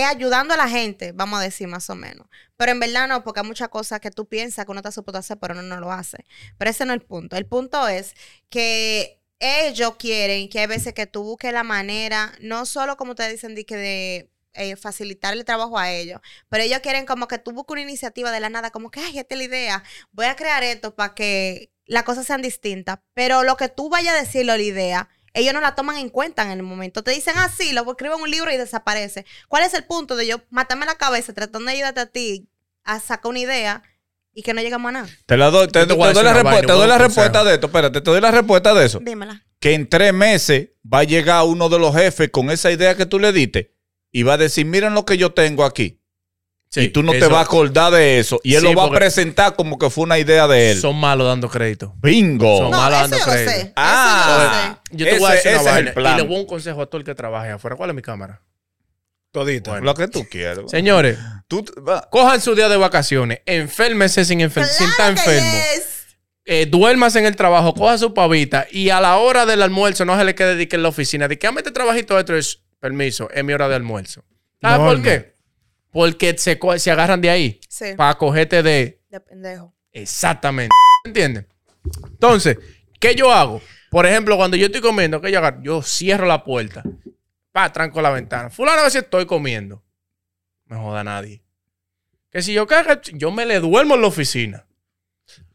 es 0.00 0.04
ayudando 0.06 0.54
a 0.54 0.56
la 0.56 0.68
gente, 0.68 1.12
vamos 1.12 1.40
a 1.40 1.42
decir 1.42 1.68
más 1.68 1.88
o 1.90 1.94
menos. 1.94 2.26
Pero 2.56 2.72
en 2.72 2.80
verdad 2.80 3.08
no, 3.08 3.24
porque 3.24 3.40
hay 3.40 3.46
muchas 3.46 3.68
cosas 3.68 4.00
que 4.00 4.10
tú 4.10 4.26
piensas 4.28 4.64
que 4.64 4.70
uno 4.70 4.80
está 4.80 4.92
supuesto 4.92 5.18
a 5.18 5.20
hacer, 5.20 5.38
pero 5.38 5.54
uno 5.54 5.62
no 5.62 5.80
lo 5.80 5.92
hace. 5.92 6.24
Pero 6.58 6.70
ese 6.70 6.84
no 6.84 6.92
es 6.92 7.00
el 7.00 7.06
punto. 7.06 7.36
El 7.36 7.46
punto 7.46 7.88
es 7.88 8.14
que 8.50 9.22
ellos 9.38 9.96
quieren 9.98 10.48
que 10.48 10.60
hay 10.60 10.66
veces 10.66 10.94
que 10.94 11.06
tú 11.06 11.22
busques 11.22 11.52
la 11.52 11.62
manera, 11.62 12.32
no 12.40 12.66
solo 12.66 12.96
como 12.96 13.14
te 13.14 13.28
dicen, 13.30 13.54
de 13.54 14.30
eh, 14.54 14.76
facilitar 14.76 15.34
el 15.34 15.44
trabajo 15.44 15.78
a 15.78 15.90
ellos, 15.92 16.20
pero 16.48 16.64
ellos 16.64 16.80
quieren 16.80 17.04
como 17.06 17.28
que 17.28 17.38
tú 17.38 17.52
busques 17.52 17.72
una 17.72 17.82
iniciativa 17.82 18.32
de 18.32 18.40
la 18.40 18.48
nada, 18.48 18.70
como 18.70 18.90
que, 18.90 19.00
ay, 19.00 19.18
esta 19.18 19.34
es 19.34 19.38
la 19.38 19.44
idea, 19.44 19.84
voy 20.12 20.26
a 20.26 20.36
crear 20.36 20.62
esto 20.62 20.94
para 20.94 21.14
que 21.14 21.72
las 21.84 22.04
cosas 22.04 22.26
sean 22.26 22.42
distintas, 22.42 22.98
pero 23.14 23.42
lo 23.44 23.56
que 23.56 23.68
tú 23.68 23.90
vayas 23.90 24.14
a 24.14 24.18
decirle 24.18 24.52
a 24.52 24.56
la 24.56 24.62
idea, 24.62 25.08
ellos 25.36 25.54
no 25.54 25.60
la 25.60 25.74
toman 25.74 25.96
en 25.98 26.08
cuenta 26.08 26.42
en 26.42 26.50
el 26.50 26.62
momento. 26.62 27.02
Te 27.04 27.12
dicen 27.12 27.36
así, 27.38 27.72
lo 27.72 27.88
escriben 27.90 28.16
en 28.18 28.22
un 28.24 28.30
libro 28.30 28.52
y 28.52 28.56
desaparece. 28.56 29.24
¿Cuál 29.48 29.64
es 29.64 29.74
el 29.74 29.84
punto 29.84 30.16
de 30.16 30.26
yo 30.26 30.40
matarme 30.50 30.86
la 30.86 30.96
cabeza 30.96 31.32
tratando 31.32 31.66
de 31.70 31.76
ayudarte 31.76 32.00
a 32.00 32.06
ti 32.06 32.48
a 32.84 33.00
sacar 33.00 33.30
una 33.30 33.38
idea 33.40 33.82
y 34.32 34.42
que 34.42 34.54
no 34.54 34.60
llegamos 34.62 34.88
a 34.90 34.92
nada? 34.92 35.08
Te 35.26 35.36
la 35.36 35.50
doy, 35.50 35.68
te, 35.68 35.86
doy 35.86 35.96
la, 35.98 36.42
respu- 36.42 36.60
te 36.66 36.72
doy 36.72 36.88
la 36.88 36.98
respuesta 36.98 37.44
de 37.44 37.54
esto. 37.54 37.66
Espérate, 37.66 38.00
te 38.00 38.10
doy 38.10 38.20
la 38.20 38.30
respuesta 38.30 38.74
de 38.74 38.86
eso. 38.86 38.98
Dímela. 39.00 39.44
Que 39.60 39.74
en 39.74 39.88
tres 39.88 40.12
meses 40.12 40.70
va 40.84 41.00
a 41.00 41.04
llegar 41.04 41.44
uno 41.44 41.68
de 41.68 41.78
los 41.78 41.94
jefes 41.94 42.30
con 42.30 42.50
esa 42.50 42.70
idea 42.70 42.96
que 42.96 43.06
tú 43.06 43.18
le 43.18 43.32
diste 43.32 43.74
y 44.12 44.22
va 44.22 44.34
a 44.34 44.38
decir, 44.38 44.66
miren 44.66 44.94
lo 44.94 45.04
que 45.04 45.16
yo 45.18 45.32
tengo 45.32 45.64
aquí. 45.64 46.02
Sí, 46.68 46.80
y 46.82 46.88
tú 46.90 47.02
no 47.02 47.12
te 47.12 47.20
vas 47.26 47.38
a 47.38 47.40
acordar 47.42 47.92
de 47.92 48.18
eso. 48.18 48.38
Y 48.44 48.54
él 48.54 48.60
Sí, 48.60 48.66
lo 48.66 48.74
va 48.74 48.86
a 48.86 48.90
presentar 48.90 49.54
como 49.56 49.78
que 49.78 49.88
fue 49.88 50.04
una 50.04 50.18
idea 50.18 50.46
de 50.46 50.72
él. 50.72 50.80
Son 50.80 50.96
malos 50.96 51.26
dando 51.26 51.48
crédito. 51.48 51.94
Bingo. 52.02 52.58
Son- 52.58 52.70
No, 52.70 52.76
malo 52.76 52.96
eso 52.96 53.02
dando 53.08 53.18
crédito. 53.24 53.50
sé. 53.50 53.72
Ah. 53.76 54.80
Yo 54.90 55.06
te 55.06 55.18
voy 55.18 55.30
a 55.30 55.34
Ese- 55.34 55.48
decir 55.48 55.52
una 55.52 55.60
ese 55.60 55.70
es 55.70 55.76
el 55.78 55.84
vaina. 55.84 55.94
plan. 55.94 56.14
Y 56.14 56.16
le 56.22 56.26
voy 56.28 56.36
a 56.36 56.40
un 56.40 56.46
consejo 56.46 56.82
a 56.82 56.86
todo 56.86 56.98
el 56.98 57.04
que 57.04 57.14
trabaje 57.14 57.50
afuera. 57.50 57.76
¿Cuál 57.76 57.90
es 57.90 57.96
mi 57.96 58.02
cámara? 58.02 58.42
Todita. 59.32 59.70
Bueno. 59.72 59.84
Lo 59.86 59.94
que 59.94 60.08
tú 60.08 60.26
quieras. 60.30 60.58
Señores, 60.70 61.18
Tú- 61.48 61.64
cojan 62.10 62.40
su 62.40 62.54
día 62.54 62.68
de 62.68 62.76
vacaciones. 62.76 63.40
Enférmese 63.46 64.24
sin, 64.24 64.40
enfer- 64.40 64.64
sé. 64.66 64.74
sin 64.78 64.88
estar 64.90 65.14
Claro 65.14 65.30
que 65.30 65.36
enfermo. 65.38 65.58
yes. 65.76 66.16
eh, 66.46 66.66
duermas 66.66 67.16
en 67.16 67.26
el 67.26 67.36
trabajo, 67.36 67.74
coja 67.74 67.98
su 67.98 68.14
pavita 68.14 68.66
y 68.70 68.90
a 68.90 69.00
la 69.00 69.16
hora 69.16 69.46
del 69.46 69.62
almuerzo 69.62 70.04
no 70.04 70.16
se 70.16 70.24
le 70.24 70.34
quede 70.34 70.56
de 70.56 70.68
que 70.68 70.76
en 70.76 70.82
la 70.82 70.88
oficina. 70.90 71.26
De 71.28 71.38
que 71.38 71.46
"Dame 71.46 71.60
este 71.60 71.70
trabajito 71.72 72.18
esto 72.18 72.36
es 72.36 72.62
permiso, 72.80 73.28
es 73.32 73.42
mi 73.44 73.52
hora 73.52 73.68
de 73.68 73.74
almuerzo. 73.76 74.24
¿Sabes 74.62 74.78
No, 74.78 74.86
por 74.86 74.98
no. 74.98 75.02
qué? 75.04 75.35
Porque 75.96 76.36
se, 76.36 76.58
se 76.76 76.90
agarran 76.90 77.22
de 77.22 77.30
ahí 77.30 77.60
Sí, 77.70 77.94
para 77.96 78.18
cogerte 78.18 78.62
de 78.62 79.00
de 79.08 79.20
pendejo. 79.20 79.74
exactamente. 79.92 80.74
¿Entiendes? 81.06 81.46
Entonces, 82.06 82.58
¿qué 83.00 83.14
yo 83.14 83.32
hago? 83.32 83.62
Por 83.90 84.04
ejemplo, 84.04 84.36
cuando 84.36 84.58
yo 84.58 84.66
estoy 84.66 84.82
comiendo, 84.82 85.22
¿qué 85.22 85.32
yo 85.32 85.38
hago? 85.42 85.62
Yo 85.62 85.80
cierro 85.80 86.26
la 86.26 86.44
puerta, 86.44 86.82
pa, 87.50 87.72
tranco 87.72 88.02
la 88.02 88.10
ventana. 88.10 88.50
Fulano 88.50 88.82
a 88.82 88.90
si 88.90 88.98
estoy 88.98 89.24
comiendo. 89.24 89.82
No 90.66 90.76
me 90.76 90.82
joda 90.82 91.02
nadie. 91.02 91.42
Que 92.30 92.42
si 92.42 92.52
yo 92.52 92.66
cago, 92.66 93.00
yo 93.14 93.30
me 93.30 93.46
le 93.46 93.58
duermo 93.60 93.94
en 93.94 94.02
la 94.02 94.08
oficina. 94.08 94.65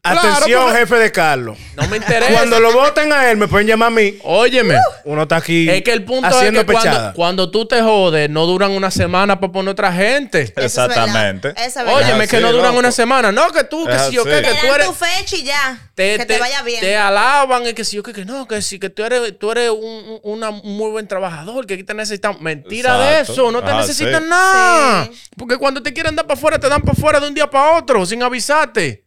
Atención, 0.04 0.64
Claro, 0.64 0.76
jefe 0.76 0.96
de 0.96 1.12
Carlos. 1.12 1.56
No 1.76 1.86
me 1.86 1.96
interesa. 1.98 2.32
Cuando 2.32 2.58
lo 2.58 2.72
voten 2.72 3.12
a 3.12 3.30
él, 3.30 3.36
me 3.36 3.46
pueden 3.46 3.68
llamar 3.68 3.86
a 3.86 3.90
mí. 3.92 4.18
Óyeme. 4.24 4.74
Uno 5.04 5.22
está 5.22 5.36
aquí 5.36 5.70
Es 5.70 5.82
que 5.82 5.92
el 5.92 6.04
punto 6.04 6.26
haciendo 6.26 6.58
es 6.62 6.66
que 6.66 6.72
cuando, 6.72 6.90
pechada. 6.90 7.12
cuando 7.12 7.50
tú 7.52 7.66
te 7.66 7.80
jodes, 7.82 8.28
no 8.28 8.44
duran 8.46 8.72
una 8.72 8.90
semana 8.90 9.38
para 9.38 9.52
poner 9.52 9.70
otra 9.70 9.92
gente. 9.92 10.52
Exactamente. 10.56 11.50
Eso 11.50 11.60
es 11.66 11.74
verdad. 11.76 11.94
Óyeme, 11.94 12.24
Es 12.24 12.30
que 12.30 12.40
no 12.40 12.50
duran 12.50 12.70
loco. 12.70 12.78
una 12.80 12.90
semana. 12.90 13.30
No, 13.30 13.48
que 13.52 13.62
tú, 13.62 13.86
que 13.86 13.96
si 14.00 14.16
yo, 14.16 14.24
que, 14.24 14.42
que 14.42 14.48
Te 14.54 14.54
tú 14.66 14.74
eres. 14.74 14.86
tu 14.88 14.92
fecha 14.92 15.36
y 15.36 15.44
ya. 15.44 15.78
Te, 15.94 16.16
que 16.18 16.26
te, 16.26 16.38
vaya 16.38 16.62
bien. 16.62 16.80
Te 16.80 16.96
alaban 16.96 17.64
y 17.64 17.72
que 17.72 17.84
si 17.84 17.94
yo, 17.94 18.02
que, 18.02 18.12
que 18.12 18.24
no, 18.24 18.48
que 18.48 18.60
si 18.60 18.80
que 18.80 18.90
tú 18.90 19.04
eres, 19.04 19.38
tú 19.38 19.52
eres 19.52 19.70
un, 19.70 19.78
un- 19.84 20.20
una- 20.24 20.50
un 20.50 20.76
muy 20.76 20.90
buen 20.90 21.06
trabajador, 21.06 21.64
que 21.64 21.74
aquí 21.74 21.84
te 21.84 21.94
necesitan. 21.94 22.38
Mentira 22.40 22.98
de 22.98 23.20
eso, 23.20 23.52
no 23.52 23.62
te 23.62 23.70
Ah, 23.70 23.76
necesitan 23.76 24.24
sí. 24.24 24.28
nada. 24.28 25.04
Sí. 25.04 25.12
Porque 25.38 25.58
cuando 25.58 25.80
te 25.80 25.92
quieren 25.92 26.16
dar 26.16 26.26
para 26.26 26.36
afuera, 26.36 26.58
te 26.58 26.68
dan 26.68 26.80
para 26.82 26.92
afuera 26.98 27.20
de 27.20 27.28
un 27.28 27.34
día 27.34 27.48
para 27.48 27.78
otro, 27.78 28.04
sin 28.04 28.20
avisarte. 28.24 29.04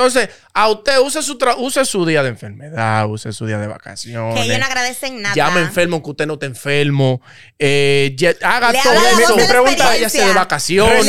Entonces, 0.00 0.30
a 0.54 0.68
usted 0.68 0.98
use 1.00 1.22
su, 1.22 1.38
tra- 1.38 1.54
use 1.58 1.84
su 1.84 2.06
día 2.06 2.22
de 2.22 2.30
enfermedad, 2.30 3.06
use 3.08 3.32
su 3.32 3.46
día 3.46 3.58
de 3.58 3.66
vacaciones. 3.66 4.34
que 4.34 4.42
ellos 4.46 4.58
no 4.58 4.64
agradecen 4.66 5.20
nada. 5.22 5.34
Llame 5.34 5.60
enfermo 5.60 5.96
aunque 5.96 6.10
usted 6.10 6.26
no 6.26 6.34
esté 6.34 6.46
enfermo. 6.46 7.20
Eh, 7.58 8.14
ya- 8.16 8.34
haga 8.42 8.72
Le 8.72 8.80
todo 8.82 8.92
eso. 8.94 9.36
de 9.36 9.46
la 9.48 9.84
Váyase 9.84 10.24
de 10.24 10.32
vacaciones. 10.32 11.06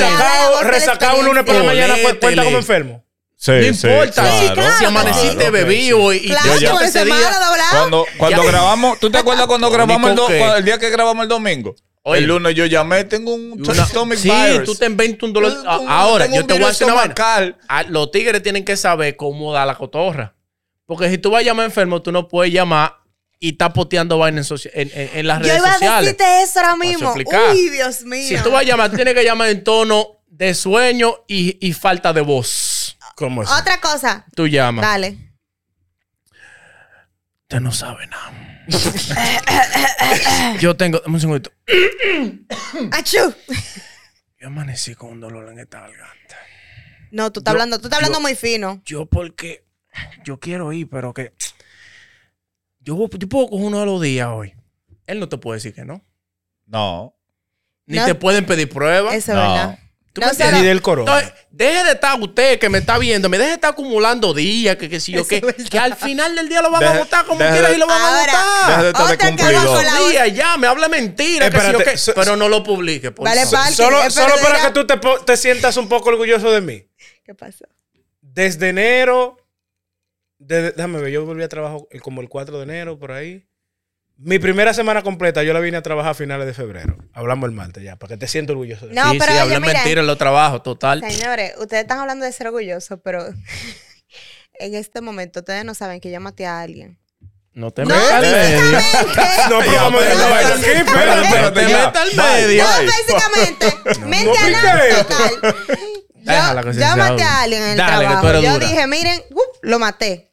Resacado, 0.64 1.20
un 1.20 1.26
lunes 1.26 1.44
por 1.44 1.56
la 1.56 1.64
mañana 1.64 1.94
cu- 1.96 2.20
cuenta 2.20 2.44
como 2.44 2.58
enfermo. 2.58 3.06
Sí, 3.38 3.52
no 3.54 3.62
sí, 3.74 3.88
importa. 3.88 4.24
Sí, 4.40 4.48
si- 4.48 4.54
claro 4.54 4.72
si 4.74 4.80
que 4.80 4.86
amaneciste 4.86 5.46
sí. 5.46 5.52
bebido 5.52 6.14
y, 6.14 6.28
Claro, 6.28 6.60
Yo- 6.60 6.80
ese 6.82 7.06
día. 7.06 7.32
Cuando, 7.72 8.06
cuando 8.18 8.44
grabamos, 8.44 9.00
¿tú 9.00 9.10
te 9.10 9.18
acuerdas 9.18 9.48
cuando 9.48 9.72
grabamos 9.72 10.10
el, 10.12 10.16
do- 10.16 10.56
el 10.58 10.64
día 10.66 10.78
que 10.78 10.90
grabamos 10.92 11.24
el 11.24 11.30
domingo? 11.30 11.76
Oye. 12.04 12.20
el 12.22 12.26
lunes 12.26 12.56
yo 12.56 12.66
llamé, 12.66 13.04
tengo 13.04 13.34
un 13.34 13.62
Una- 13.62 13.86
stomach 13.86 14.18
sí, 14.18 14.30
virus. 14.32 14.66
tú 14.66 14.76
te 14.76 14.86
inventas 14.88 15.24
un 15.24 15.34
dolor. 15.34 15.52
Un- 15.52 15.88
Ahora, 15.88 16.26
yo 16.26 16.46
te 16.46 16.54
voy 16.56 16.64
a 16.64 16.68
decir 16.70 16.88
una 16.88 16.96
vaina. 16.96 17.56
Los 17.90 18.12
tigres 18.12 18.42
tienen 18.42 18.66
que 18.66 18.76
saber 18.76 19.16
cómo 19.16 19.54
da 19.54 19.66
la 19.66 19.76
cotorra. 19.76 20.36
Porque 20.88 21.10
si 21.10 21.18
tú 21.20 21.30
vas 21.32 21.42
a 21.42 21.44
llamar 21.44 21.66
enfermo, 21.68 22.02
tú 22.02 22.12
no 22.12 22.28
puedes 22.28 22.52
llamar 22.52 22.98
y 23.40 23.52
estar 23.52 23.72
poteando 23.72 24.18
vaina 24.18 24.42
en, 24.42 24.48
en- 24.74 24.92
en- 25.00 25.18
en 25.20 25.28
las 25.28 25.40
Yo 25.40 25.44
redes 25.46 25.58
iba 25.60 25.70
a 25.70 25.74
sociales. 25.74 26.18
decirte 26.18 26.42
eso 26.44 26.60
ahora 26.60 26.76
mismo. 26.76 27.14
Uy, 27.52 27.70
Dios 27.70 28.02
mío. 28.04 28.28
Si 28.28 28.44
tú 28.44 28.50
vas 28.52 28.62
a 28.62 28.66
llamar, 28.66 28.92
tienes 28.92 29.14
que 29.14 29.24
llamar 29.24 29.50
en 29.50 29.64
tono 29.64 30.24
de 30.28 30.54
sueño 30.56 31.24
y, 31.28 31.58
y 31.66 31.74
falta 31.74 32.14
de 32.14 32.22
voz. 32.22 32.98
¿Cómo 33.16 33.44
es? 33.44 33.50
Otra 33.52 33.80
cosa. 33.80 34.26
Tú 34.36 34.48
llamas. 34.48 34.84
Dale. 34.84 35.18
Usted 37.44 37.60
no 37.60 37.72
sabe 37.72 38.08
nada. 38.08 38.51
Yo 40.60 40.76
tengo. 40.78 41.00
dame 41.00 41.16
un 41.16 41.20
segundito. 41.22 41.52
¡Achú! 42.92 43.34
Yo 44.40 44.48
amanecí 44.48 44.96
con 44.96 45.12
un 45.12 45.20
dolor 45.20 45.50
en 45.52 45.60
esta 45.60 45.82
garganta. 45.82 46.38
No, 47.12 47.32
tú 47.32 47.40
estás 47.42 47.52
Yo- 47.52 47.56
hablando, 47.56 47.80
tú 47.80 47.88
estás 47.88 47.98
hablando 48.00 48.20
yo- 48.20 48.22
muy 48.22 48.36
fino. 48.36 48.82
Yo 48.86 49.06
porque 49.06 49.66
yo 50.24 50.40
quiero 50.40 50.72
ir, 50.74 50.90
pero 50.90 51.14
que 51.14 51.34
yo, 52.80 52.96
yo 53.10 53.30
puedo 53.30 53.48
coger 53.50 53.66
uno 53.68 53.80
de 53.82 53.86
los 53.86 54.02
días 54.02 54.28
hoy. 54.30 54.56
Él 55.08 55.20
no 55.20 55.28
te 55.30 55.38
puede 55.38 55.58
decir 55.58 55.74
que 55.74 55.86
no. 55.86 56.04
No. 56.66 57.16
Ni 57.86 57.98
No. 57.98 58.06
te 58.06 58.16
pueden 58.16 58.46
pedir 58.46 58.70
pruebas. 58.70 59.14
Eso 59.14 59.32
es 59.34 59.38
No. 59.38 59.42
verdad. 59.42 59.80
¿Tú 60.14 60.20
No 60.22 60.28
me 60.28 60.34
sé, 60.34 60.44
entiendes? 60.44 60.62
Ni 60.62 60.68
del 60.68 60.82
corona. 60.82 61.20
Entonces, 61.20 61.46
deje 61.52 61.84
de 61.86 61.92
estar 61.92 62.20
usted 62.20 62.60
que 62.60 62.68
me 62.68 62.80
está 62.80 62.98
viendo, 62.98 63.30
me 63.30 63.38
deje 63.38 63.52
de 63.52 63.56
estar 63.56 63.72
acumulando 63.72 64.34
días, 64.34 64.76
que, 64.76 64.90
que 64.90 65.00
si 65.00 65.14
yo 65.14 65.26
que, 65.26 65.40
que 65.42 65.80
al 65.80 65.96
final 65.96 66.36
del 66.36 66.50
día 66.50 66.62
lo 66.62 66.70
van 66.70 66.84
a 66.84 66.88
Deje- 66.90 67.00
votar 67.00 67.26
como 67.26 67.40
deje 67.40 67.52
quieras 67.54 67.74
y 67.74 67.78
lo 67.78 67.88
van 67.88 68.02
a 68.02 68.20
votar. 68.20 68.68
Deja 68.68 68.84
de 68.84 68.90
estar 68.90 70.10
Día, 70.10 70.28
ya, 70.28 70.58
me 70.58 70.68
habla 70.68 70.90
mentira, 70.90 71.50
que 71.50 71.58
si 71.58 71.64
yo 71.64 71.70
Espérate, 71.72 71.92
qué, 71.92 71.98
so- 71.98 72.14
pero 72.14 72.36
no 72.36 72.50
lo 72.50 72.62
publique. 72.64 73.12
por 73.12 73.24
Vale, 73.26 73.42
parking, 73.50 73.74
Solo, 73.76 74.10
solo 74.12 74.34
para 74.42 74.62
que 74.66 74.72
tú 74.72 74.86
te, 74.86 75.00
te 75.26 75.38
sientas 75.38 75.78
un 75.78 75.88
poco 75.88 76.10
orgulloso 76.10 76.52
de 76.52 76.60
mí. 76.62 76.84
¿Qué 77.24 77.34
pasó? 77.34 77.66
Desde 78.20 78.70
enero, 78.70 79.38
de- 80.40 80.72
déjame 80.72 81.00
ver, 81.02 81.12
yo 81.12 81.26
volví 81.26 81.44
a 81.44 81.48
trabajar 81.50 81.80
el- 81.90 82.02
como 82.02 82.20
el 82.22 82.28
4 82.28 82.58
de 82.58 82.64
enero, 82.64 83.00
por 83.00 83.12
ahí. 83.14 83.46
Mi 84.24 84.38
primera 84.38 84.72
semana 84.74 85.02
completa 85.02 85.42
yo 85.42 85.52
la 85.52 85.60
vine 85.60 85.78
a 85.78 85.82
trabajar 85.82 86.12
a 86.12 86.14
finales 86.14 86.46
de 86.46 86.54
febrero. 86.54 86.96
Hablamos 87.14 87.50
el 87.50 87.56
martes 87.56 87.84
ya, 87.84 87.96
para 87.96 88.14
que 88.14 88.18
te 88.18 88.28
sientas 88.28 88.52
orgulloso 88.52 88.88
de. 88.88 88.94
No, 88.94 89.10
sí, 89.12 89.18
pero 89.18 89.32
sí, 89.32 89.32
oye, 89.32 89.40
habla 89.42 89.60
mira. 89.60 89.74
mentira 89.74 90.02
en 90.02 90.08
los 90.08 90.18
trabajos, 90.20 90.62
total. 90.62 91.02
Señores, 91.02 91.54
ustedes 91.60 91.82
están 91.84 91.98
hablando 92.00 92.24
de 92.26 92.32
ser 92.32 92.48
orgullosos, 92.48 93.00
pero 93.04 93.26
en 94.60 94.76
este 94.76 95.02
momento 95.02 95.40
ustedes 95.40 95.66
no 95.66 95.74
saben 95.74 96.00
que 96.00 96.12
yo 96.12 96.20
maté 96.22 96.46
a 96.46 96.62
alguien. 96.62 97.00
No 97.54 97.72
te 97.72 97.84
metas 97.84 98.12
al 98.12 98.22
medio. 98.22 98.72
No, 99.50 99.60
pero 99.60 99.72
vamos 99.76 100.04
a 100.04 100.54
aquí, 100.54 100.62
pero- 100.86 101.52
te 101.54 101.66
metas 101.66 101.98
al 101.98 102.16
medio. 102.16 102.64
No, 102.64 102.78
bye. 102.78 102.92
físicamente. 102.92 104.06
Mente 104.06 104.94
total. 104.98 105.56
Yo, 106.78 106.98
maté 106.98 107.24
a 107.24 107.42
alguien 107.42 107.64
en 107.64 107.70
el 107.72 107.78
Dale, 107.78 108.06
trabajo. 108.06 108.42
Yo 108.42 108.54
dura. 108.54 108.68
dije, 108.68 108.86
miren, 108.86 109.24
lo 109.64 109.80
maté. 109.80 110.32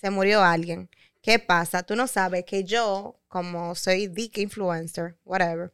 Se 0.00 0.08
murió 0.08 0.42
alguien. 0.42 0.88
¿Qué 1.22 1.38
pasa? 1.38 1.82
Tú 1.82 1.96
no 1.96 2.06
sabes 2.06 2.44
que 2.44 2.64
yo, 2.64 3.20
como 3.28 3.74
soy 3.74 4.08
dick 4.08 4.38
influencer, 4.38 5.16
whatever, 5.24 5.72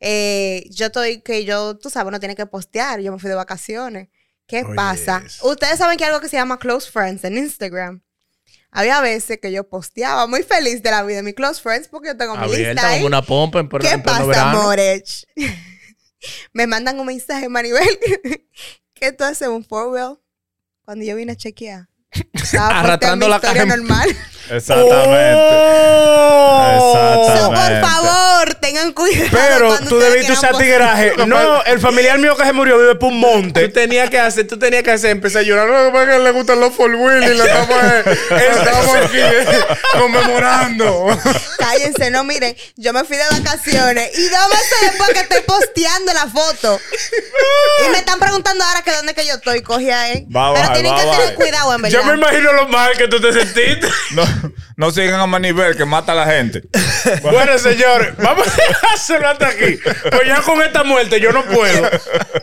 eh, 0.00 0.66
yo 0.70 0.86
estoy, 0.86 1.20
que 1.20 1.44
yo, 1.44 1.76
tú 1.76 1.90
sabes, 1.90 2.08
uno 2.08 2.18
tiene 2.18 2.34
que 2.34 2.46
postear. 2.46 3.00
Yo 3.00 3.12
me 3.12 3.18
fui 3.18 3.28
de 3.28 3.36
vacaciones. 3.36 4.08
¿Qué 4.46 4.64
pasa? 4.74 5.22
Ustedes 5.42 5.78
saben 5.78 5.96
que 5.96 6.04
hay 6.04 6.08
algo 6.08 6.20
que 6.20 6.28
se 6.28 6.36
llama 6.36 6.58
close 6.58 6.90
friends 6.90 7.22
en 7.22 7.38
Instagram. 7.38 8.02
Había 8.72 9.00
veces 9.00 9.38
que 9.40 9.52
yo 9.52 9.68
posteaba 9.68 10.26
muy 10.26 10.42
feliz 10.42 10.82
de 10.82 10.90
la 10.90 11.02
vida 11.02 11.18
de 11.18 11.22
mi 11.22 11.34
close 11.34 11.60
friends 11.60 11.88
porque 11.88 12.08
yo 12.08 12.16
tengo 12.16 12.36
mi 12.36 12.56
lista 12.56 12.88
ahí. 12.88 13.04
una 13.04 13.22
pompa 13.22 13.60
en, 13.60 13.68
¿Qué 13.68 13.98
pasa, 13.98 14.24
verano. 14.24 14.72
Me 16.52 16.66
mandan 16.66 16.98
un 17.00 17.06
mensaje, 17.06 17.48
Maribel, 17.48 17.98
que 18.94 19.12
tú 19.12 19.24
haces 19.24 19.48
un 19.48 19.64
forward 19.64 20.18
cuando 20.84 21.04
yo 21.04 21.16
vine 21.16 21.32
a 21.32 21.36
chequear. 21.36 21.88
Estaba 22.32 22.80
Arrastrando 22.80 23.26
posteando 23.26 23.26
mi 23.26 23.30
la 23.30 23.40
caja 23.40 23.64
normal. 23.64 24.16
Exactamente. 24.48 25.34
Oh. 25.36 26.92
So, 26.92 27.46
por 27.46 27.56
Exactamente. 27.56 27.86
favor, 27.86 28.54
te 28.54 28.70
Tengan 28.70 28.92
cuidado. 28.92 29.28
Pero 29.32 29.78
tú 29.88 29.98
debiste 29.98 30.32
usar 30.32 30.56
tigueraje. 30.56 31.14
No, 31.26 31.64
el 31.64 31.80
familiar 31.80 32.18
mío 32.20 32.36
que 32.36 32.44
se 32.44 32.52
murió 32.52 32.78
vive 32.78 32.94
por 32.94 33.12
un 33.12 33.20
Tú 33.20 33.26
monte. 33.26 33.68
tenías 33.68 34.08
que 34.10 34.20
hacer, 34.20 34.46
tú 34.46 34.60
tenías 34.60 34.84
que 34.84 34.92
hacer, 34.92 35.10
empezar 35.10 35.40
a 35.40 35.42
llorar. 35.42 35.68
No, 35.68 35.90
porque 35.90 36.12
a 36.12 36.16
él 36.16 36.22
le 36.22 36.30
gustan 36.30 36.60
los 36.60 36.72
Fort 36.72 36.94
Willy. 36.96 37.34
Le 37.34 37.44
estamos, 37.44 37.76
eh, 37.82 38.04
estamos 38.30 38.96
aquí 38.96 39.18
eh, 39.18 39.44
conmemorando. 39.98 41.18
Cállense, 41.58 42.10
no 42.12 42.22
miren, 42.22 42.56
yo 42.76 42.92
me 42.92 43.02
fui 43.02 43.16
de 43.16 43.24
vacaciones 43.28 44.16
y 44.16 44.28
dos 44.28 44.48
meses 44.50 44.78
después 44.82 45.10
que 45.14 45.20
estoy 45.20 45.40
posteando 45.40 46.12
la 46.12 46.26
foto. 46.28 46.80
Y 47.84 47.90
me 47.90 47.98
están 47.98 48.20
preguntando 48.20 48.64
ahora 48.64 48.82
que 48.82 48.92
dónde 48.92 49.14
que 49.14 49.26
yo 49.26 49.34
estoy, 49.34 49.62
cogí 49.62 49.90
ahí. 49.90 50.28
Pero 50.32 50.72
tienen 50.74 50.94
que 50.94 51.02
tener 51.02 51.34
cuidado, 51.34 51.74
en 51.74 51.82
verdad. 51.82 51.98
Yo 51.98 52.04
me 52.04 52.14
imagino 52.14 52.52
lo 52.52 52.68
mal 52.68 52.92
que 52.96 53.08
tú 53.08 53.20
te 53.20 53.32
sentiste. 53.32 53.88
No, 54.12 54.22
no 54.76 54.90
sigan 54.90 55.20
a 55.20 55.26
Manivel 55.26 55.76
que 55.76 55.84
mata 55.84 56.12
a 56.12 56.14
la 56.14 56.26
gente. 56.26 56.62
bueno, 57.22 57.58
señores, 57.58 58.16
vamos 58.18 58.46
a 58.48 58.94
hacerlo 58.94 59.28
hasta 59.28 59.48
aquí. 59.48 59.78
Pues 60.10 60.26
ya 60.26 60.40
con 60.42 60.60
esta 60.62 60.84
muerte 60.84 61.20
yo 61.20 61.32
no 61.32 61.44
puedo. 61.44 61.88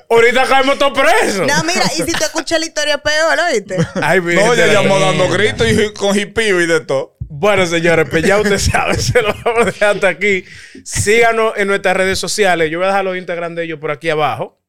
Ahorita 0.10 0.46
caemos 0.46 0.78
todos 0.78 0.98
presos. 0.98 1.48
No, 1.48 1.64
mira, 1.64 1.84
y 1.98 2.02
si 2.04 2.14
te 2.14 2.26
escuché 2.26 2.58
la 2.60 2.66
historia 2.66 2.98
peor, 2.98 3.38
¿oíste? 3.52 3.78
Ay, 4.02 4.20
No, 4.20 4.26
viste. 4.26 4.54
ella 4.54 4.68
llamó 4.82 5.00
dando 5.00 5.30
gritos 5.30 5.68
y 5.70 5.94
con 5.94 6.18
hipío 6.18 6.62
y 6.62 6.68
de 6.68 6.82
todo. 6.82 7.18
Bueno, 7.30 7.66
señores, 7.66 8.08
pues 8.10 8.24
ya 8.24 8.38
usted 8.40 8.58
sabe, 8.58 8.94
se 8.98 9.22
lo 9.22 9.34
vamos 9.44 9.62
a 9.62 9.66
dejar 9.66 9.96
hasta 9.96 10.08
aquí. 10.08 10.46
Síganos 10.86 11.54
en 11.58 11.68
nuestras 11.68 11.98
redes 11.98 12.18
sociales. 12.20 12.72
Yo 12.72 12.80
voy 12.80 12.86
a 12.86 12.92
dejar 12.92 13.06
los 13.06 13.18
Instagram 13.18 13.54
de 13.56 13.66
ellos 13.66 13.80
por 13.80 13.92
aquí 13.92 14.10
abajo. 14.10 14.62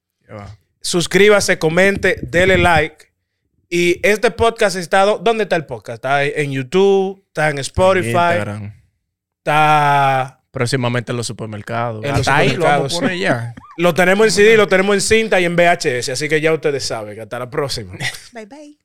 Suscríbase, 0.81 1.59
comente, 1.59 2.19
dele 2.23 2.59
like. 2.59 3.08
Y 3.69 4.01
este 4.03 4.31
podcast 4.31 4.77
está. 4.77 5.05
¿Dónde 5.05 5.45
está 5.45 5.57
el 5.57 5.67
podcast? 5.67 5.97
Está 5.97 6.25
en 6.25 6.53
YouTube, 6.53 7.23
está 7.27 7.51
en 7.51 7.59
Spotify, 7.59 8.07
Instagram. 8.09 8.73
está. 9.39 10.35
Próximamente 10.51 11.13
en 11.13 11.19
los 11.19 11.27
supermercados. 11.27 12.03
En 12.05 12.11
los 12.13 12.21
Hasta 12.21 12.37
ahí 12.37 12.57
lo 12.57 12.65
vamos 12.65 12.93
a 12.93 12.97
supermercados, 12.97 13.13
sí. 13.13 13.19
ya. 13.21 13.55
Lo 13.79 13.95
tenemos 13.95 14.27
en 14.27 14.33
CD, 14.33 14.57
lo 14.57 14.67
tenemos 14.67 14.95
en 14.97 15.01
cinta 15.01 15.41
y 15.41 15.45
en 15.45 15.55
VHS. 15.55 16.09
Así 16.09 16.29
que 16.29 16.41
ya 16.41 16.53
ustedes 16.53 16.83
saben. 16.83 17.21
Hasta 17.21 17.39
la 17.39 17.49
próxima. 17.49 17.97
Bye, 18.33 18.47
bye. 18.47 18.79